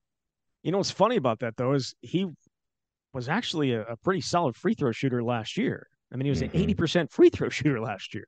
You 0.64 0.72
know 0.72 0.78
what's 0.78 0.92
funny 0.92 1.18
about 1.18 1.40
that 1.40 1.58
though 1.58 1.74
is 1.74 1.96
he 2.02 2.28
was 3.14 3.28
actually 3.28 3.74
a, 3.74 3.82
a 3.84 3.98
pretty 3.98 4.22
solid 4.22 4.56
free 4.56 4.74
throw 4.74 4.92
shooter 4.92 5.24
last 5.24 5.58
year. 5.58 5.88
I 6.14 6.16
mean, 6.16 6.26
he 6.26 6.30
was 6.30 6.42
mm-hmm. 6.42 6.58
an 6.58 6.76
80% 6.76 7.12
free 7.12 7.30
throw 7.30 7.50
shooter 7.50 7.80
last 7.80 8.14
year. 8.14 8.28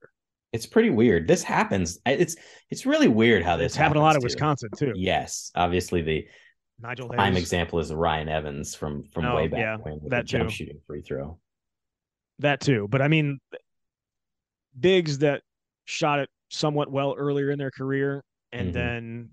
It's 0.54 0.66
pretty 0.66 0.90
weird. 0.90 1.28
This 1.28 1.44
happens. 1.44 2.00
It's 2.06 2.36
it's 2.70 2.86
really 2.86 3.08
weird 3.08 3.44
how 3.44 3.58
this 3.58 3.68
it's 3.68 3.76
happened 3.76 4.00
a 4.00 4.02
lot 4.02 4.18
of 4.18 4.24
Wisconsin 4.24 4.70
too. 4.76 4.92
Yes, 4.96 5.52
obviously 5.56 6.02
the 6.02 6.28
Nigel 6.82 7.08
prime 7.08 7.38
example 7.38 7.80
is 7.80 7.94
Ryan 7.94 8.28
Evans 8.28 8.76
from 8.76 9.04
from 9.14 9.26
oh, 9.26 9.36
way 9.36 9.48
back 9.48 9.60
yeah, 9.60 9.78
when 9.78 10.00
with 10.02 10.12
that 10.12 10.26
jump 10.26 10.50
shooting 10.50 10.80
free 10.86 11.02
throw. 11.02 11.40
That 12.40 12.60
too, 12.60 12.88
but 12.90 13.02
I 13.02 13.08
mean, 13.08 13.40
bigs 14.78 15.20
that 15.20 15.44
shot 15.86 16.20
it 16.20 16.30
somewhat 16.50 16.92
well 16.92 17.16
earlier 17.18 17.52
in 17.52 17.58
their 17.58 17.72
career 17.72 18.24
and 18.52 18.70
mm-hmm. 18.70 18.78
then 18.78 19.30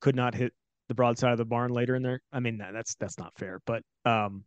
could 0.00 0.16
not 0.16 0.34
hit 0.34 0.52
the 0.88 0.94
broadside 0.94 1.32
of 1.32 1.38
the 1.38 1.44
barn 1.44 1.72
later 1.72 1.94
in 1.94 2.02
there. 2.02 2.20
I 2.32 2.40
mean, 2.40 2.58
that's 2.58 2.94
that's 2.96 3.18
not 3.18 3.32
fair. 3.38 3.60
But 3.66 3.82
um, 4.04 4.44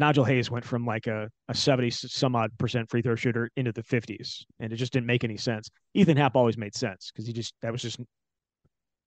Nigel 0.00 0.24
Hayes 0.24 0.50
went 0.50 0.64
from 0.64 0.84
like 0.84 1.06
a, 1.06 1.30
a 1.48 1.54
70 1.54 1.90
some 1.90 2.34
odd 2.34 2.50
percent 2.58 2.90
free 2.90 3.02
throw 3.02 3.14
shooter 3.14 3.50
into 3.56 3.70
the 3.70 3.82
50s, 3.82 4.42
and 4.58 4.72
it 4.72 4.76
just 4.76 4.92
didn't 4.92 5.06
make 5.06 5.22
any 5.22 5.36
sense. 5.36 5.70
Ethan 5.94 6.16
Happ 6.16 6.34
always 6.34 6.56
made 6.56 6.74
sense 6.74 7.12
because 7.12 7.26
he 7.26 7.32
just 7.32 7.54
that 7.62 7.70
was 7.70 7.82
just 7.82 8.00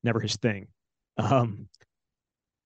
never 0.03 0.19
his 0.19 0.37
thing. 0.37 0.67
Um, 1.17 1.67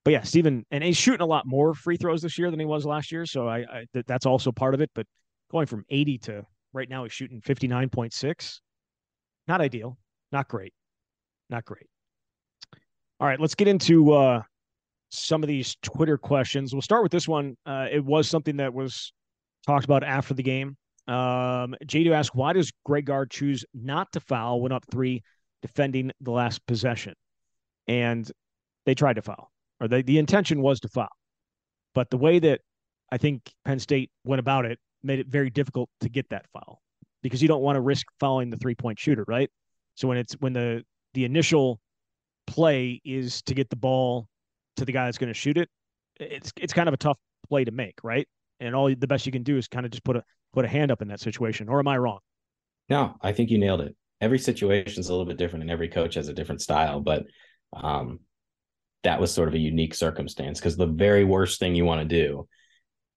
but 0.04 0.12
yeah, 0.12 0.22
Steven, 0.22 0.64
and 0.70 0.84
he's 0.84 0.96
shooting 0.96 1.22
a 1.22 1.26
lot 1.26 1.46
more 1.46 1.74
free 1.74 1.96
throws 1.96 2.22
this 2.22 2.38
year 2.38 2.50
than 2.50 2.60
he 2.60 2.66
was 2.66 2.86
last 2.86 3.10
year, 3.10 3.26
so 3.26 3.48
I, 3.48 3.58
I 3.58 4.02
that's 4.06 4.26
also 4.26 4.52
part 4.52 4.74
of 4.74 4.80
it. 4.80 4.90
But 4.94 5.06
going 5.50 5.66
from 5.66 5.84
80 5.88 6.18
to 6.18 6.46
right 6.72 6.88
now, 6.88 7.02
he's 7.04 7.12
shooting 7.12 7.40
59.6. 7.40 8.60
Not 9.48 9.60
ideal, 9.60 9.98
not 10.32 10.48
great, 10.48 10.74
not 11.50 11.64
great. 11.64 11.86
All 13.20 13.26
right, 13.26 13.40
let's 13.40 13.54
get 13.54 13.68
into 13.68 14.12
uh, 14.12 14.42
some 15.10 15.42
of 15.42 15.48
these 15.48 15.76
Twitter 15.82 16.18
questions. 16.18 16.72
We'll 16.72 16.82
start 16.82 17.02
with 17.02 17.12
this 17.12 17.28
one. 17.28 17.56
Uh, 17.64 17.86
it 17.90 18.04
was 18.04 18.28
something 18.28 18.56
that 18.58 18.74
was 18.74 19.12
talked 19.66 19.84
about 19.84 20.04
after 20.04 20.34
the 20.34 20.42
game. 20.42 20.76
Um, 21.06 21.74
J2 21.84 22.10
asked, 22.12 22.34
why 22.34 22.52
does 22.52 22.70
Greg 22.84 23.06
Gard 23.06 23.30
choose 23.30 23.64
not 23.72 24.12
to 24.12 24.20
foul 24.20 24.60
when 24.60 24.72
up 24.72 24.84
three 24.90 25.22
defending 25.62 26.12
the 26.20 26.30
last 26.30 26.64
possession? 26.66 27.14
And 27.86 28.30
they 28.84 28.94
tried 28.94 29.14
to 29.14 29.22
foul, 29.22 29.50
or 29.80 29.88
they, 29.88 30.02
the 30.02 30.18
intention 30.18 30.60
was 30.60 30.80
to 30.80 30.88
foul. 30.88 31.08
But 31.94 32.10
the 32.10 32.18
way 32.18 32.38
that 32.40 32.60
I 33.10 33.16
think 33.16 33.50
Penn 33.64 33.78
State 33.78 34.10
went 34.24 34.40
about 34.40 34.66
it, 34.66 34.78
made 35.02 35.18
it 35.18 35.28
very 35.28 35.48
difficult 35.48 35.88
to 36.00 36.08
get 36.08 36.28
that 36.30 36.46
foul 36.52 36.82
because 37.22 37.40
you 37.40 37.48
don't 37.48 37.62
want 37.62 37.76
to 37.76 37.80
risk 37.80 38.06
fouling 38.20 38.50
the 38.50 38.56
three 38.56 38.74
point 38.74 38.98
shooter, 38.98 39.24
right? 39.26 39.50
So 39.94 40.08
when 40.08 40.18
it's 40.18 40.34
when 40.34 40.52
the 40.52 40.84
the 41.14 41.24
initial 41.24 41.80
play 42.46 43.00
is 43.04 43.42
to 43.42 43.54
get 43.54 43.70
the 43.70 43.76
ball 43.76 44.28
to 44.78 44.84
the 44.84 44.92
guy 44.92 45.04
that's 45.04 45.18
going 45.18 45.32
to 45.32 45.38
shoot 45.38 45.58
it, 45.58 45.68
it's 46.18 46.52
it's 46.56 46.72
kind 46.72 46.88
of 46.88 46.94
a 46.94 46.98
tough 46.98 47.18
play 47.48 47.64
to 47.64 47.70
make, 47.70 47.98
right? 48.02 48.26
And 48.60 48.74
all 48.74 48.92
the 48.94 49.06
best 49.06 49.26
you 49.26 49.32
can 49.32 49.42
do 49.42 49.56
is 49.56 49.68
kind 49.68 49.86
of 49.86 49.92
just 49.92 50.04
put 50.04 50.16
a 50.16 50.24
put 50.52 50.64
a 50.64 50.68
hand 50.68 50.90
up 50.90 51.02
in 51.02 51.08
that 51.08 51.20
situation. 51.20 51.68
Or 51.68 51.78
am 51.78 51.88
I 51.88 51.98
wrong? 51.98 52.18
No, 52.88 53.14
I 53.20 53.32
think 53.32 53.50
you 53.50 53.58
nailed 53.58 53.82
it. 53.82 53.94
Every 54.20 54.38
situation 54.38 55.00
is 55.00 55.08
a 55.08 55.12
little 55.12 55.26
bit 55.26 55.36
different, 55.36 55.62
and 55.62 55.70
every 55.70 55.88
coach 55.88 56.14
has 56.14 56.28
a 56.28 56.34
different 56.34 56.62
style. 56.62 57.00
But 57.00 57.24
um, 57.72 58.20
that 59.04 59.20
was 59.20 59.32
sort 59.32 59.48
of 59.48 59.54
a 59.54 59.58
unique 59.58 59.94
circumstance 59.94 60.58
because 60.58 60.76
the 60.76 60.86
very 60.86 61.24
worst 61.24 61.58
thing 61.58 61.74
you 61.74 61.84
want 61.84 62.00
to 62.00 62.16
do 62.16 62.48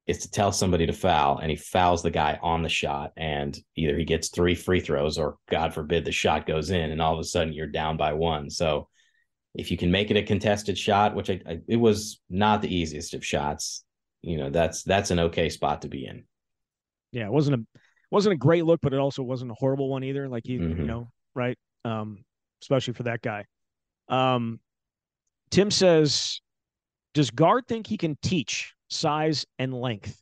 is 0.08 0.20
to 0.20 0.32
tell 0.32 0.52
somebody 0.52 0.86
to 0.86 0.94
foul 0.94 1.38
and 1.38 1.50
he 1.50 1.56
fouls 1.56 2.02
the 2.02 2.12
guy 2.12 2.38
on 2.42 2.64
the 2.64 2.70
shot 2.70 3.12
and 3.18 3.58
either 3.76 3.98
he 3.98 4.04
gets 4.04 4.30
three 4.30 4.56
free 4.56 4.80
throws 4.80 5.18
or 5.18 5.38
god 5.50 5.74
forbid 5.74 6.04
the 6.04 6.12
shot 6.12 6.46
goes 6.46 6.72
in 6.72 6.92
and 6.92 7.02
all 7.02 7.14
of 7.14 7.20
a 7.20 7.24
sudden 7.24 7.54
you're 7.54 7.68
down 7.68 7.98
by 7.98 8.12
one 8.12 8.50
so 8.50 8.88
if 9.56 9.70
you 9.70 9.78
can 9.78 9.92
make 9.92 10.12
it 10.12 10.18
a 10.18 10.24
contested 10.24 10.78
shot 10.78 11.16
which 11.16 11.30
I, 11.30 11.42
I, 11.48 11.60
it 11.68 11.78
was 11.78 12.20
not 12.30 12.62
the 12.62 12.74
easiest 12.74 13.14
of 13.14 13.26
shots 13.26 13.84
you 14.22 14.38
know 14.38 14.50
that's 14.50 14.84
that's 14.84 15.12
an 15.12 15.20
okay 15.20 15.50
spot 15.50 15.82
to 15.84 15.88
be 15.88 16.06
in 16.06 16.24
yeah 17.12 17.26
it 17.26 17.32
wasn't 17.32 17.62
a 17.62 17.80
wasn't 18.12 18.34
a 18.34 18.38
great 18.38 18.66
look 18.66 18.80
but 18.82 18.94
it 18.94 19.00
also 19.00 19.24
wasn't 19.24 19.52
a 19.52 19.56
horrible 19.56 19.90
one 19.90 20.04
either 20.04 20.28
like 20.28 20.48
you 20.48 20.60
mm-hmm. 20.60 20.82
you 20.82 20.88
know 20.88 21.10
right 21.36 21.58
um 21.86 22.24
especially 22.62 22.94
for 22.94 23.04
that 23.04 23.22
guy 23.22 23.46
um 24.10 24.60
tim 25.50 25.72
says 25.72 26.42
does 27.14 27.30
Gard 27.30 27.68
think 27.68 27.88
he 27.88 27.98
can 27.98 28.18
teach 28.22 28.74
size, 28.92 29.46
and 29.58 29.74
length. 29.74 30.22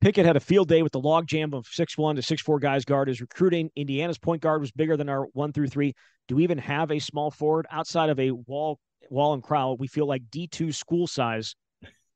Pickett 0.00 0.24
had 0.24 0.36
a 0.36 0.40
field 0.40 0.68
day 0.68 0.82
with 0.82 0.92
the 0.92 1.00
logjam 1.00 1.54
of 1.54 1.66
six 1.66 1.98
one 1.98 2.16
to 2.16 2.22
six 2.22 2.40
four 2.40 2.58
guys 2.58 2.84
Gard 2.84 3.08
is 3.08 3.20
recruiting. 3.20 3.70
Indiana's 3.76 4.18
point 4.18 4.40
guard 4.40 4.60
was 4.60 4.70
bigger 4.70 4.96
than 4.96 5.08
our 5.08 5.24
one 5.32 5.52
through 5.52 5.68
three. 5.68 5.94
Do 6.26 6.36
we 6.36 6.44
even 6.44 6.58
have 6.58 6.90
a 6.90 6.98
small 6.98 7.30
forward 7.30 7.66
outside 7.70 8.08
of 8.08 8.18
a 8.18 8.30
Wahl 8.30 8.78
Wahl 9.10 9.34
and 9.34 9.42
Crowl? 9.42 9.76
We 9.76 9.88
feel 9.88 10.06
like 10.06 10.22
D 10.30 10.46
two 10.46 10.72
school 10.72 11.06
size 11.06 11.54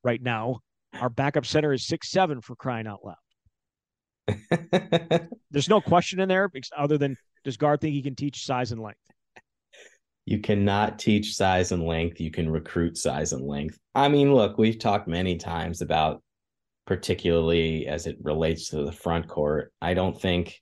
right 0.03 0.23
now. 0.23 0.61
Our 0.95 1.11
backup 1.11 1.45
center 1.45 1.73
is 1.73 1.87
six 1.87 2.11
seven 2.11 2.41
for 2.41 2.57
crying 2.57 2.87
out 2.87 3.01
loud. 3.05 3.17
There's 5.51 5.69
no 5.69 5.81
question 5.83 6.21
in 6.21 6.29
there 6.29 6.51
other 6.77 6.97
than 6.97 7.17
does 7.45 7.59
Gard 7.59 7.81
think 7.81 7.95
he 7.95 8.03
can 8.03 8.15
teach 8.15 8.45
size 8.45 8.73
and 8.73 8.81
length? 8.81 9.01
You 10.25 10.41
cannot 10.41 10.99
teach 10.99 11.35
size 11.35 11.71
and 11.73 11.85
length. 11.85 12.19
You 12.19 12.31
can 12.31 12.49
recruit 12.49 12.97
size 12.97 13.35
and 13.35 13.47
length. 13.47 13.79
I 13.95 14.09
mean, 14.09 14.33
look, 14.33 14.57
we've 14.57 14.79
talked 14.79 15.07
many 15.07 15.37
times 15.37 15.83
about, 15.83 16.23
particularly 16.87 17.87
as 17.87 18.07
it 18.07 18.17
relates 18.23 18.71
to 18.71 18.85
the 18.85 18.93
front 18.93 19.29
court. 19.29 19.73
I 19.81 19.95
don't 19.95 20.21
think, 20.21 20.61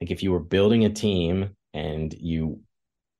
like, 0.00 0.10
if 0.10 0.22
you 0.22 0.32
were 0.32 0.40
building 0.40 0.84
a 0.84 0.90
team 0.90 1.50
and 1.74 2.12
you 2.18 2.60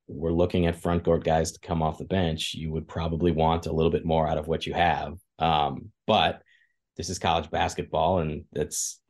were 0.08 0.32
looking 0.32 0.66
at 0.66 0.80
front 0.80 1.04
court 1.04 1.24
guys 1.24 1.52
to 1.52 1.60
come 1.60 1.82
off 1.82 1.98
the 1.98 2.04
bench, 2.04 2.54
you 2.54 2.70
would 2.72 2.88
probably 2.88 3.32
want 3.32 3.66
a 3.66 3.72
little 3.72 3.92
bit 3.92 4.04
more 4.04 4.26
out 4.26 4.38
of 4.38 4.48
what 4.48 4.66
you 4.66 4.74
have. 4.74 5.14
Um, 5.38 5.90
but 6.06 6.42
this 6.96 7.08
is 7.08 7.18
college 7.18 7.50
basketball, 7.50 8.18
and 8.18 8.44
that's 8.52 9.00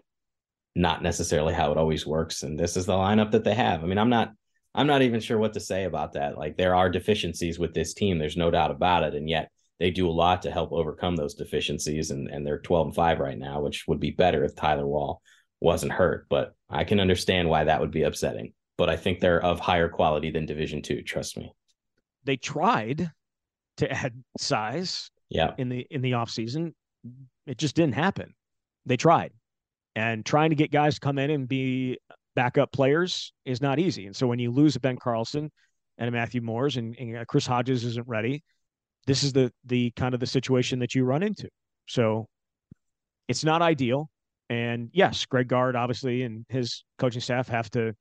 not 0.74 1.02
necessarily 1.02 1.54
how 1.54 1.72
it 1.72 1.78
always 1.78 2.06
works. 2.06 2.42
And 2.42 2.58
this 2.58 2.76
is 2.76 2.86
the 2.86 2.92
lineup 2.92 3.32
that 3.32 3.44
they 3.44 3.54
have. 3.54 3.82
I 3.82 3.86
mean, 3.86 3.98
I'm 3.98 4.10
not 4.10 4.32
I'm 4.74 4.86
not 4.86 5.02
even 5.02 5.20
sure 5.20 5.38
what 5.38 5.52
to 5.54 5.60
say 5.60 5.84
about 5.84 6.14
that. 6.14 6.38
Like 6.38 6.56
there 6.56 6.74
are 6.74 6.88
deficiencies 6.88 7.58
with 7.58 7.74
this 7.74 7.94
team. 7.94 8.18
There's 8.18 8.36
no 8.36 8.50
doubt 8.50 8.70
about 8.70 9.02
it. 9.02 9.14
And 9.14 9.28
yet 9.28 9.50
they 9.82 9.90
do 9.90 10.08
a 10.08 10.12
lot 10.12 10.42
to 10.42 10.50
help 10.52 10.70
overcome 10.70 11.16
those 11.16 11.34
deficiencies. 11.34 12.12
And, 12.12 12.28
and 12.28 12.46
they're 12.46 12.60
12 12.60 12.86
and 12.86 12.94
5 12.94 13.18
right 13.18 13.36
now, 13.36 13.60
which 13.60 13.84
would 13.88 13.98
be 13.98 14.12
better 14.12 14.44
if 14.44 14.54
Tyler 14.54 14.86
Wahl 14.86 15.20
wasn't 15.58 15.90
hurt. 15.90 16.26
But 16.30 16.54
I 16.70 16.84
can 16.84 17.00
understand 17.00 17.48
why 17.48 17.64
that 17.64 17.80
would 17.80 17.90
be 17.90 18.04
upsetting. 18.04 18.52
But 18.78 18.88
I 18.88 18.96
think 18.96 19.18
they're 19.18 19.42
of 19.42 19.58
higher 19.58 19.88
quality 19.88 20.30
than 20.30 20.46
Division 20.46 20.82
two. 20.82 21.02
Trust 21.02 21.36
me. 21.36 21.52
They 22.22 22.36
tried 22.36 23.10
to 23.78 23.90
add 23.90 24.22
size 24.38 25.10
yeah. 25.28 25.50
in 25.58 25.68
the 25.68 25.84
in 25.90 26.00
the 26.00 26.12
offseason. 26.12 26.74
It 27.48 27.58
just 27.58 27.74
didn't 27.74 27.96
happen. 27.96 28.34
They 28.86 28.96
tried. 28.96 29.32
And 29.96 30.24
trying 30.24 30.50
to 30.50 30.56
get 30.56 30.70
guys 30.70 30.94
to 30.94 31.00
come 31.00 31.18
in 31.18 31.30
and 31.30 31.48
be 31.48 31.98
backup 32.36 32.70
players 32.70 33.32
is 33.44 33.60
not 33.60 33.80
easy. 33.80 34.06
And 34.06 34.14
so 34.14 34.28
when 34.28 34.38
you 34.38 34.52
lose 34.52 34.76
a 34.76 34.80
Ben 34.80 34.96
Carlson 34.96 35.50
and 35.98 36.08
a 36.08 36.12
Matthew 36.12 36.40
Mors 36.40 36.76
and, 36.76 36.96
and 37.00 37.26
Chris 37.26 37.46
Hodges 37.46 37.84
isn't 37.84 38.06
ready, 38.06 38.44
this 39.06 39.22
is 39.22 39.32
the 39.32 39.52
the 39.64 39.90
kind 39.96 40.14
of 40.14 40.20
the 40.20 40.26
situation 40.26 40.78
that 40.80 40.94
you 40.94 41.04
run 41.04 41.22
into. 41.22 41.48
So 41.86 42.26
it's 43.28 43.44
not 43.44 43.62
ideal. 43.62 44.10
And 44.48 44.90
yes, 44.92 45.24
Greg 45.26 45.48
Gard 45.48 45.76
obviously 45.76 46.22
and 46.22 46.44
his 46.48 46.84
coaching 46.98 47.20
staff 47.20 47.48
have 47.48 47.70
to 47.70 47.94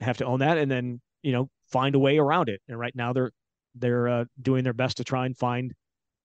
have 0.00 0.18
to 0.18 0.24
own 0.24 0.40
that 0.40 0.58
and 0.58 0.70
then, 0.70 1.00
you 1.22 1.32
know, 1.32 1.48
find 1.70 1.94
a 1.94 1.98
way 1.98 2.18
around 2.18 2.48
it. 2.48 2.60
And 2.68 2.78
right 2.78 2.94
now 2.94 3.12
they're 3.12 3.30
they're 3.74 4.08
uh, 4.08 4.24
doing 4.40 4.64
their 4.64 4.72
best 4.72 4.96
to 4.98 5.04
try 5.04 5.26
and 5.26 5.36
find 5.36 5.72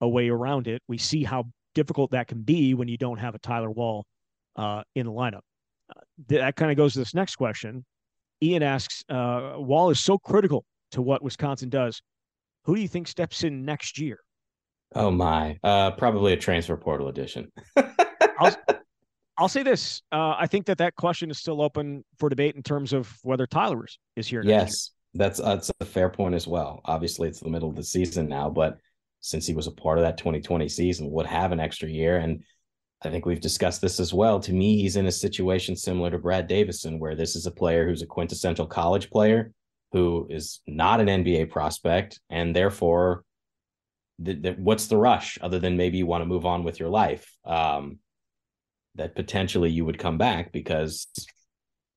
a 0.02 0.08
way 0.08 0.30
around 0.30 0.68
it. 0.68 0.82
We 0.88 0.98
see 0.98 1.24
how 1.24 1.46
difficult 1.74 2.12
that 2.12 2.28
can 2.28 2.41
be 2.41 2.74
when 2.74 2.88
you 2.88 2.98
don't 2.98 3.20
have 3.20 3.36
a 3.36 3.39
Tyler 3.39 3.72
Wahl 3.72 4.06
uh, 4.56 4.84
in 4.96 5.06
the 5.06 5.12
lineup 5.12 5.41
that 6.28 6.56
kind 6.56 6.72
of 6.72 6.78
goes 6.78 6.94
to 6.94 7.00
this 7.00 7.13
next 7.13 7.36
question. 7.36 7.86
Ian 8.41 8.63
asks, 8.63 9.04
uh, 9.10 9.54
Wahl 9.58 9.89
is 9.89 10.00
so 10.00 10.18
critical 10.18 10.65
to 10.91 11.02
what 11.02 11.24
Wisconsin 11.24 11.70
does. 11.70 12.02
Who 12.65 12.75
do 12.75 12.82
you 12.82 12.88
think 12.88 13.08
steps 13.08 13.43
in 13.43 13.63
next 13.63 13.99
year? 13.99 14.19
Oh 14.93 15.12
my, 15.12 15.58
uh, 15.63 15.91
probably 15.91 16.34
a 16.34 16.38
transfer 16.38 16.75
portal 16.75 17.10
edition. 17.10 17.51
I'll, 18.39 18.56
I'll 19.38 19.49
say 19.49 19.63
this: 19.63 20.01
uh, 20.12 20.36
I 20.38 20.47
think 20.47 20.65
that 20.67 20.80
that 20.80 20.95
question 20.95 21.30
is 21.30 21.38
still 21.38 21.62
open 21.62 22.04
for 22.17 22.30
debate 22.30 22.56
in 22.56 22.63
terms 22.63 22.93
of 22.93 23.12
whether 23.23 23.45
Tyler 23.45 23.86
is, 23.86 23.99
is 24.15 24.28
here. 24.28 24.41
yes, 24.43 24.91
that's 25.13 25.39
that's 25.39 25.71
a 25.80 25.86
fair 25.86 26.10
point 26.10 26.34
as 26.34 26.47
well. 26.47 26.82
Obviously, 26.86 27.28
it's 27.28 27.39
the 27.39 27.49
middle 27.49 27.69
of 27.69 27.75
the 27.75 27.84
season 27.84 28.28
now, 28.28 28.49
but 28.49 28.78
since 29.21 29.45
he 29.45 29.54
was 29.54 29.67
a 29.67 29.71
part 29.71 29.97
of 29.97 30.04
that 30.04 30.17
2020 30.17 30.67
season, 30.69 31.12
would 31.12 31.25
have 31.25 31.51
an 31.51 31.60
extra 31.60 31.89
year, 31.89 32.17
and 32.17 32.43
I 33.04 33.10
think 33.10 33.25
we've 33.25 33.41
discussed 33.41 33.82
this 33.82 33.99
as 33.99 34.13
well. 34.13 34.39
To 34.39 34.54
me, 34.54 34.82
he's 34.82 34.95
in 34.95 35.06
a 35.06 35.12
situation 35.12 35.75
similar 35.75 36.10
to 36.12 36.17
Brad 36.17 36.47
Davison, 36.47 36.99
where 36.99 37.15
this 37.15 37.36
is 37.36 37.45
a 37.45 37.51
player 37.51 37.88
who's 37.88 38.01
a 38.01 38.08
quintessential 38.08 38.65
college 38.65 39.10
player 39.12 39.51
who 39.91 40.28
is 40.30 40.62
not 40.67 41.00
an 41.00 41.08
NBA 41.08 41.50
prospect, 41.50 42.19
and 42.30 42.56
therefore, 42.56 43.24
the, 44.19 44.34
the, 44.34 44.52
what's 44.54 44.88
the 44.88 44.98
rush 44.98 45.38
other 45.41 45.60
than 45.60 45.78
maybe 45.78 45.98
you 45.98 46.06
want 46.06 46.21
to 46.21 46.26
move 46.26 46.45
on 46.45 46.63
with 46.63 46.80
your 46.80 46.89
life? 46.89 47.30
Um, 47.45 48.00
that 48.95 49.15
potentially 49.15 49.69
you 49.69 49.86
would 49.86 50.00
come 50.00 50.17
back 50.17 50.52
because 50.52 51.08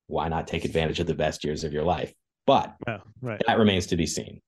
why 0.07 0.27
not 0.27 0.47
take 0.47 0.65
advantage 0.65 0.99
of 0.99 1.07
the 1.07 1.15
best 1.15 1.43
years 1.43 1.63
of 1.63 1.73
your 1.73 1.83
life? 1.83 2.13
But 2.45 2.75
yeah, 2.87 2.97
right. 3.21 3.41
that 3.47 3.57
remains 3.57 3.87
to 3.87 3.95
be 3.95 4.05
seen. 4.05 4.41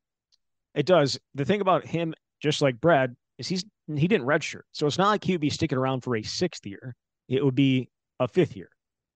It 0.76 0.86
does. 0.86 1.20
The 1.36 1.46
thing 1.46 1.62
about 1.62 1.86
him, 1.86 2.14
just 2.42 2.62
like 2.62 2.80
Brad, 2.80 3.16
is 3.38 3.48
he's 3.48 3.66
he 3.96 4.08
didn't 4.08 4.26
redshirt, 4.26 4.62
so 4.72 4.88
it's 4.88 4.98
not 4.98 5.10
like 5.10 5.24
he 5.24 5.34
would 5.34 5.42
be 5.42 5.50
sticking 5.50 5.78
around 5.78 6.02
for 6.02 6.16
a 6.16 6.24
sixth 6.24 6.66
year. 6.66 6.96
It 7.28 7.44
would 7.44 7.56
be 7.56 7.90
a 8.20 8.28
fifth 8.28 8.56
year. 8.56 8.70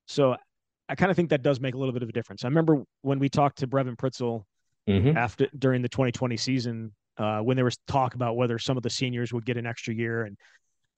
So 0.08 0.36
I 0.88 0.96
kind 0.96 1.10
of 1.10 1.16
think 1.16 1.30
that 1.30 1.42
does 1.42 1.60
make 1.60 1.74
a 1.74 1.78
little 1.78 1.94
bit 1.94 2.04
of 2.04 2.10
a 2.10 2.12
difference. 2.12 2.44
I 2.44 2.48
remember 2.48 2.84
when 3.02 3.20
we 3.20 3.30
talked 3.30 3.60
to 3.60 3.68
Brevin 3.68 3.96
Pritzl 3.96 4.44
mm-hmm. 4.88 5.18
after 5.18 5.48
during 5.58 5.82
the 5.82 5.90
2020 5.90 6.38
season, 6.38 6.94
uh, 7.18 7.40
when 7.40 7.56
there 7.56 7.66
was 7.66 7.78
talk 7.88 8.14
about 8.14 8.36
whether 8.36 8.60
some 8.60 8.78
of 8.78 8.84
the 8.84 8.90
seniors 8.90 9.34
would 9.34 9.46
get 9.46 9.58
an 9.58 9.66
extra 9.66 9.94
year, 9.94 10.24
and 10.24 10.38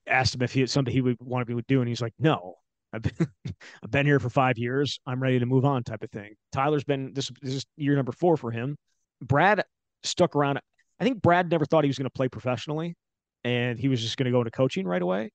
asked 0.08 0.36
him 0.36 0.42
if 0.42 0.54
he 0.54 0.60
had 0.60 0.70
something 0.70 0.94
he 0.94 1.02
would 1.02 1.18
want 1.20 1.48
to 1.48 1.56
be 1.56 1.62
doing. 1.68 1.88
He's 1.88 2.02
like, 2.02 2.14
no. 2.20 2.56
I've 2.94 3.02
been, 3.02 3.28
I've 3.84 3.92
been 3.92 4.06
here 4.06 4.20
for 4.20 4.30
five 4.30 4.58
years. 4.58 5.00
I'm 5.06 5.22
ready 5.22 5.40
to 5.40 5.46
move 5.46 5.66
on, 5.66 5.84
type 5.84 6.04
of 6.04 6.12
thing. 6.12 6.36
Tyler's 6.52 6.84
been 6.84 7.14
this, 7.14 7.32
this 7.42 7.56
is 7.56 7.66
year 7.76 7.96
number 7.96 8.12
four 8.12 8.38
for 8.38 8.52
him. 8.52 8.78
Brad 9.22 9.64
stuck 10.04 10.36
around. 10.36 10.60
I 11.00 11.04
think 11.04 11.22
Brad 11.22 11.52
never 11.52 11.66
thought 11.66 11.84
he 11.84 11.90
was 11.90 11.98
going 11.98 12.06
to 12.06 12.12
play 12.12 12.30
professionally 12.30 12.96
and 13.44 13.78
he 13.78 13.88
was 13.88 14.02
just 14.02 14.18
going 14.18 14.26
to 14.26 14.32
go 14.32 14.40
into 14.40 14.52
coaching 14.52 14.88
right 14.88 15.02
away. 15.02 15.32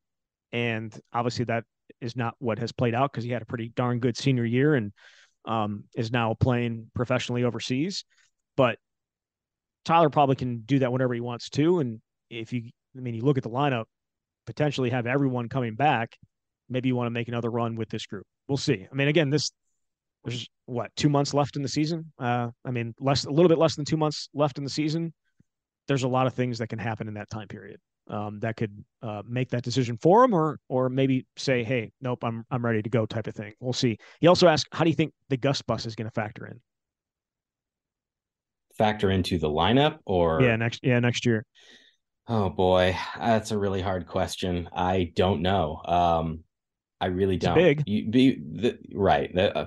And 0.52 0.98
obviously, 1.12 1.44
that 1.46 1.64
is 2.00 2.16
not 2.16 2.34
what 2.38 2.58
has 2.58 2.72
played 2.72 2.94
out 2.94 3.12
because 3.12 3.24
he 3.24 3.30
had 3.30 3.42
a 3.42 3.46
pretty 3.46 3.68
darn 3.74 3.98
good 3.98 4.16
senior 4.16 4.44
year 4.44 4.74
and 4.74 4.92
um, 5.44 5.84
is 5.94 6.12
now 6.12 6.34
playing 6.38 6.90
professionally 6.94 7.44
overseas. 7.44 8.04
But 8.56 8.78
Tyler 9.84 10.10
probably 10.10 10.36
can 10.36 10.60
do 10.60 10.80
that 10.80 10.92
whenever 10.92 11.14
he 11.14 11.20
wants 11.20 11.50
to. 11.50 11.80
And 11.80 12.00
if 12.30 12.52
you, 12.52 12.70
I 12.96 13.00
mean, 13.00 13.14
you 13.14 13.22
look 13.22 13.38
at 13.38 13.42
the 13.42 13.50
lineup, 13.50 13.84
potentially 14.46 14.90
have 14.90 15.06
everyone 15.06 15.48
coming 15.48 15.74
back. 15.74 16.16
Maybe 16.68 16.88
you 16.88 16.96
want 16.96 17.06
to 17.06 17.10
make 17.12 17.28
another 17.28 17.50
run 17.50 17.76
with 17.76 17.88
this 17.88 18.06
group. 18.06 18.26
We'll 18.48 18.56
see. 18.56 18.86
I 18.90 18.94
mean, 18.94 19.08
again, 19.08 19.30
this 19.30 19.50
there's 20.24 20.48
what 20.66 20.94
two 20.96 21.08
months 21.08 21.34
left 21.34 21.56
in 21.56 21.62
the 21.62 21.68
season. 21.68 22.12
Uh, 22.18 22.48
I 22.64 22.70
mean, 22.70 22.94
less 23.00 23.24
a 23.24 23.30
little 23.30 23.48
bit 23.48 23.58
less 23.58 23.74
than 23.74 23.84
two 23.84 23.96
months 23.96 24.28
left 24.34 24.58
in 24.58 24.64
the 24.64 24.70
season. 24.70 25.12
There's 25.88 26.04
a 26.04 26.08
lot 26.08 26.28
of 26.28 26.34
things 26.34 26.58
that 26.58 26.68
can 26.68 26.78
happen 26.78 27.08
in 27.08 27.14
that 27.14 27.28
time 27.28 27.48
period 27.48 27.80
um, 28.08 28.40
that 28.40 28.56
could 28.56 28.84
uh, 29.02 29.22
make 29.26 29.50
that 29.50 29.62
decision 29.62 29.96
for 29.96 30.24
him, 30.24 30.34
or 30.34 30.58
or 30.68 30.88
maybe 30.88 31.26
say, 31.36 31.64
"Hey, 31.64 31.92
nope, 32.00 32.24
I'm 32.24 32.44
I'm 32.50 32.64
ready 32.64 32.82
to 32.82 32.90
go," 32.90 33.06
type 33.06 33.26
of 33.26 33.34
thing. 33.34 33.54
We'll 33.60 33.72
see. 33.72 33.98
He 34.20 34.26
also 34.26 34.48
asked, 34.48 34.68
"How 34.72 34.84
do 34.84 34.90
you 34.90 34.96
think 34.96 35.12
the 35.28 35.36
Gus 35.36 35.62
bus 35.62 35.86
is 35.86 35.94
going 35.94 36.08
to 36.08 36.14
factor 36.14 36.46
in?" 36.46 36.60
Factor 38.76 39.10
into 39.10 39.38
the 39.38 39.48
lineup, 39.48 39.98
or 40.04 40.42
yeah, 40.42 40.56
next 40.56 40.80
yeah 40.82 40.98
next 40.98 41.26
year. 41.26 41.44
Oh 42.28 42.50
boy, 42.50 42.96
that's 43.18 43.50
a 43.50 43.58
really 43.58 43.82
hard 43.82 44.06
question. 44.06 44.68
I 44.74 45.12
don't 45.14 45.42
know. 45.42 45.80
Um, 45.84 46.44
I 47.00 47.06
really 47.06 47.36
don't. 47.36 47.54
big. 47.54 47.82
You 47.86 48.08
be 48.08 48.40
the, 48.40 48.78
right. 48.94 49.34
The, 49.34 49.56
uh, 49.56 49.66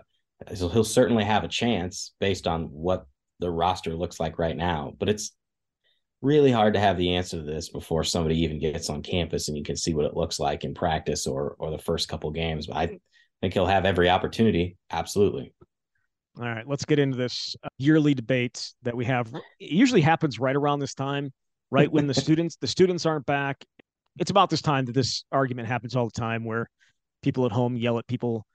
so 0.54 0.70
he'll 0.70 0.84
certainly 0.84 1.24
have 1.24 1.44
a 1.44 1.50
chance 1.50 2.14
based 2.20 2.48
on 2.48 2.64
what 2.66 3.06
the 3.40 3.52
roster 3.52 3.94
looks 3.94 4.20
like 4.20 4.40
right 4.40 4.56
now, 4.56 4.94
but 4.98 5.10
it's 5.10 5.32
really 6.22 6.52
hard 6.52 6.74
to 6.74 6.80
have 6.80 6.98
the 6.98 7.16
answer 7.16 7.38
to 7.38 7.44
this 7.44 7.70
before 7.70 8.04
somebody 8.04 8.40
even 8.42 8.60
gets 8.60 8.90
on 8.90 9.04
campus 9.04 9.48
and 9.48 9.58
you 9.58 9.64
can 9.64 9.76
see 9.76 9.94
what 9.94 10.06
it 10.06 10.16
looks 10.16 10.40
like 10.40 10.64
in 10.64 10.74
practice 10.74 11.28
or 11.28 11.56
or 11.60 11.72
the 11.72 11.78
first 11.78 12.08
couple 12.08 12.32
games. 12.32 12.68
But 12.68 12.78
I 12.78 13.00
think 13.42 13.54
he'll 13.54 13.68
have 13.68 13.86
every 13.86 14.10
opportunity. 14.10 14.78
Absolutely. 14.92 15.54
All 16.38 16.46
right, 16.46 16.68
let's 16.68 16.84
get 16.84 17.00
into 17.00 17.18
this 17.18 17.56
uh, 17.64 17.70
yearly 17.78 18.14
debate 18.14 18.74
that 18.84 18.96
we 18.96 19.06
have. 19.06 19.34
It 19.34 19.72
usually 19.72 20.02
happens 20.02 20.38
right 20.38 20.56
around 20.56 20.80
this 20.80 20.94
time, 20.94 21.32
right 21.72 21.90
when 21.90 22.08
the 22.08 22.14
students 22.14 22.58
the 22.58 22.68
students 22.68 23.06
aren't 23.06 23.26
back. 23.26 23.64
It's 24.20 24.32
about 24.32 24.50
this 24.50 24.62
time 24.62 24.86
that 24.86 24.94
this 24.94 25.24
argument 25.32 25.68
happens 25.68 25.96
all 25.96 26.06
the 26.06 26.20
time, 26.20 26.44
where 26.44 26.70
people 27.22 27.46
at 27.46 27.52
home 27.52 27.78
yell 27.78 28.00
at 28.00 28.08
people 28.08 28.46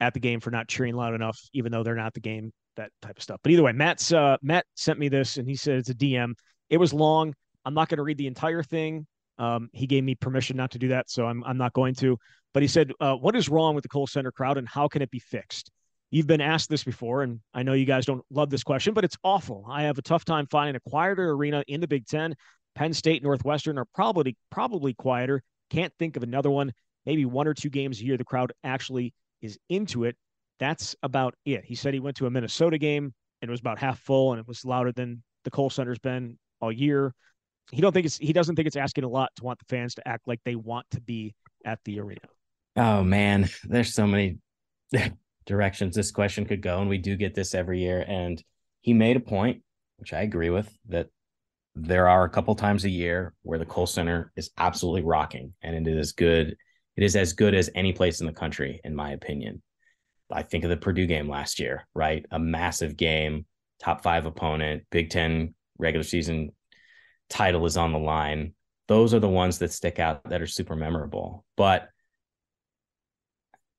at 0.00 0.14
the 0.14 0.20
game 0.20 0.40
for 0.40 0.50
not 0.50 0.68
cheering 0.68 0.94
loud 0.94 1.14
enough, 1.14 1.38
even 1.52 1.72
though 1.72 1.82
they're 1.82 1.94
not 1.94 2.14
the 2.14 2.20
game. 2.20 2.52
That 2.76 2.90
type 3.02 3.16
of 3.18 3.22
stuff. 3.22 3.38
But 3.44 3.52
either 3.52 3.62
way, 3.62 3.72
Matt's 3.72 4.12
uh, 4.12 4.36
Matt 4.42 4.64
sent 4.74 4.98
me 4.98 5.08
this, 5.08 5.36
and 5.36 5.46
he 5.46 5.56
said 5.56 5.78
it's 5.78 5.90
a 5.90 5.94
DM. 5.94 6.32
It 6.70 6.78
was 6.78 6.92
long. 6.92 7.34
I'm 7.64 7.74
not 7.74 7.88
going 7.88 7.98
to 7.98 8.02
read 8.02 8.18
the 8.18 8.26
entire 8.26 8.62
thing. 8.62 9.06
Um, 9.38 9.68
he 9.72 9.86
gave 9.86 10.04
me 10.04 10.14
permission 10.14 10.56
not 10.56 10.70
to 10.72 10.78
do 10.78 10.88
that, 10.88 11.10
so 11.10 11.26
I'm 11.26 11.42
I'm 11.44 11.58
not 11.58 11.72
going 11.72 11.94
to. 11.96 12.18
But 12.52 12.62
he 12.62 12.68
said, 12.68 12.92
uh, 13.00 13.14
"What 13.14 13.34
is 13.34 13.48
wrong 13.48 13.74
with 13.74 13.82
the 13.82 13.88
Kohl 13.88 14.06
Center 14.06 14.30
crowd, 14.30 14.58
and 14.58 14.68
how 14.68 14.88
can 14.88 15.02
it 15.02 15.10
be 15.10 15.18
fixed?" 15.18 15.70
You've 16.10 16.26
been 16.28 16.40
asked 16.40 16.68
this 16.68 16.84
before, 16.84 17.22
and 17.22 17.40
I 17.52 17.64
know 17.64 17.72
you 17.72 17.86
guys 17.86 18.06
don't 18.06 18.24
love 18.30 18.48
this 18.48 18.62
question, 18.62 18.94
but 18.94 19.04
it's 19.04 19.16
awful. 19.24 19.66
I 19.68 19.82
have 19.82 19.98
a 19.98 20.02
tough 20.02 20.24
time 20.24 20.46
finding 20.48 20.76
a 20.76 20.90
quieter 20.90 21.30
arena 21.32 21.64
in 21.66 21.80
the 21.80 21.88
Big 21.88 22.06
Ten. 22.06 22.36
Penn 22.76 22.92
State, 22.92 23.22
Northwestern 23.22 23.78
are 23.78 23.86
probably 23.94 24.36
probably 24.50 24.94
quieter. 24.94 25.42
Can't 25.70 25.92
think 25.98 26.16
of 26.16 26.22
another 26.22 26.50
one. 26.50 26.72
Maybe 27.06 27.24
one 27.24 27.46
or 27.46 27.54
two 27.54 27.70
games 27.70 28.00
a 28.00 28.04
year 28.04 28.16
the 28.16 28.24
crowd 28.24 28.52
actually 28.62 29.12
is 29.42 29.58
into 29.68 30.04
it. 30.04 30.16
That's 30.58 30.94
about 31.02 31.34
it. 31.44 31.64
He 31.64 31.74
said 31.74 31.94
he 31.94 32.00
went 32.00 32.16
to 32.18 32.26
a 32.26 32.30
Minnesota 32.30 32.78
game 32.78 33.12
and 33.42 33.48
it 33.48 33.50
was 33.50 33.60
about 33.60 33.78
half 33.78 33.98
full 33.98 34.32
and 34.32 34.40
it 34.40 34.48
was 34.48 34.64
louder 34.64 34.92
than 34.92 35.22
the 35.44 35.50
Kohl 35.50 35.70
Center's 35.70 35.98
been 35.98 36.38
all 36.64 36.72
year. 36.72 37.14
He 37.70 37.80
don't 37.80 37.92
think 37.92 38.06
it's 38.06 38.18
he 38.18 38.32
doesn't 38.32 38.56
think 38.56 38.66
it's 38.66 38.76
asking 38.76 39.04
a 39.04 39.08
lot 39.08 39.30
to 39.36 39.44
want 39.44 39.58
the 39.58 39.64
fans 39.68 39.94
to 39.96 40.08
act 40.08 40.26
like 40.26 40.40
they 40.44 40.54
want 40.54 40.86
to 40.90 41.00
be 41.00 41.34
at 41.64 41.78
the 41.84 42.00
arena. 42.00 42.20
Oh 42.76 43.02
man, 43.02 43.48
there's 43.64 43.94
so 43.94 44.06
many 44.06 44.38
directions 45.46 45.94
this 45.94 46.10
question 46.10 46.44
could 46.44 46.62
go, 46.62 46.80
and 46.80 46.88
we 46.88 46.98
do 46.98 47.16
get 47.16 47.34
this 47.34 47.54
every 47.54 47.80
year. 47.80 48.04
And 48.06 48.42
he 48.80 48.92
made 48.92 49.16
a 49.16 49.20
point, 49.20 49.62
which 49.98 50.12
I 50.12 50.22
agree 50.22 50.50
with, 50.50 50.70
that 50.88 51.08
there 51.74 52.08
are 52.08 52.24
a 52.24 52.30
couple 52.30 52.54
times 52.54 52.84
a 52.84 52.90
year 52.90 53.34
where 53.42 53.58
the 53.58 53.66
Kohl 53.66 53.86
Center 53.86 54.32
is 54.36 54.50
absolutely 54.58 55.02
rocking, 55.02 55.54
and 55.62 55.86
it 55.86 55.98
is 55.98 56.12
good. 56.12 56.56
It 56.96 57.02
is 57.02 57.16
as 57.16 57.32
good 57.32 57.54
as 57.54 57.70
any 57.74 57.92
place 57.92 58.20
in 58.20 58.26
the 58.26 58.32
country, 58.32 58.80
in 58.84 58.94
my 58.94 59.12
opinion. 59.12 59.62
I 60.32 60.42
think 60.42 60.64
of 60.64 60.70
the 60.70 60.76
Purdue 60.76 61.06
game 61.06 61.28
last 61.28 61.58
year, 61.58 61.86
right? 61.94 62.24
A 62.30 62.38
massive 62.38 62.96
game, 62.96 63.46
top 63.80 64.02
five 64.02 64.26
opponent, 64.26 64.84
Big 64.90 65.10
Ten 65.10 65.54
regular 65.78 66.04
season 66.04 66.52
title 67.28 67.64
is 67.66 67.76
on 67.76 67.92
the 67.92 67.98
line. 67.98 68.54
Those 68.86 69.14
are 69.14 69.20
the 69.20 69.28
ones 69.28 69.58
that 69.58 69.72
stick 69.72 69.98
out 69.98 70.24
that 70.28 70.42
are 70.42 70.46
super 70.46 70.76
memorable. 70.76 71.44
But, 71.56 71.88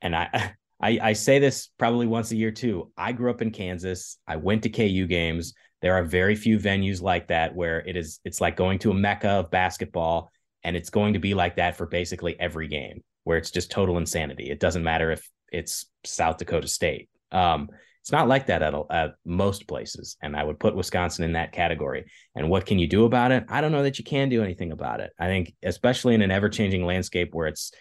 and 0.02 0.16
I, 0.16 0.54
I, 0.82 1.00
I 1.02 1.14
say 1.14 1.40
this 1.40 1.70
probably 1.78 2.08
once 2.08 2.32
a 2.32 2.36
year 2.36 2.52
too. 2.52 2.92
I 2.98 3.14
grew 3.14 3.30
up 3.30 3.42
in 3.42 3.52
Kansas. 3.52 4.18
I 4.28 4.36
went 4.36 4.64
to 4.64 4.70
KU 4.70 5.08
games. 5.08 5.54
There 5.82 5.96
are 5.96 6.04
very 6.04 6.36
few 6.36 6.60
venues 6.60 7.02
like 7.02 7.28
that 7.28 7.56
where 7.56 7.80
it 7.80 7.96
is. 7.96 8.20
It's 8.26 8.42
like 8.42 8.56
going 8.56 8.80
to 8.80 8.92
a 8.92 8.94
mecca 8.94 9.30
of 9.30 9.52
basketball, 9.52 10.32
and 10.64 10.76
it's 10.76 10.90
going 10.90 11.14
to 11.14 11.20
be 11.20 11.34
like 11.34 11.58
that 11.58 11.78
for 11.78 11.86
basically 11.86 12.40
every 12.40 12.68
game, 12.68 13.04
where 13.24 13.38
it's 13.38 13.52
just 13.52 13.72
total 13.72 13.98
insanity. 13.98 14.50
It 14.50 14.60
doesn't 14.60 14.84
matter 14.84 15.12
if 15.12 15.30
it's 15.52 15.86
South 16.04 16.38
Dakota 16.38 16.68
State. 16.68 17.10
Um, 17.32 17.70
it's 18.06 18.12
not 18.12 18.28
like 18.28 18.46
that 18.46 18.62
at, 18.62 18.76
at 18.92 19.16
most 19.26 19.68
places, 19.68 20.16
and 20.22 20.38
I 20.38 20.44
would 20.44 20.60
put 20.60 20.76
Wisconsin 20.76 21.26
in 21.26 21.32
that 21.32 21.52
category. 21.52 22.06
And 22.36 22.52
what 22.52 22.68
can 22.68 22.78
you 22.78 22.86
do 22.86 23.06
about 23.06 23.32
it? 23.32 23.46
I 23.50 23.62
don't 23.62 23.72
know 23.72 23.82
that 23.82 23.98
you 23.98 24.06
can 24.06 24.30
do 24.30 24.44
anything 24.44 24.72
about 24.72 25.00
it. 25.00 25.10
I 25.18 25.26
think, 25.26 25.56
especially 25.64 26.14
in 26.14 26.22
an 26.22 26.30
ever-changing 26.30 26.86
landscape 26.86 27.30
where 27.34 27.48
it's 27.48 27.72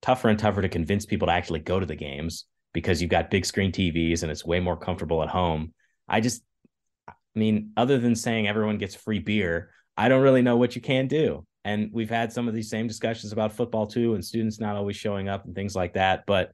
tougher 0.00 0.28
and 0.28 0.38
tougher 0.38 0.62
to 0.62 0.68
convince 0.68 1.06
people 1.06 1.26
to 1.26 1.32
actually 1.32 1.58
go 1.58 1.80
to 1.80 1.86
the 1.86 1.96
games 1.96 2.44
because 2.72 3.02
you've 3.02 3.10
got 3.10 3.32
big 3.32 3.44
screen 3.44 3.72
TVs 3.72 4.22
and 4.22 4.30
it's 4.30 4.46
way 4.46 4.60
more 4.60 4.76
comfortable 4.76 5.24
at 5.24 5.28
home. 5.28 5.74
I 6.08 6.20
just, 6.20 6.40
I 7.08 7.14
mean, 7.34 7.72
other 7.76 7.98
than 7.98 8.14
saying 8.14 8.46
everyone 8.46 8.78
gets 8.78 8.94
free 8.94 9.18
beer, 9.18 9.70
I 9.96 10.08
don't 10.08 10.22
really 10.22 10.42
know 10.42 10.56
what 10.56 10.76
you 10.76 10.80
can 10.80 11.08
do. 11.08 11.44
And 11.64 11.90
we've 11.92 12.10
had 12.10 12.32
some 12.32 12.46
of 12.46 12.54
these 12.54 12.70
same 12.70 12.86
discussions 12.86 13.32
about 13.32 13.54
football 13.54 13.88
too, 13.88 14.14
and 14.14 14.24
students 14.24 14.60
not 14.60 14.76
always 14.76 14.94
showing 14.94 15.28
up 15.28 15.46
and 15.46 15.54
things 15.56 15.74
like 15.74 15.94
that. 15.94 16.22
But 16.28 16.52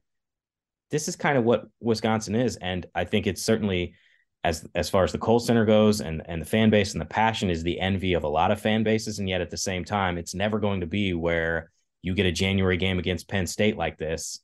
this 0.91 1.07
is 1.07 1.15
kind 1.15 1.37
of 1.37 1.43
what 1.43 1.65
Wisconsin 1.79 2.35
is, 2.35 2.57
and 2.57 2.85
I 2.93 3.05
think 3.05 3.27
it's 3.27 3.41
certainly 3.41 3.95
as 4.43 4.65
as 4.75 4.89
far 4.89 5.03
as 5.03 5.11
the 5.11 5.17
Kohl 5.17 5.39
Center 5.39 5.65
goes, 5.65 6.01
and 6.01 6.21
and 6.25 6.41
the 6.41 6.45
fan 6.45 6.69
base 6.69 6.93
and 6.93 7.01
the 7.01 7.05
passion 7.05 7.49
is 7.49 7.63
the 7.63 7.79
envy 7.79 8.13
of 8.13 8.23
a 8.23 8.29
lot 8.29 8.51
of 8.51 8.61
fan 8.61 8.83
bases, 8.83 9.19
and 9.19 9.27
yet 9.27 9.41
at 9.41 9.49
the 9.49 9.57
same 9.57 9.83
time, 9.83 10.17
it's 10.17 10.35
never 10.35 10.59
going 10.59 10.81
to 10.81 10.87
be 10.87 11.13
where 11.13 11.71
you 12.01 12.13
get 12.13 12.27
a 12.27 12.31
January 12.31 12.77
game 12.77 12.99
against 12.99 13.27
Penn 13.27 13.47
State 13.47 13.77
like 13.77 13.97
this, 13.97 14.39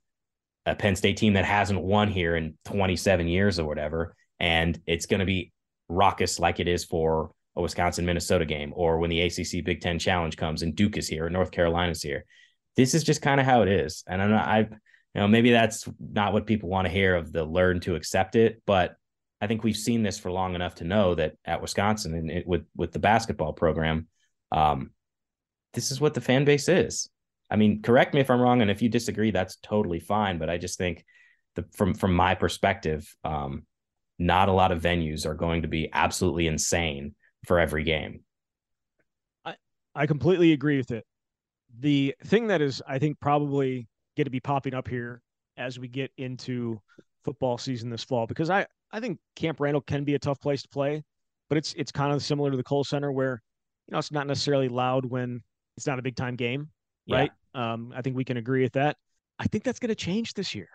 a 0.65 0.75
Penn 0.75 0.95
State 0.95 1.17
team 1.17 1.33
that 1.33 1.45
hasn't 1.45 1.79
won 1.79 2.07
here 2.09 2.35
in 2.35 2.57
27 2.65 3.27
years 3.27 3.59
or 3.59 3.67
whatever, 3.67 4.15
and 4.39 4.79
it's 4.87 5.05
going 5.05 5.19
to 5.19 5.25
be 5.25 5.53
raucous 5.87 6.39
like 6.39 6.59
it 6.59 6.67
is 6.67 6.83
for 6.83 7.31
a 7.55 7.61
Wisconsin 7.61 8.05
Minnesota 8.05 8.45
game 8.45 8.71
or 8.75 8.97
when 8.97 9.09
the 9.09 9.21
ACC 9.21 9.63
Big 9.63 9.81
Ten 9.81 9.99
Challenge 9.99 10.35
comes 10.37 10.61
and 10.63 10.75
Duke 10.75 10.97
is 10.97 11.07
here, 11.07 11.27
or 11.27 11.29
North 11.29 11.51
Carolina's 11.51 12.01
here. 12.01 12.25
This 12.75 12.95
is 12.95 13.03
just 13.03 13.21
kind 13.21 13.39
of 13.39 13.45
how 13.45 13.61
it 13.61 13.67
is, 13.67 14.03
and 14.07 14.21
I'm 14.21 14.31
not, 14.31 14.47
I, 14.47 14.69
you 15.13 15.21
know, 15.21 15.27
maybe 15.27 15.51
that's 15.51 15.87
not 15.99 16.33
what 16.33 16.45
people 16.45 16.69
want 16.69 16.85
to 16.85 16.91
hear 16.91 17.15
of 17.15 17.31
the 17.31 17.43
learn 17.43 17.79
to 17.81 17.95
accept 17.95 18.35
it, 18.35 18.61
but 18.65 18.95
I 19.41 19.47
think 19.47 19.63
we've 19.63 19.75
seen 19.75 20.03
this 20.03 20.19
for 20.19 20.31
long 20.31 20.53
enough 20.53 20.75
to 20.75 20.83
know 20.83 21.15
that 21.15 21.35
at 21.45 21.61
Wisconsin 21.61 22.13
and 22.13 22.29
it, 22.29 22.47
with 22.47 22.65
with 22.75 22.91
the 22.91 22.99
basketball 22.99 23.53
program, 23.53 24.07
um, 24.51 24.91
this 25.73 25.91
is 25.91 25.99
what 25.99 26.13
the 26.13 26.21
fan 26.21 26.45
base 26.45 26.69
is. 26.69 27.09
I 27.49 27.55
mean, 27.55 27.81
correct 27.81 28.13
me 28.13 28.21
if 28.21 28.29
I'm 28.29 28.39
wrong, 28.39 28.61
and 28.61 28.69
if 28.69 28.81
you 28.81 28.87
disagree, 28.87 29.31
that's 29.31 29.57
totally 29.57 29.99
fine. 29.99 30.37
But 30.37 30.49
I 30.49 30.57
just 30.57 30.77
think 30.77 31.03
the 31.55 31.65
from 31.73 31.95
from 31.95 32.13
my 32.13 32.35
perspective, 32.35 33.13
um, 33.23 33.65
not 34.19 34.47
a 34.47 34.53
lot 34.53 34.71
of 34.71 34.81
venues 34.81 35.25
are 35.25 35.33
going 35.33 35.63
to 35.63 35.67
be 35.67 35.89
absolutely 35.91 36.45
insane 36.47 37.15
for 37.45 37.59
every 37.59 37.83
game. 37.83 38.23
I 39.43 39.55
I 39.95 40.05
completely 40.05 40.53
agree 40.53 40.77
with 40.77 40.91
it. 40.91 41.03
The 41.79 42.15
thing 42.25 42.47
that 42.47 42.61
is, 42.61 42.81
I 42.87 42.99
think, 42.99 43.19
probably 43.19 43.87
going 44.17 44.25
to 44.25 44.31
be 44.31 44.39
popping 44.39 44.73
up 44.73 44.87
here 44.87 45.21
as 45.57 45.79
we 45.79 45.87
get 45.87 46.11
into 46.17 46.79
football 47.23 47.57
season 47.57 47.89
this 47.89 48.03
fall, 48.03 48.27
because 48.27 48.49
I 48.49 48.65
I 48.91 48.99
think 48.99 49.19
Camp 49.35 49.59
Randall 49.59 49.81
can 49.81 50.03
be 50.03 50.15
a 50.15 50.19
tough 50.19 50.39
place 50.41 50.61
to 50.63 50.69
play, 50.69 51.03
but 51.49 51.57
it's 51.57 51.73
it's 51.73 51.91
kind 51.91 52.13
of 52.13 52.23
similar 52.23 52.51
to 52.51 52.57
the 52.57 52.63
Kohl 52.63 52.83
Center 52.83 53.11
where 53.11 53.41
you 53.87 53.93
know 53.93 53.99
it's 53.99 54.11
not 54.11 54.27
necessarily 54.27 54.69
loud 54.69 55.05
when 55.05 55.41
it's 55.77 55.87
not 55.87 55.99
a 55.99 56.01
big 56.01 56.15
time 56.15 56.35
game, 56.35 56.69
right? 57.09 57.31
Um, 57.53 57.93
I 57.95 58.01
think 58.01 58.15
we 58.15 58.23
can 58.23 58.37
agree 58.37 58.63
with 58.63 58.73
that. 58.73 58.97
I 59.39 59.45
think 59.45 59.63
that's 59.63 59.79
going 59.79 59.89
to 59.89 59.95
change 59.95 60.33
this 60.33 60.53
year. 60.53 60.69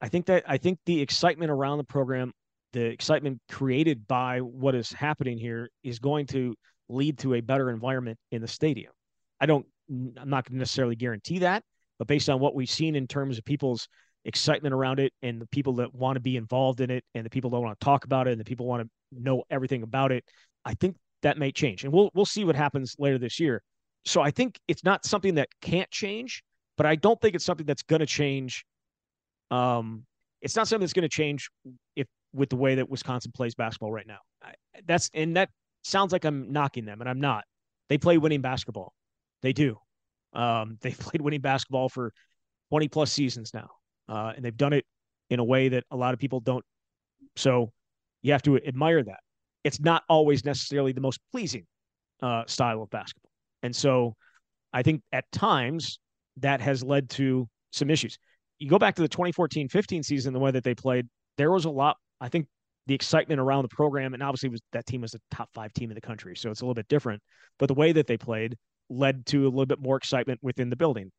I 0.00 0.08
think 0.08 0.26
that 0.26 0.44
I 0.46 0.56
think 0.58 0.78
the 0.86 1.00
excitement 1.00 1.50
around 1.50 1.78
the 1.78 1.84
program, 1.84 2.32
the 2.72 2.84
excitement 2.84 3.40
created 3.50 4.06
by 4.06 4.40
what 4.40 4.74
is 4.74 4.92
happening 4.92 5.38
here, 5.38 5.70
is 5.82 5.98
going 5.98 6.26
to 6.26 6.54
lead 6.88 7.18
to 7.18 7.34
a 7.34 7.40
better 7.40 7.70
environment 7.70 8.18
in 8.30 8.42
the 8.42 8.48
stadium. 8.48 8.92
I 9.40 9.46
don't. 9.46 9.66
I'm 9.90 10.30
not 10.30 10.44
going 10.44 10.54
to 10.54 10.58
necessarily 10.58 10.96
guarantee 10.96 11.40
that, 11.40 11.62
but 12.02 12.08
based 12.08 12.28
on 12.28 12.40
what 12.40 12.54
we've 12.54 12.68
seen 12.68 12.96
in 12.96 13.06
terms 13.06 13.38
of 13.38 13.44
people's 13.44 13.88
excitement 14.24 14.74
around 14.74 14.98
it 15.00 15.12
and 15.22 15.40
the 15.40 15.46
people 15.46 15.74
that 15.74 15.94
want 15.94 16.16
to 16.16 16.20
be 16.20 16.36
involved 16.36 16.80
in 16.80 16.90
it 16.90 17.04
and 17.14 17.24
the 17.24 17.30
people 17.30 17.50
that 17.50 17.60
want 17.60 17.78
to 17.78 17.84
talk 17.84 18.04
about 18.04 18.26
it 18.26 18.32
and 18.32 18.40
the 18.40 18.44
people 18.44 18.66
want 18.66 18.82
to 18.82 18.88
know 19.12 19.42
everything 19.50 19.82
about 19.82 20.12
it, 20.12 20.24
I 20.64 20.74
think 20.74 20.96
that 21.22 21.38
may 21.38 21.52
change. 21.52 21.84
And 21.84 21.92
we'll 21.92 22.10
we'll 22.14 22.24
see 22.24 22.44
what 22.44 22.56
happens 22.56 22.96
later 22.98 23.18
this 23.18 23.38
year 23.38 23.62
so 24.04 24.20
I 24.20 24.30
think 24.30 24.58
it's 24.68 24.84
not 24.84 25.04
something 25.04 25.36
that 25.36 25.48
can't 25.60 25.90
change, 25.90 26.42
but 26.76 26.86
I 26.86 26.96
don't 26.96 27.20
think 27.20 27.34
it's 27.34 27.44
something 27.44 27.66
that's 27.66 27.82
going 27.82 28.00
to 28.00 28.06
change. 28.06 28.64
Um, 29.50 30.04
it's 30.40 30.56
not 30.56 30.66
something 30.66 30.82
that's 30.82 30.92
going 30.92 31.02
to 31.02 31.08
change 31.08 31.50
if 31.94 32.06
with 32.32 32.48
the 32.48 32.56
way 32.56 32.74
that 32.76 32.88
Wisconsin 32.88 33.32
plays 33.32 33.54
basketball 33.54 33.92
right 33.92 34.06
now. 34.06 34.18
I, 34.42 34.54
that's 34.86 35.10
and 35.14 35.36
that 35.36 35.50
sounds 35.82 36.12
like 36.12 36.24
I'm 36.24 36.52
knocking 36.52 36.84
them, 36.84 37.00
and 37.00 37.08
I'm 37.08 37.20
not. 37.20 37.44
They 37.88 37.98
play 37.98 38.18
winning 38.18 38.40
basketball. 38.40 38.92
They 39.42 39.52
do. 39.52 39.76
Um, 40.32 40.78
they've 40.82 40.98
played 40.98 41.20
winning 41.20 41.40
basketball 41.40 41.88
for 41.88 42.12
20 42.70 42.88
plus 42.88 43.12
seasons 43.12 43.52
now, 43.54 43.68
uh, 44.08 44.32
and 44.34 44.44
they've 44.44 44.56
done 44.56 44.72
it 44.72 44.84
in 45.30 45.38
a 45.38 45.44
way 45.44 45.68
that 45.68 45.84
a 45.90 45.96
lot 45.96 46.14
of 46.14 46.20
people 46.20 46.40
don't. 46.40 46.64
So 47.36 47.72
you 48.22 48.32
have 48.32 48.42
to 48.42 48.56
admire 48.56 49.02
that. 49.02 49.20
It's 49.64 49.80
not 49.80 50.02
always 50.08 50.44
necessarily 50.44 50.92
the 50.92 51.00
most 51.00 51.20
pleasing 51.30 51.64
uh, 52.20 52.44
style 52.46 52.82
of 52.82 52.90
basketball. 52.90 53.30
And 53.62 53.74
so 53.74 54.14
I 54.72 54.82
think 54.82 55.02
at 55.12 55.24
times 55.32 55.98
that 56.38 56.60
has 56.60 56.82
led 56.82 57.10
to 57.10 57.48
some 57.70 57.90
issues. 57.90 58.18
You 58.58 58.68
go 58.68 58.78
back 58.78 58.94
to 58.96 59.02
the 59.02 59.08
2014 59.08 59.68
15 59.68 60.02
season, 60.02 60.32
the 60.32 60.38
way 60.38 60.50
that 60.50 60.64
they 60.64 60.74
played, 60.74 61.08
there 61.36 61.50
was 61.50 61.64
a 61.64 61.70
lot, 61.70 61.96
I 62.20 62.28
think 62.28 62.46
the 62.86 62.94
excitement 62.94 63.40
around 63.40 63.62
the 63.62 63.68
program, 63.68 64.14
and 64.14 64.22
obviously 64.22 64.48
was 64.48 64.60
that 64.72 64.86
team 64.86 65.02
was 65.02 65.12
the 65.12 65.20
top 65.30 65.48
five 65.54 65.72
team 65.72 65.90
in 65.90 65.94
the 65.94 66.00
country, 66.00 66.36
so 66.36 66.50
it's 66.50 66.60
a 66.60 66.64
little 66.64 66.74
bit 66.74 66.88
different. 66.88 67.22
But 67.58 67.66
the 67.66 67.74
way 67.74 67.92
that 67.92 68.06
they 68.06 68.16
played 68.16 68.56
led 68.92 69.26
to 69.26 69.44
a 69.44 69.50
little 69.50 69.66
bit 69.66 69.80
more 69.80 69.96
excitement 69.96 70.40
within 70.42 70.70
the 70.70 70.76
building. 70.76 71.10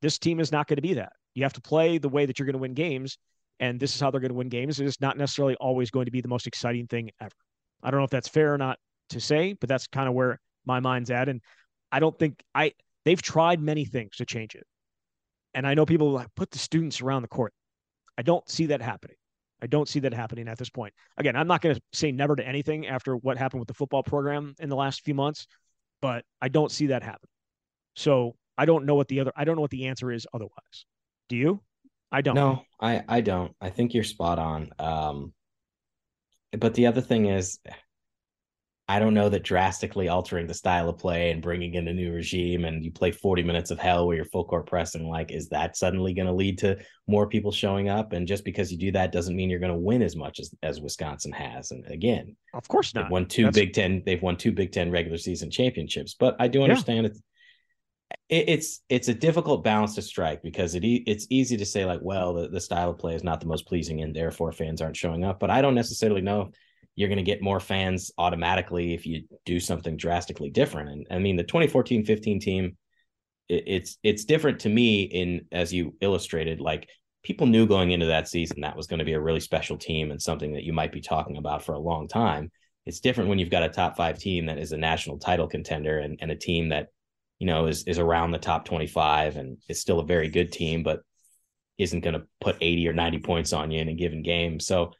This 0.00 0.18
team 0.18 0.40
is 0.40 0.52
not 0.52 0.66
going 0.66 0.76
to 0.76 0.82
be 0.82 0.94
that. 0.94 1.12
You 1.34 1.44
have 1.44 1.52
to 1.54 1.60
play 1.60 1.98
the 1.98 2.08
way 2.08 2.26
that 2.26 2.38
you're 2.38 2.46
going 2.46 2.54
to 2.54 2.58
win 2.58 2.74
games, 2.74 3.18
and 3.60 3.78
this 3.78 3.94
is 3.94 4.00
how 4.00 4.10
they're 4.10 4.20
going 4.20 4.30
to 4.30 4.36
win 4.36 4.48
games. 4.48 4.80
It's 4.80 5.00
not 5.00 5.16
necessarily 5.16 5.54
always 5.56 5.90
going 5.90 6.06
to 6.06 6.10
be 6.10 6.20
the 6.20 6.28
most 6.28 6.46
exciting 6.46 6.86
thing 6.86 7.10
ever. 7.20 7.32
I 7.82 7.90
don't 7.90 8.00
know 8.00 8.04
if 8.04 8.10
that's 8.10 8.28
fair 8.28 8.54
or 8.54 8.58
not 8.58 8.78
to 9.10 9.20
say, 9.20 9.54
but 9.54 9.68
that's 9.68 9.86
kind 9.86 10.08
of 10.08 10.14
where 10.14 10.38
my 10.66 10.80
mind's 10.80 11.10
at. 11.10 11.28
And 11.28 11.40
I 11.90 12.00
don't 12.00 12.18
think 12.18 12.42
I 12.54 12.72
they've 13.04 13.20
tried 13.20 13.60
many 13.60 13.84
things 13.84 14.16
to 14.16 14.26
change 14.26 14.54
it. 14.54 14.66
And 15.54 15.66
I 15.66 15.74
know 15.74 15.86
people 15.86 16.10
like 16.10 16.28
put 16.34 16.50
the 16.50 16.58
students 16.58 17.00
around 17.00 17.22
the 17.22 17.28
court. 17.28 17.52
I 18.16 18.22
don't 18.22 18.48
see 18.48 18.66
that 18.66 18.80
happening. 18.80 19.16
I 19.62 19.66
don't 19.66 19.88
see 19.88 20.00
that 20.00 20.12
happening 20.12 20.48
at 20.48 20.58
this 20.58 20.70
point. 20.70 20.92
Again, 21.18 21.36
I'm 21.36 21.46
not 21.46 21.60
going 21.60 21.76
to 21.76 21.80
say 21.92 22.10
never 22.10 22.34
to 22.34 22.46
anything 22.46 22.88
after 22.88 23.16
what 23.16 23.38
happened 23.38 23.60
with 23.60 23.68
the 23.68 23.74
football 23.74 24.02
program 24.02 24.54
in 24.58 24.68
the 24.68 24.76
last 24.76 25.04
few 25.04 25.14
months, 25.14 25.46
but 26.02 26.24
I 26.42 26.48
don't 26.48 26.70
see 26.70 26.88
that 26.88 27.02
happen. 27.02 27.28
So 27.96 28.36
I 28.58 28.66
don't 28.66 28.84
know 28.84 28.94
what 28.94 29.08
the 29.08 29.20
other 29.20 29.32
I 29.34 29.44
don't 29.44 29.56
know 29.56 29.62
what 29.62 29.70
the 29.70 29.86
answer 29.86 30.12
is 30.12 30.26
otherwise. 30.34 30.84
Do 31.30 31.36
you? 31.36 31.62
I 32.10 32.20
don't. 32.20 32.34
No, 32.34 32.64
I 32.78 33.02
I 33.08 33.22
don't. 33.22 33.54
I 33.60 33.70
think 33.70 33.94
you're 33.94 34.04
spot 34.04 34.38
on. 34.38 34.70
Um 34.78 35.32
but 36.58 36.74
the 36.74 36.86
other 36.86 37.00
thing 37.00 37.26
is 37.26 37.58
I 38.92 38.98
don't 38.98 39.14
know 39.14 39.30
that 39.30 39.42
drastically 39.42 40.08
altering 40.08 40.46
the 40.46 40.52
style 40.52 40.90
of 40.90 40.98
play 40.98 41.30
and 41.30 41.40
bringing 41.40 41.72
in 41.72 41.88
a 41.88 41.94
new 41.94 42.12
regime 42.12 42.66
and 42.66 42.84
you 42.84 42.90
play 42.90 43.10
40 43.10 43.42
minutes 43.42 43.70
of 43.70 43.78
hell 43.78 44.06
where 44.06 44.16
you're 44.16 44.26
full 44.26 44.44
court 44.44 44.66
pressing, 44.66 45.08
like, 45.08 45.32
is 45.32 45.48
that 45.48 45.78
suddenly 45.78 46.12
going 46.12 46.26
to 46.26 46.32
lead 46.34 46.58
to 46.58 46.76
more 47.06 47.26
people 47.26 47.52
showing 47.52 47.88
up? 47.88 48.12
And 48.12 48.28
just 48.28 48.44
because 48.44 48.70
you 48.70 48.76
do 48.76 48.92
that 48.92 49.10
doesn't 49.10 49.34
mean 49.34 49.48
you're 49.48 49.60
going 49.60 49.72
to 49.72 49.78
win 49.78 50.02
as 50.02 50.14
much 50.14 50.40
as, 50.40 50.54
as 50.62 50.82
Wisconsin 50.82 51.32
has. 51.32 51.70
And 51.70 51.86
again, 51.86 52.36
of 52.52 52.68
course 52.68 52.94
not. 52.94 53.04
They've 53.04 53.12
won 53.12 53.28
two 53.28 53.44
That's... 53.44 53.56
Big 53.56 53.72
Ten, 53.72 54.02
they've 54.04 54.20
won 54.20 54.36
two 54.36 54.52
Big 54.52 54.72
Ten 54.72 54.90
regular 54.90 55.16
season 55.16 55.50
championships. 55.50 56.12
But 56.12 56.36
I 56.38 56.48
do 56.48 56.62
understand 56.62 57.04
yeah. 57.04 57.12
it's 57.12 57.22
it, 58.28 58.44
it's 58.48 58.80
it's 58.90 59.08
a 59.08 59.14
difficult 59.14 59.64
balance 59.64 59.94
to 59.94 60.02
strike 60.02 60.42
because 60.42 60.74
it 60.74 60.84
it's 60.84 61.26
easy 61.30 61.56
to 61.56 61.64
say 61.64 61.86
like, 61.86 62.00
well, 62.02 62.34
the, 62.34 62.48
the 62.48 62.60
style 62.60 62.90
of 62.90 62.98
play 62.98 63.14
is 63.14 63.24
not 63.24 63.40
the 63.40 63.46
most 63.46 63.66
pleasing 63.66 64.02
and 64.02 64.14
therefore 64.14 64.52
fans 64.52 64.82
aren't 64.82 64.98
showing 64.98 65.24
up. 65.24 65.40
But 65.40 65.48
I 65.48 65.62
don't 65.62 65.74
necessarily 65.74 66.20
know 66.20 66.50
you're 66.94 67.08
going 67.08 67.16
to 67.18 67.22
get 67.22 67.42
more 67.42 67.60
fans 67.60 68.10
automatically 68.18 68.94
if 68.94 69.06
you 69.06 69.24
do 69.46 69.58
something 69.58 69.96
drastically 69.96 70.50
different. 70.50 70.90
And 70.90 71.06
I 71.10 71.18
mean, 71.18 71.36
the 71.36 71.44
2014-15 71.44 72.40
team, 72.40 72.76
it, 73.48 73.64
it's 73.66 73.98
it's 74.02 74.24
different 74.24 74.60
to 74.60 74.68
me 74.68 75.02
in 75.02 75.46
as 75.52 75.72
you 75.72 75.94
illustrated, 76.00 76.60
like 76.60 76.88
people 77.22 77.46
knew 77.46 77.66
going 77.66 77.92
into 77.92 78.06
that 78.06 78.28
season 78.28 78.60
that 78.60 78.76
was 78.76 78.86
going 78.86 78.98
to 78.98 79.04
be 79.04 79.12
a 79.12 79.20
really 79.20 79.40
special 79.40 79.76
team 79.76 80.10
and 80.10 80.20
something 80.20 80.52
that 80.54 80.64
you 80.64 80.72
might 80.72 80.92
be 80.92 81.00
talking 81.00 81.36
about 81.36 81.62
for 81.62 81.72
a 81.72 81.78
long 81.78 82.08
time. 82.08 82.50
It's 82.84 83.00
different 83.00 83.30
when 83.30 83.38
you've 83.38 83.50
got 83.50 83.62
a 83.62 83.68
top 83.68 83.96
five 83.96 84.18
team 84.18 84.46
that 84.46 84.58
is 84.58 84.72
a 84.72 84.76
national 84.76 85.18
title 85.18 85.46
contender 85.46 86.00
and, 86.00 86.18
and 86.20 86.32
a 86.32 86.36
team 86.36 86.70
that, 86.70 86.88
you 87.38 87.46
know, 87.46 87.66
is 87.66 87.84
is 87.84 87.98
around 87.98 88.32
the 88.32 88.38
top 88.38 88.64
25 88.64 89.36
and 89.36 89.58
is 89.68 89.80
still 89.80 90.00
a 90.00 90.06
very 90.06 90.28
good 90.28 90.52
team, 90.52 90.82
but 90.82 91.00
isn't 91.78 92.00
going 92.00 92.14
to 92.14 92.26
put 92.40 92.56
80 92.60 92.88
or 92.88 92.92
90 92.92 93.20
points 93.20 93.52
on 93.52 93.70
you 93.70 93.80
in 93.80 93.88
a 93.88 93.94
given 93.94 94.22
game. 94.22 94.60
So 94.60 94.92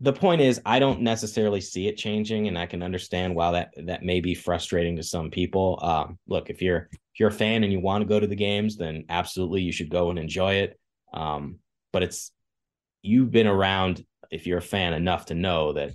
the 0.00 0.12
point 0.12 0.40
is 0.40 0.60
i 0.64 0.78
don't 0.78 1.00
necessarily 1.00 1.60
see 1.60 1.88
it 1.88 1.96
changing 1.96 2.46
and 2.48 2.56
i 2.56 2.66
can 2.66 2.82
understand 2.82 3.34
why 3.34 3.50
that 3.50 3.70
that 3.84 4.02
may 4.02 4.20
be 4.20 4.34
frustrating 4.34 4.96
to 4.96 5.02
some 5.02 5.30
people. 5.30 5.78
Um, 5.82 6.18
look 6.26 6.50
if 6.50 6.62
you're 6.62 6.88
if 6.92 7.20
you're 7.20 7.30
a 7.30 7.32
fan 7.32 7.64
and 7.64 7.72
you 7.72 7.80
want 7.80 8.02
to 8.02 8.08
go 8.08 8.20
to 8.20 8.26
the 8.26 8.36
games 8.36 8.76
then 8.76 9.04
absolutely 9.08 9.62
you 9.62 9.72
should 9.72 9.90
go 9.90 10.10
and 10.10 10.18
enjoy 10.18 10.54
it. 10.54 10.78
Um, 11.12 11.58
but 11.92 12.02
it's 12.02 12.30
you've 13.02 13.30
been 13.30 13.46
around 13.46 14.04
if 14.30 14.46
you're 14.46 14.58
a 14.58 14.62
fan 14.62 14.92
enough 14.92 15.26
to 15.26 15.34
know 15.34 15.72
that 15.72 15.92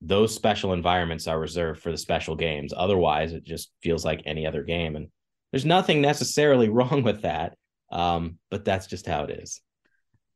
those 0.00 0.34
special 0.34 0.72
environments 0.72 1.26
are 1.26 1.38
reserved 1.38 1.82
for 1.82 1.90
the 1.90 1.98
special 1.98 2.36
games. 2.36 2.72
Otherwise 2.76 3.32
it 3.32 3.44
just 3.44 3.72
feels 3.82 4.04
like 4.04 4.22
any 4.24 4.46
other 4.46 4.62
game 4.62 4.96
and 4.96 5.08
there's 5.50 5.64
nothing 5.64 6.00
necessarily 6.00 6.68
wrong 6.76 7.02
with 7.02 7.22
that. 7.22 7.56
Um, 7.90 8.38
but 8.50 8.64
that's 8.64 8.86
just 8.86 9.06
how 9.06 9.24
it 9.24 9.30
is. 9.30 9.60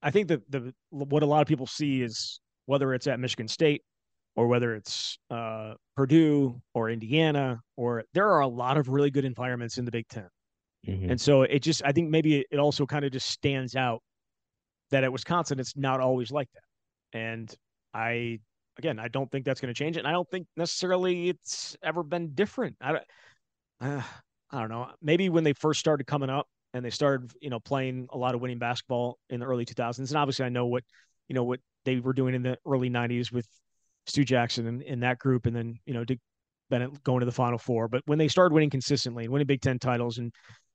I 0.03 0.11
think 0.11 0.29
that 0.29 0.51
the 0.51 0.73
what 0.91 1.23
a 1.23 1.27
lot 1.27 1.43
of 1.43 1.49
people 1.49 1.67
see 1.67 2.01
is 2.01 2.41
whether 2.67 2.95
it's 2.95 3.07
at 3.07 3.21
Michigan 3.21 3.49
State 3.49 3.83
or 4.37 4.47
whether 4.47 4.75
it's 4.75 5.19
uh, 5.31 5.75
Purdue 5.97 6.61
or 6.75 6.89
Indiana, 6.91 7.61
or 7.77 8.05
there 8.15 8.31
are 8.31 8.41
a 8.41 8.47
lot 8.47 8.77
of 8.77 8.89
really 8.89 9.11
good 9.11 9.25
environments 9.25 9.79
in 9.79 9.85
the 9.85 9.91
Big 9.91 10.07
10 10.09 10.29
mm-hmm. 10.87 11.11
And 11.11 11.21
so 11.21 11.43
it 11.43 11.61
just, 11.61 11.83
I 11.85 11.93
think 11.93 12.11
maybe 12.11 12.45
it 12.51 12.59
also 12.59 12.87
kind 12.87 13.05
of 13.05 13.13
just 13.13 13.29
stands 13.29 13.75
out 13.77 14.03
that 14.91 15.05
at 15.05 15.13
Wisconsin, 15.13 15.59
it's 15.59 15.77
not 15.77 16.01
always 16.01 16.31
like 16.31 16.49
that. 16.55 17.19
And 17.19 17.55
I, 17.93 18.39
again, 18.79 18.99
I 18.99 19.09
don't 19.09 19.31
think 19.31 19.45
that's 19.45 19.61
going 19.61 19.73
to 19.73 19.79
change 19.79 19.97
it. 19.97 20.01
And 20.01 20.09
I 20.09 20.13
don't 20.13 20.31
think 20.31 20.47
necessarily 20.57 21.29
it's 21.29 21.77
ever 21.83 22.03
been 22.03 22.35
different. 22.35 22.77
I 22.81 22.93
don't, 22.93 23.05
uh, 23.81 24.03
I 24.53 24.61
don't 24.61 24.69
know. 24.69 24.89
Maybe 25.01 25.29
when 25.29 25.45
they 25.45 25.53
first 25.53 25.79
started 25.79 26.09
coming 26.09 26.29
up 26.29 26.49
and 26.75 26.85
they 26.85 26.91
started, 26.91 27.33
you 27.41 27.51
know, 27.51 27.61
playing 27.61 28.09
a 28.11 28.19
lot 28.19 28.35
of 28.35 28.41
winning 28.41 28.59
basketball 28.59 29.19
in 29.29 29.41
the 29.41 29.47
early 29.47 29.65
2000s. 29.65 30.09
And 30.09 30.17
obviously, 30.17 30.45
I 30.45 30.49
know 30.49 30.67
what, 30.67 30.83
you 31.29 31.35
know, 31.35 31.45
what 31.45 31.61
they 31.85 32.01
were 32.01 32.13
doing 32.13 32.35
in 32.35 32.43
the 32.43 32.59
early 32.67 32.91
90s 32.91 33.33
with 33.33 33.47
Stu 34.07 34.25
Jackson 34.25 34.67
and 34.67 34.83
in 34.83 35.01
that 35.01 35.19
group, 35.19 35.47
and 35.47 35.55
then 35.55 35.79
you 35.87 35.95
know 35.95 36.05
Dick 36.05 36.19
Bennett 36.69 37.03
going 37.03 37.21
to 37.21 37.27
the 37.27 37.33
Final 37.33 37.59
Four. 37.59 37.89
But 37.89 38.03
when 38.07 38.19
they 38.19 38.29
started 38.29 38.55
winning 38.55 38.71
consistently 38.71 39.25
and 39.25 39.33
winning 39.33 39.47
Big 39.47 39.61
Ten 39.61 39.79
titles, 39.79 40.19
and 40.19 40.33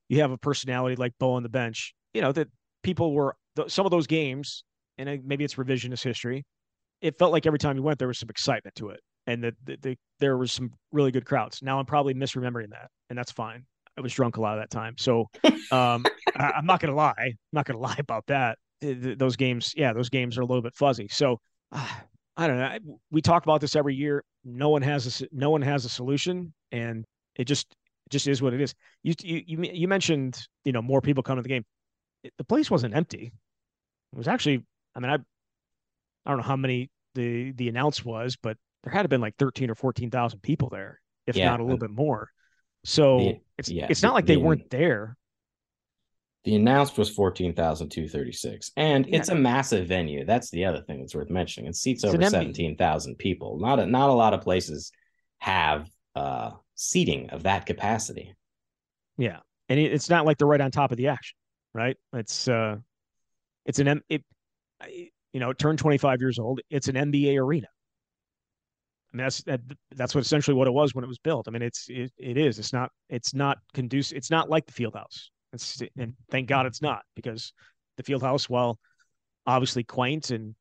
you 0.09 0.21
have 0.21 0.31
a 0.31 0.37
personality 0.37 0.95
like 0.95 1.13
Bo 1.19 1.33
on 1.33 1.43
the 1.43 1.49
bench, 1.49 1.93
you 2.13 2.21
know 2.21 2.31
that 2.31 2.47
people 2.83 3.13
were 3.13 3.35
some 3.67 3.85
of 3.85 3.91
those 3.91 4.07
games, 4.07 4.63
and 4.97 5.23
maybe 5.25 5.43
it's 5.43 5.55
revisionist 5.55 6.03
history. 6.03 6.45
It 7.01 7.17
felt 7.17 7.31
like 7.31 7.45
every 7.45 7.59
time 7.59 7.75
you 7.75 7.83
went, 7.83 7.99
there 7.99 8.07
was 8.07 8.19
some 8.19 8.29
excitement 8.29 8.75
to 8.75 8.89
it, 8.89 9.01
and 9.27 9.43
that 9.43 9.53
the, 9.63 9.77
the, 9.81 9.97
there 10.19 10.37
was 10.37 10.51
some 10.51 10.71
really 10.91 11.11
good 11.11 11.25
crowds. 11.25 11.61
Now 11.61 11.79
I'm 11.79 11.85
probably 11.85 12.13
misremembering 12.13 12.71
that, 12.71 12.89
and 13.09 13.17
that's 13.17 13.31
fine. 13.31 13.65
I 13.97 14.01
was 14.01 14.13
drunk 14.13 14.37
a 14.37 14.41
lot 14.41 14.57
of 14.57 14.61
that 14.61 14.71
time, 14.71 14.95
so 14.97 15.29
um, 15.71 16.05
I, 16.35 16.51
I'm 16.57 16.65
not 16.65 16.79
gonna 16.79 16.95
lie. 16.95 17.13
I'm 17.17 17.37
not 17.53 17.65
gonna 17.65 17.79
lie 17.89 17.97
about 17.99 18.25
that 18.27 18.57
those 18.81 19.35
games, 19.35 19.73
yeah, 19.75 19.93
those 19.93 20.09
games 20.09 20.37
are 20.37 20.41
a 20.41 20.45
little 20.45 20.61
bit 20.61 20.75
fuzzy. 20.75 21.07
So 21.07 21.39
uh, 21.71 21.87
I 22.37 22.47
don't 22.47 22.57
know. 22.57 22.99
We 23.11 23.21
talk 23.21 23.43
about 23.43 23.61
this 23.61 23.75
every 23.77 23.95
year. 23.95 24.23
No 24.43 24.69
one 24.69 24.81
has 24.81 25.21
a 25.21 25.27
no 25.31 25.49
one 25.49 25.61
has 25.61 25.85
a 25.85 25.89
solution, 25.89 26.53
and 26.71 27.05
it 27.35 27.45
just 27.45 27.71
it 28.05 28.09
just 28.09 28.27
is 28.27 28.41
what 28.41 28.53
it 28.53 28.59
is. 28.59 28.75
You 29.03 29.13
you 29.21 29.43
you 29.73 29.87
mentioned 29.87 30.37
you 30.65 30.73
know 30.73 30.81
more 30.81 31.01
people 31.01 31.23
come 31.23 31.37
to 31.37 31.41
the 31.41 31.49
game. 31.49 31.63
the 32.37 32.43
place 32.43 32.69
wasn't 32.69 32.95
empty. 32.95 33.31
It 34.13 34.17
was 34.17 34.27
actually. 34.27 34.63
I 34.95 34.99
mean, 34.99 35.11
I 35.11 35.15
I 36.25 36.29
don't 36.29 36.37
know 36.37 36.43
how 36.43 36.55
many 36.57 36.89
the 37.13 37.51
the 37.53 37.69
announce 37.69 38.03
was, 38.03 38.35
but 38.35 38.57
there 38.83 38.91
had 38.91 39.03
to 39.03 39.09
been 39.09 39.21
like 39.21 39.35
thirteen 39.37 39.69
or 39.69 39.75
fourteen 39.75 40.11
thousand 40.11 40.41
people 40.41 40.69
there, 40.69 40.99
if 41.27 41.35
yeah, 41.35 41.49
not 41.49 41.59
a 41.59 41.63
little 41.63 41.79
bit 41.79 41.89
more. 41.89 42.29
So 42.83 43.17
the, 43.17 43.39
it's 43.57 43.69
yeah, 43.69 43.87
it's 43.89 44.03
not 44.03 44.13
like 44.13 44.25
they 44.25 44.37
weren't 44.37 44.69
there. 44.69 45.17
The 46.45 46.55
announced 46.55 46.97
was 46.97 47.09
14,236. 47.09 48.71
And 48.77 49.05
yeah. 49.05 49.17
it's 49.17 49.29
a 49.29 49.35
massive 49.35 49.87
venue. 49.87 50.25
That's 50.25 50.49
the 50.51 50.65
other 50.65 50.81
thing 50.81 50.99
that's 50.99 51.15
worth 51.15 51.29
mentioning. 51.29 51.69
It 51.69 51.75
seats 51.75 52.03
it's 52.03 52.13
over 52.13 52.23
17,000 52.23 53.15
people. 53.17 53.59
Not 53.59 53.79
a, 53.79 53.85
not 53.85 54.09
a 54.09 54.13
lot 54.13 54.33
of 54.33 54.41
places 54.41 54.91
have 55.39 55.89
uh, 56.15 56.51
seating 56.75 57.29
of 57.31 57.43
that 57.43 57.65
capacity. 57.65 58.35
Yeah. 59.17 59.39
And 59.69 59.79
it, 59.79 59.91
it's 59.91 60.09
not 60.09 60.25
like 60.25 60.37
they're 60.37 60.47
right 60.47 60.61
on 60.61 60.71
top 60.71 60.91
of 60.91 60.97
the 60.97 61.07
action, 61.07 61.35
right? 61.73 61.97
It's 62.13 62.47
uh 62.47 62.77
it's 63.65 63.79
an 63.79 63.87
M 63.87 64.01
it 64.09 64.23
you 65.35 65.39
know, 65.39 65.51
turned 65.51 65.79
25 65.79 66.21
years 66.21 66.39
old. 66.39 66.61
It's 66.69 66.87
an 66.87 66.95
NBA 66.95 67.37
arena. 67.37 67.67
I 69.13 69.17
mean, 69.17 69.25
that's 69.25 69.43
that, 69.43 69.61
that's 69.95 70.15
what 70.15 70.21
essentially 70.21 70.55
what 70.55 70.67
it 70.67 70.71
was 70.71 70.93
when 70.93 71.03
it 71.03 71.07
was 71.07 71.17
built. 71.17 71.47
I 71.47 71.51
mean, 71.51 71.61
it's 71.61 71.87
it, 71.89 72.11
it 72.17 72.37
is. 72.37 72.59
It's 72.59 72.71
not 72.71 72.91
it's 73.09 73.33
not 73.33 73.57
conducive. 73.73 74.17
It's 74.17 74.31
not 74.31 74.49
like 74.49 74.65
the 74.65 74.71
field 74.71 74.95
house. 74.95 75.31
And 75.97 76.13
thank 76.29 76.47
God 76.47 76.65
it's 76.65 76.81
not 76.81 77.03
because 77.15 77.53
the 77.97 78.03
field 78.03 78.21
house, 78.21 78.49
while 78.49 78.79
obviously 79.45 79.83
quaint 79.83 80.31
and 80.31 80.55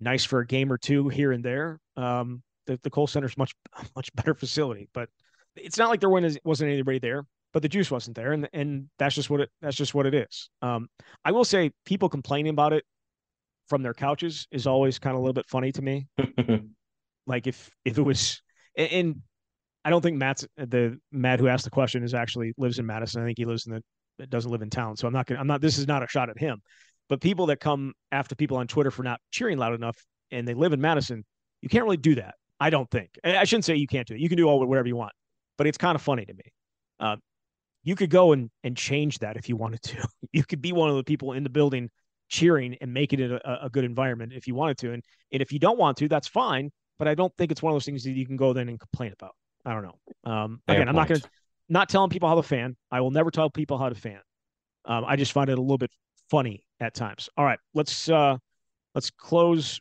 nice 0.00 0.24
for 0.24 0.40
a 0.40 0.46
game 0.46 0.72
or 0.72 0.78
two 0.78 1.08
here 1.08 1.32
and 1.32 1.44
there, 1.44 1.80
um, 1.96 2.42
the, 2.66 2.78
the 2.82 2.90
Kohl 2.90 3.06
Center 3.06 3.26
is 3.26 3.36
much, 3.36 3.54
much 3.96 4.14
better 4.14 4.34
facility. 4.34 4.88
But 4.92 5.08
it's 5.54 5.78
not 5.78 5.88
like 5.88 6.00
there 6.00 6.10
wasn't 6.10 6.70
anybody 6.70 6.98
there, 6.98 7.24
but 7.52 7.62
the 7.62 7.68
juice 7.68 7.90
wasn't 7.90 8.16
there. 8.16 8.32
And, 8.32 8.48
and 8.52 8.88
that's 8.98 9.14
just 9.14 9.30
what 9.30 9.40
it, 9.40 9.50
that's 9.62 9.76
just 9.76 9.94
what 9.94 10.06
it 10.06 10.14
is. 10.14 10.50
Um, 10.62 10.88
I 11.24 11.32
will 11.32 11.44
say 11.44 11.70
people 11.84 12.08
complaining 12.08 12.50
about 12.50 12.72
it 12.72 12.84
from 13.68 13.82
their 13.82 13.94
couches 13.94 14.46
is 14.50 14.66
always 14.66 14.98
kind 14.98 15.14
of 15.14 15.18
a 15.18 15.22
little 15.22 15.32
bit 15.32 15.46
funny 15.48 15.72
to 15.72 15.82
me. 15.82 16.06
like 17.26 17.46
if, 17.46 17.70
if 17.84 17.98
it 17.98 18.02
was, 18.02 18.42
and 18.76 19.22
I 19.86 19.90
don't 19.90 20.02
think 20.02 20.16
Matt's 20.16 20.44
the 20.56 20.98
Matt 21.12 21.38
who 21.38 21.46
asked 21.46 21.62
the 21.62 21.70
question 21.70 22.02
is 22.02 22.12
actually 22.12 22.52
lives 22.58 22.80
in 22.80 22.86
Madison. 22.86 23.22
I 23.22 23.26
think 23.26 23.38
he 23.38 23.44
lives 23.44 23.66
in 23.66 23.72
the 23.72 23.82
doesn't 24.30 24.50
live 24.50 24.62
in 24.62 24.70
town. 24.70 24.96
So 24.96 25.06
I'm 25.06 25.12
not 25.12 25.26
gonna 25.26 25.40
I'm 25.40 25.46
not 25.46 25.60
this 25.60 25.78
is 25.78 25.86
not 25.86 26.02
a 26.02 26.08
shot 26.08 26.30
at 26.30 26.38
him. 26.38 26.60
But 27.08 27.20
people 27.20 27.46
that 27.46 27.60
come 27.60 27.92
after 28.10 28.34
people 28.34 28.56
on 28.56 28.66
Twitter 28.66 28.90
for 28.90 29.02
not 29.02 29.20
cheering 29.30 29.58
loud 29.58 29.74
enough 29.74 29.96
and 30.30 30.46
they 30.46 30.54
live 30.54 30.72
in 30.72 30.80
Madison, 30.80 31.24
you 31.60 31.68
can't 31.68 31.84
really 31.84 31.96
do 31.96 32.16
that. 32.16 32.34
I 32.58 32.70
don't 32.70 32.90
think. 32.90 33.10
I 33.22 33.44
shouldn't 33.44 33.64
say 33.64 33.76
you 33.76 33.86
can't 33.86 34.08
do 34.08 34.14
it. 34.14 34.20
You 34.20 34.28
can 34.28 34.38
do 34.38 34.48
all 34.48 34.64
whatever 34.66 34.88
you 34.88 34.96
want, 34.96 35.12
but 35.58 35.66
it's 35.66 35.78
kind 35.78 35.94
of 35.94 36.02
funny 36.02 36.24
to 36.24 36.34
me. 36.34 36.42
Uh, 36.98 37.16
you 37.84 37.94
could 37.94 38.10
go 38.10 38.32
and 38.32 38.50
and 38.64 38.76
change 38.76 39.18
that 39.20 39.36
if 39.36 39.48
you 39.48 39.56
wanted 39.56 39.82
to. 39.82 40.08
You 40.32 40.44
could 40.44 40.60
be 40.60 40.72
one 40.72 40.90
of 40.90 40.96
the 40.96 41.04
people 41.04 41.32
in 41.32 41.44
the 41.44 41.50
building 41.50 41.88
cheering 42.28 42.76
and 42.80 42.92
making 42.92 43.20
it 43.20 43.30
a, 43.30 43.64
a, 43.66 43.70
good 43.70 43.84
environment 43.84 44.32
if 44.34 44.46
you 44.46 44.54
wanted 44.54 44.76
to. 44.78 44.92
And, 44.92 45.02
and 45.32 45.40
if 45.40 45.52
you 45.52 45.58
don't 45.58 45.78
want 45.78 45.96
to, 45.98 46.08
that's 46.08 46.28
fine. 46.28 46.70
But 46.98 47.08
I 47.08 47.14
don't 47.14 47.32
think 47.36 47.52
it's 47.52 47.62
one 47.62 47.72
of 47.72 47.74
those 47.74 47.84
things 47.84 48.04
that 48.04 48.12
you 48.12 48.26
can 48.26 48.36
go 48.36 48.52
then 48.52 48.68
and 48.68 48.78
complain 48.78 49.12
about. 49.12 49.34
I 49.64 49.72
don't 49.72 49.82
know. 49.82 50.30
Um, 50.30 50.60
again, 50.68 50.88
I'm 50.88 50.94
not 50.94 51.08
going 51.08 51.20
to 51.20 51.28
not 51.68 51.88
telling 51.88 52.10
people 52.10 52.28
how 52.28 52.34
to 52.34 52.42
fan. 52.42 52.76
I 52.90 53.00
will 53.00 53.10
never 53.10 53.30
tell 53.30 53.50
people 53.50 53.78
how 53.78 53.88
to 53.88 53.94
fan. 53.94 54.20
Um, 54.84 55.04
I 55.06 55.16
just 55.16 55.32
find 55.32 55.50
it 55.50 55.58
a 55.58 55.60
little 55.60 55.78
bit 55.78 55.90
funny 56.30 56.64
at 56.80 56.94
times. 56.94 57.28
All 57.36 57.44
right, 57.44 57.58
let's 57.74 58.08
uh, 58.08 58.36
let's 58.94 59.10
close 59.10 59.80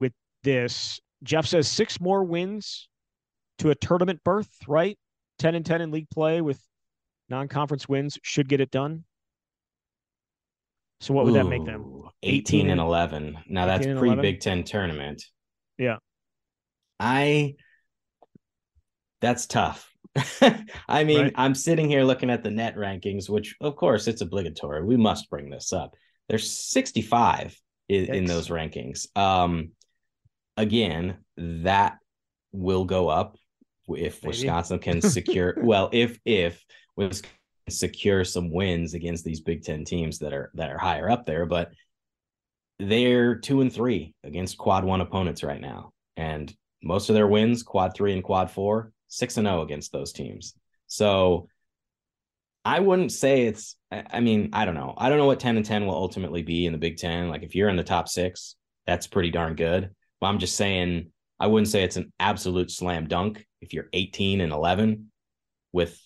with 0.00 0.12
this. 0.42 1.00
Jeff 1.22 1.46
says 1.46 1.68
six 1.68 2.00
more 2.00 2.24
wins 2.24 2.88
to 3.58 3.70
a 3.70 3.74
tournament 3.74 4.20
berth, 4.24 4.50
right? 4.66 4.98
Ten 5.38 5.54
and 5.54 5.64
ten 5.64 5.80
in 5.80 5.90
league 5.90 6.10
play 6.10 6.40
with 6.40 6.60
non-conference 7.28 7.88
wins 7.88 8.18
should 8.22 8.48
get 8.48 8.60
it 8.60 8.70
done. 8.70 9.04
So 11.00 11.14
what 11.14 11.24
would 11.24 11.30
Ooh, 11.30 11.38
that 11.38 11.44
make 11.44 11.64
them? 11.64 12.02
18, 12.22 12.66
18 12.66 12.70
and 12.70 12.80
11. 12.80 13.38
Now 13.48 13.66
that's 13.66 13.86
pre 13.86 14.14
Big 14.16 14.40
10 14.40 14.64
tournament. 14.64 15.22
Yeah. 15.78 15.96
I 16.98 17.54
that's 19.20 19.46
tough. 19.46 19.89
I 20.88 21.04
mean, 21.04 21.22
right. 21.22 21.32
I'm 21.36 21.54
sitting 21.54 21.88
here 21.88 22.02
looking 22.02 22.30
at 22.30 22.42
the 22.42 22.50
net 22.50 22.76
rankings, 22.76 23.28
which 23.28 23.56
of 23.60 23.76
course 23.76 24.08
it's 24.08 24.20
obligatory. 24.20 24.84
We 24.84 24.96
must 24.96 25.30
bring 25.30 25.50
this 25.50 25.72
up. 25.72 25.94
There's 26.28 26.50
65 26.50 27.56
in, 27.88 28.14
in 28.14 28.24
those 28.24 28.48
rankings. 28.48 29.06
Um, 29.16 29.72
again, 30.56 31.18
that 31.36 31.98
will 32.52 32.84
go 32.84 33.08
up 33.08 33.36
if 33.88 34.22
Maybe. 34.22 34.28
Wisconsin 34.28 34.78
can 34.78 35.00
secure. 35.02 35.54
well, 35.58 35.88
if 35.92 36.18
if 36.24 36.64
Wisconsin 36.96 37.30
secure 37.68 38.24
some 38.24 38.50
wins 38.50 38.94
against 38.94 39.24
these 39.24 39.40
Big 39.40 39.62
Ten 39.62 39.84
teams 39.84 40.18
that 40.18 40.32
are 40.32 40.50
that 40.54 40.70
are 40.70 40.78
higher 40.78 41.08
up 41.08 41.26
there, 41.26 41.46
but 41.46 41.70
they're 42.78 43.36
two 43.36 43.60
and 43.60 43.72
three 43.72 44.14
against 44.24 44.58
quad 44.58 44.84
one 44.84 45.00
opponents 45.00 45.42
right 45.42 45.60
now, 45.60 45.92
and 46.16 46.52
most 46.82 47.10
of 47.10 47.14
their 47.14 47.28
wins, 47.28 47.62
quad 47.62 47.94
three 47.94 48.12
and 48.12 48.24
quad 48.24 48.50
four, 48.50 48.92
six 49.10 49.36
and 49.36 49.46
zero 49.46 49.60
against 49.60 49.92
those 49.92 50.12
teams. 50.12 50.54
So 50.86 51.48
I 52.64 52.80
wouldn't 52.80 53.12
say 53.12 53.42
it's. 53.42 53.76
I 53.90 54.20
mean, 54.20 54.50
I 54.54 54.64
don't 54.64 54.74
know. 54.74 54.94
I 54.96 55.08
don't 55.08 55.18
know 55.18 55.26
what 55.26 55.40
ten 55.40 55.56
and 55.56 55.66
ten 55.66 55.84
will 55.86 55.94
ultimately 55.94 56.42
be 56.42 56.64
in 56.64 56.72
the 56.72 56.78
Big 56.78 56.96
Ten. 56.96 57.28
Like 57.28 57.42
if 57.42 57.54
you're 57.54 57.68
in 57.68 57.76
the 57.76 57.84
top 57.84 58.08
six, 58.08 58.56
that's 58.86 59.06
pretty 59.06 59.30
darn 59.30 59.54
good. 59.54 59.90
But 60.20 60.28
I'm 60.28 60.38
just 60.38 60.56
saying, 60.56 61.10
I 61.38 61.46
wouldn't 61.46 61.68
say 61.68 61.82
it's 61.82 61.96
an 61.96 62.12
absolute 62.18 62.70
slam 62.70 63.06
dunk 63.06 63.46
if 63.60 63.72
you're 63.72 63.88
18 63.92 64.40
and 64.40 64.52
11 64.52 65.10
with 65.72 65.98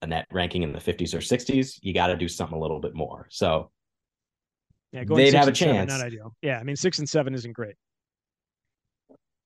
a 0.00 0.06
net 0.06 0.26
ranking 0.32 0.62
in 0.62 0.72
the 0.72 0.78
50s 0.78 1.14
or 1.14 1.18
60s. 1.18 1.78
You 1.82 1.92
got 1.92 2.08
to 2.08 2.16
do 2.16 2.28
something 2.28 2.56
a 2.56 2.60
little 2.60 2.80
bit 2.80 2.94
more. 2.94 3.26
So 3.30 3.70
yeah, 4.92 5.04
they'd 5.06 5.34
have 5.34 5.48
a 5.48 5.52
chance. 5.52 5.92
Seven, 5.92 5.98
not 5.98 6.06
ideal. 6.06 6.34
Yeah, 6.40 6.58
I 6.58 6.62
mean, 6.62 6.76
six 6.76 6.98
and 6.98 7.08
seven 7.08 7.34
isn't 7.34 7.52
great. 7.52 7.74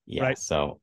Yeah. 0.07 0.23
Right? 0.23 0.39
So 0.39 0.81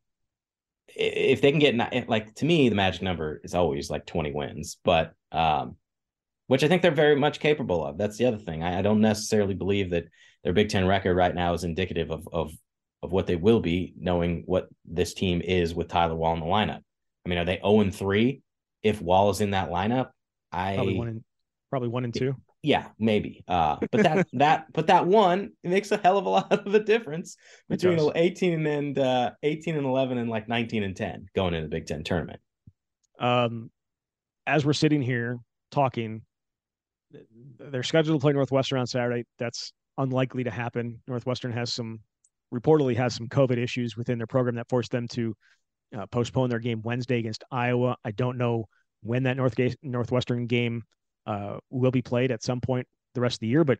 if 0.95 1.41
they 1.41 1.51
can 1.51 1.59
get 1.59 2.09
like 2.09 2.33
to 2.35 2.45
me, 2.45 2.69
the 2.69 2.75
magic 2.75 3.01
number 3.01 3.41
is 3.43 3.53
always 3.53 3.89
like 3.89 4.05
20 4.05 4.31
wins, 4.31 4.77
but 4.83 5.13
um, 5.31 5.75
which 6.47 6.63
I 6.63 6.67
think 6.67 6.81
they're 6.81 6.91
very 6.91 7.15
much 7.15 7.39
capable 7.39 7.85
of. 7.85 7.97
That's 7.97 8.17
the 8.17 8.25
other 8.25 8.37
thing. 8.37 8.63
I, 8.63 8.79
I, 8.79 8.81
don't 8.81 9.01
necessarily 9.01 9.53
believe 9.53 9.89
that 9.91 10.05
their 10.43 10.53
Big 10.53 10.69
Ten 10.69 10.87
record 10.87 11.15
right 11.15 11.35
now 11.35 11.53
is 11.53 11.63
indicative 11.63 12.09
of 12.11 12.27
of 12.31 12.53
of 13.03 13.11
what 13.11 13.27
they 13.27 13.35
will 13.35 13.59
be, 13.59 13.93
knowing 13.99 14.43
what 14.45 14.69
this 14.85 15.13
team 15.13 15.41
is 15.41 15.75
with 15.75 15.89
Tyler 15.89 16.15
Wahl 16.15 16.33
in 16.33 16.39
the 16.39 16.45
lineup. 16.45 16.81
I 17.25 17.29
mean, 17.29 17.37
are 17.37 17.45
they 17.45 17.57
0 17.57 17.81
and 17.81 17.93
3 17.93 18.41
if 18.81 19.01
Wahl 19.01 19.29
is 19.29 19.41
in 19.41 19.51
that 19.51 19.69
lineup? 19.69 20.09
I 20.51 20.75
probably 20.75 20.97
one 20.97 21.07
and 21.09 21.23
probably 21.69 21.89
one 21.89 22.05
and 22.05 22.13
two 22.13 22.35
yeah, 22.63 22.87
maybe. 22.99 23.43
Uh, 23.47 23.77
but 23.91 24.03
that 24.03 24.27
that 24.33 24.65
but 24.73 24.87
that 24.87 25.05
one 25.05 25.51
makes 25.63 25.91
a 25.91 25.97
hell 25.97 26.17
of 26.17 26.25
a 26.25 26.29
lot 26.29 26.51
of 26.51 26.73
a 26.73 26.79
difference 26.79 27.37
between 27.69 27.99
18 28.15 28.65
and 28.65 28.99
uh, 28.99 29.31
18 29.43 29.75
and 29.75 29.85
11 29.85 30.17
and 30.17 30.29
like 30.29 30.47
19 30.47 30.83
and 30.83 30.95
10 30.95 31.27
going 31.35 31.53
into 31.53 31.67
the 31.67 31.71
Big 31.71 31.85
Ten 31.85 32.03
tournament. 32.03 32.39
Um, 33.19 33.69
as 34.45 34.65
we're 34.65 34.73
sitting 34.73 35.01
here 35.01 35.37
talking, 35.71 36.21
they're 37.59 37.83
scheduled 37.83 38.19
to 38.19 38.23
play 38.23 38.33
Northwestern 38.33 38.79
on 38.79 38.87
Saturday. 38.87 39.25
That's 39.39 39.71
unlikely 39.97 40.43
to 40.43 40.51
happen. 40.51 41.01
Northwestern 41.07 41.51
has 41.51 41.73
some 41.73 41.99
reportedly 42.53 42.95
has 42.95 43.13
some 43.13 43.27
COVID 43.27 43.57
issues 43.57 43.97
within 43.97 44.17
their 44.17 44.27
program 44.27 44.55
that 44.55 44.69
forced 44.69 44.91
them 44.91 45.07
to 45.09 45.35
uh, 45.97 46.05
postpone 46.07 46.49
their 46.49 46.59
game 46.59 46.81
Wednesday 46.81 47.19
against 47.19 47.43
Iowa. 47.51 47.97
I 48.03 48.11
don't 48.11 48.37
know 48.37 48.65
when 49.01 49.23
that 49.23 49.37
North 49.37 49.55
Northwestern 49.81 50.47
game 50.47 50.83
uh, 51.27 51.57
will 51.69 51.91
be 51.91 52.01
played 52.01 52.31
at 52.31 52.41
some 52.41 52.61
point 52.61 52.87
the 53.13 53.21
rest 53.21 53.35
of 53.35 53.39
the 53.41 53.47
year. 53.47 53.63
But 53.63 53.79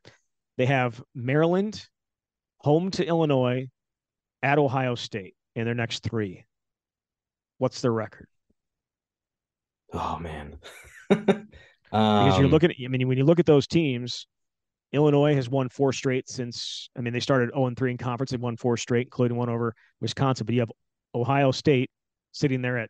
they 0.57 0.65
have 0.65 1.01
Maryland, 1.15 1.87
home 2.59 2.91
to 2.91 3.05
Illinois, 3.05 3.67
at 4.43 4.59
Ohio 4.59 4.93
State 4.93 5.35
in 5.55 5.65
their 5.65 5.73
next 5.73 6.03
three. 6.03 6.45
What's 7.57 7.81
their 7.81 7.93
record? 7.93 8.27
Oh 9.93 10.19
man. 10.19 10.57
because 11.09 11.45
you're 11.91 12.45
um, 12.45 12.51
looking 12.51 12.69
at, 12.69 12.75
I 12.83 12.87
mean, 12.89 13.07
when 13.07 13.17
you 13.17 13.23
look 13.23 13.39
at 13.39 13.45
those 13.45 13.65
teams, 13.65 14.27
Illinois 14.91 15.33
has 15.33 15.49
won 15.49 15.69
four 15.69 15.91
straight 15.93 16.29
since, 16.29 16.89
I 16.97 17.01
mean, 17.01 17.13
they 17.13 17.19
started 17.19 17.49
0 17.53 17.73
3 17.75 17.91
in 17.91 17.97
conference. 17.97 18.31
They've 18.31 18.39
won 18.39 18.57
four 18.57 18.77
straight, 18.77 19.07
including 19.07 19.37
one 19.37 19.49
over 19.49 19.73
Wisconsin. 20.01 20.45
But 20.45 20.53
you 20.53 20.61
have 20.61 20.71
Ohio 21.15 21.51
State 21.51 21.89
sitting 22.33 22.61
there 22.61 22.77
at 22.77 22.89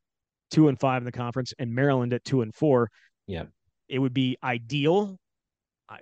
two 0.50 0.68
and 0.68 0.80
five 0.80 1.02
in 1.02 1.06
the 1.06 1.12
conference 1.12 1.54
and 1.60 1.74
Maryland 1.74 2.14
at 2.14 2.24
two 2.24 2.42
and 2.42 2.54
four. 2.54 2.90
Yeah 3.28 3.44
it 3.90 4.00
would 4.00 4.14
be 4.14 4.38
ideal 4.44 5.18
uh, 5.90 5.98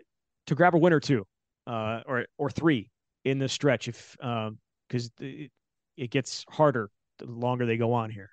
to 0.47 0.55
grab 0.55 0.75
a 0.75 0.77
win 0.77 0.93
or 0.93 0.99
two, 0.99 1.25
uh, 1.67 2.01
or 2.05 2.25
or 2.37 2.49
three 2.49 2.89
in 3.23 3.39
the 3.39 3.49
stretch 3.49 3.87
if 3.87 4.15
because 4.19 5.05
um, 5.19 5.25
it, 5.25 5.51
it 5.97 6.11
gets 6.11 6.45
harder 6.49 6.89
the 7.19 7.25
longer 7.25 7.65
they 7.65 7.77
go 7.77 7.93
on 7.93 8.09
here. 8.09 8.29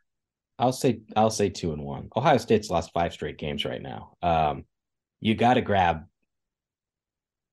I'll 0.59 0.73
say 0.73 1.01
I'll 1.17 1.31
say 1.31 1.49
two 1.49 1.73
and 1.73 1.83
one. 1.83 2.09
Ohio 2.17 2.39
State's 2.39 2.71
lost 2.71 2.93
five 2.93 3.13
straight 3.13 3.39
games 3.39 3.65
right 3.65 3.83
now. 3.83 4.17
Um, 4.23 4.65
you 5.21 5.35
got 5.35 5.55
to 5.55 5.61
grab 5.61 6.05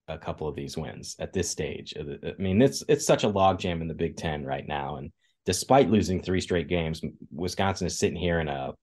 a 0.07 0.17
couple 0.17 0.47
of 0.47 0.55
these 0.55 0.75
wins 0.75 1.15
at 1.19 1.33
this 1.33 1.49
stage. 1.49 1.93
I 1.97 2.33
mean, 2.41 2.61
it's 2.61 2.83
it's 2.87 3.05
such 3.05 3.23
a 3.23 3.29
logjam 3.31 3.81
in 3.81 3.87
the 3.87 3.93
Big 3.93 4.17
Ten 4.17 4.43
right 4.43 4.67
now, 4.67 4.97
and 4.97 5.11
despite 5.45 5.89
losing 5.89 6.21
three 6.21 6.41
straight 6.41 6.67
games, 6.67 7.01
Wisconsin 7.31 7.87
is 7.87 7.97
sitting 7.97 8.19
here 8.19 8.39
in 8.39 8.47
a 8.47 8.73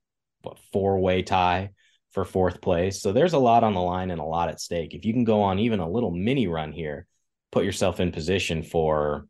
what 0.42 0.58
four 0.72 0.98
way 0.98 1.22
tie 1.22 1.70
for 2.16 2.24
fourth 2.24 2.62
place. 2.62 3.02
So 3.02 3.12
there's 3.12 3.34
a 3.34 3.38
lot 3.38 3.62
on 3.62 3.74
the 3.74 3.80
line 3.82 4.10
and 4.10 4.22
a 4.22 4.24
lot 4.24 4.48
at 4.48 4.58
stake. 4.58 4.94
If 4.94 5.04
you 5.04 5.12
can 5.12 5.24
go 5.24 5.42
on 5.42 5.58
even 5.58 5.80
a 5.80 5.88
little 5.88 6.10
mini 6.10 6.46
run 6.46 6.72
here, 6.72 7.06
put 7.52 7.66
yourself 7.66 8.00
in 8.00 8.10
position 8.10 8.62
for 8.62 9.28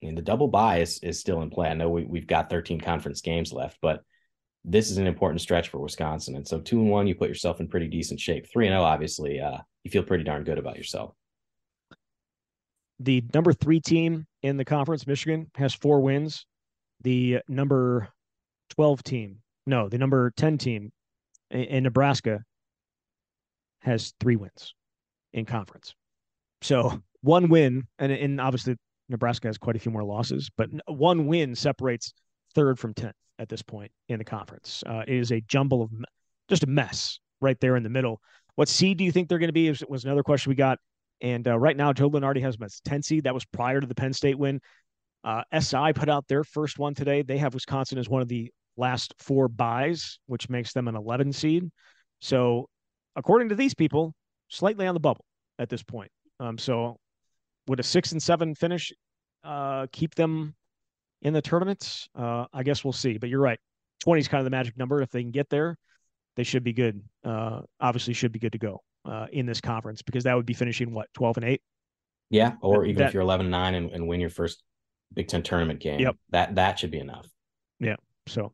I 0.00 0.06
mean, 0.06 0.14
the 0.14 0.22
double 0.22 0.46
bye 0.46 0.78
is, 0.78 1.00
is 1.02 1.18
still 1.18 1.42
in 1.42 1.50
play. 1.50 1.68
I 1.68 1.74
know 1.74 1.90
we, 1.90 2.04
we've 2.04 2.28
got 2.28 2.50
13 2.50 2.80
conference 2.80 3.20
games 3.20 3.52
left, 3.52 3.78
but 3.82 4.02
this 4.64 4.92
is 4.92 4.98
an 4.98 5.08
important 5.08 5.40
stretch 5.40 5.70
for 5.70 5.80
Wisconsin. 5.80 6.36
And 6.36 6.46
so 6.46 6.60
two 6.60 6.80
and 6.80 6.88
one, 6.88 7.08
you 7.08 7.16
put 7.16 7.28
yourself 7.28 7.58
in 7.58 7.66
pretty 7.66 7.88
decent 7.88 8.20
shape. 8.20 8.46
Three 8.48 8.68
and 8.68 8.76
oh, 8.76 8.84
obviously, 8.84 9.40
uh, 9.40 9.58
you 9.82 9.90
feel 9.90 10.04
pretty 10.04 10.22
darn 10.22 10.44
good 10.44 10.56
about 10.56 10.76
yourself. 10.76 11.16
The 13.00 13.24
number 13.34 13.52
three 13.52 13.80
team 13.80 14.24
in 14.44 14.56
the 14.56 14.64
conference, 14.64 15.04
Michigan, 15.04 15.50
has 15.56 15.74
four 15.74 16.00
wins. 16.00 16.46
The 17.02 17.40
number 17.48 18.08
12 18.70 19.02
team, 19.02 19.38
no, 19.66 19.88
the 19.88 19.98
number 19.98 20.30
10 20.36 20.56
team, 20.56 20.92
in 21.50 21.82
Nebraska 21.82 22.42
has 23.80 24.12
three 24.20 24.36
wins 24.36 24.74
in 25.32 25.44
conference. 25.44 25.94
So 26.62 27.02
one 27.22 27.48
win, 27.48 27.86
and, 27.98 28.12
and 28.12 28.40
obviously 28.40 28.76
Nebraska 29.08 29.48
has 29.48 29.58
quite 29.58 29.76
a 29.76 29.78
few 29.78 29.92
more 29.92 30.04
losses, 30.04 30.50
but 30.56 30.68
one 30.86 31.26
win 31.26 31.54
separates 31.54 32.12
third 32.54 32.78
from 32.78 32.94
10th 32.94 33.12
at 33.38 33.48
this 33.48 33.62
point 33.62 33.90
in 34.08 34.18
the 34.18 34.24
conference. 34.24 34.82
Uh, 34.86 35.02
it 35.06 35.14
is 35.14 35.32
a 35.32 35.40
jumble 35.42 35.82
of 35.82 35.90
just 36.48 36.62
a 36.62 36.66
mess 36.66 37.18
right 37.40 37.58
there 37.60 37.76
in 37.76 37.82
the 37.82 37.88
middle. 37.88 38.20
What 38.56 38.68
seed 38.68 38.98
do 38.98 39.04
you 39.04 39.12
think 39.12 39.28
they're 39.28 39.38
going 39.38 39.48
to 39.48 39.52
be? 39.52 39.68
Was, 39.68 39.82
was 39.88 40.04
another 40.04 40.22
question 40.22 40.50
we 40.50 40.56
got. 40.56 40.78
And 41.22 41.46
uh, 41.46 41.58
right 41.58 41.76
now, 41.76 41.92
Joe 41.92 42.10
Lunardi 42.10 42.40
has 42.42 42.56
them 42.56 42.64
as 42.64 42.80
10 42.84 43.02
seed. 43.02 43.24
That 43.24 43.34
was 43.34 43.44
prior 43.44 43.80
to 43.80 43.86
the 43.86 43.94
Penn 43.94 44.12
State 44.12 44.38
win. 44.38 44.60
Uh, 45.22 45.42
SI 45.58 45.92
put 45.94 46.08
out 46.08 46.26
their 46.28 46.44
first 46.44 46.78
one 46.78 46.94
today. 46.94 47.22
They 47.22 47.38
have 47.38 47.52
Wisconsin 47.52 47.98
as 47.98 48.08
one 48.08 48.22
of 48.22 48.28
the 48.28 48.50
last 48.80 49.14
four 49.18 49.48
byes, 49.48 50.18
which 50.26 50.48
makes 50.48 50.72
them 50.72 50.88
an 50.88 50.96
11 50.96 51.32
seed. 51.32 51.70
So, 52.20 52.68
according 53.16 53.50
to 53.50 53.54
these 53.54 53.74
people, 53.74 54.14
slightly 54.48 54.86
on 54.86 54.94
the 54.94 55.00
bubble 55.00 55.24
at 55.58 55.68
this 55.68 55.82
point. 55.82 56.10
Um, 56.40 56.58
so, 56.58 56.96
would 57.68 57.80
a 57.80 57.82
six 57.82 58.12
and 58.12 58.22
seven 58.22 58.54
finish 58.54 58.92
uh, 59.44 59.86
keep 59.92 60.14
them 60.14 60.54
in 61.22 61.32
the 61.32 61.42
tournament? 61.42 62.08
Uh, 62.18 62.46
I 62.52 62.62
guess 62.62 62.84
we'll 62.84 62.92
see. 62.92 63.18
But 63.18 63.28
you're 63.28 63.40
right. 63.40 63.58
20 64.00 64.20
is 64.20 64.28
kind 64.28 64.40
of 64.40 64.44
the 64.44 64.50
magic 64.50 64.76
number. 64.76 65.02
If 65.02 65.10
they 65.10 65.22
can 65.22 65.30
get 65.30 65.48
there, 65.50 65.76
they 66.36 66.42
should 66.42 66.64
be 66.64 66.72
good. 66.72 67.02
Uh, 67.24 67.60
obviously, 67.80 68.14
should 68.14 68.32
be 68.32 68.38
good 68.38 68.52
to 68.52 68.58
go 68.58 68.82
uh, 69.04 69.26
in 69.32 69.46
this 69.46 69.60
conference 69.60 70.02
because 70.02 70.24
that 70.24 70.34
would 70.34 70.46
be 70.46 70.54
finishing 70.54 70.92
what 70.92 71.06
12 71.14 71.38
and 71.38 71.46
eight. 71.46 71.62
Yeah, 72.30 72.54
or 72.62 72.84
even 72.84 73.00
that, 73.00 73.08
if 73.08 73.14
you're 73.14 73.22
11 73.22 73.46
and 73.46 73.50
nine 73.50 73.74
and, 73.74 73.90
and 73.90 74.06
win 74.06 74.20
your 74.20 74.30
first 74.30 74.62
Big 75.14 75.26
Ten 75.26 75.42
tournament 75.42 75.80
game, 75.80 76.00
yep. 76.00 76.16
that 76.30 76.54
that 76.54 76.78
should 76.78 76.92
be 76.92 77.00
enough. 77.00 77.26
Yeah. 77.80 77.96
So 78.26 78.52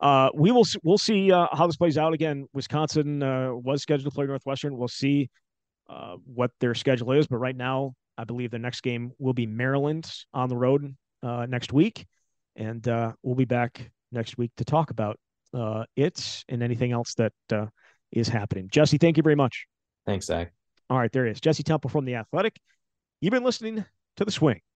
uh, 0.00 0.30
we 0.34 0.50
will 0.52 0.64
we'll 0.82 0.98
see 0.98 1.32
uh, 1.32 1.48
how 1.52 1.66
this 1.66 1.76
plays 1.76 1.98
out. 1.98 2.12
Again, 2.12 2.46
Wisconsin 2.52 3.22
uh, 3.22 3.54
was 3.54 3.82
scheduled 3.82 4.12
to 4.12 4.14
play 4.14 4.26
Northwestern. 4.26 4.76
We'll 4.76 4.88
see 4.88 5.30
uh, 5.88 6.16
what 6.26 6.50
their 6.60 6.74
schedule 6.74 7.12
is. 7.12 7.26
But 7.26 7.38
right 7.38 7.56
now, 7.56 7.94
I 8.18 8.24
believe 8.24 8.50
the 8.50 8.58
next 8.58 8.82
game 8.82 9.12
will 9.18 9.32
be 9.32 9.46
Maryland 9.46 10.10
on 10.32 10.48
the 10.48 10.56
road 10.56 10.94
uh, 11.22 11.46
next 11.48 11.72
week, 11.72 12.06
and 12.56 12.86
uh, 12.86 13.12
we'll 13.22 13.34
be 13.34 13.44
back 13.44 13.90
next 14.12 14.38
week 14.38 14.52
to 14.56 14.64
talk 14.64 14.90
about 14.90 15.18
uh, 15.52 15.84
it 15.96 16.44
and 16.48 16.62
anything 16.62 16.92
else 16.92 17.14
that 17.14 17.32
uh, 17.52 17.66
is 18.12 18.28
happening. 18.28 18.68
Jesse, 18.70 18.98
thank 18.98 19.16
you 19.16 19.22
very 19.22 19.36
much. 19.36 19.66
Thanks, 20.06 20.26
Zach. 20.26 20.52
All 20.90 20.98
right, 20.98 21.10
there 21.12 21.26
is 21.26 21.40
Jesse 21.40 21.62
Temple 21.62 21.90
from 21.90 22.04
the 22.04 22.16
Athletic. 22.16 22.60
You've 23.20 23.32
been 23.32 23.44
listening 23.44 23.84
to 24.16 24.24
the 24.24 24.30
Swing. 24.30 24.60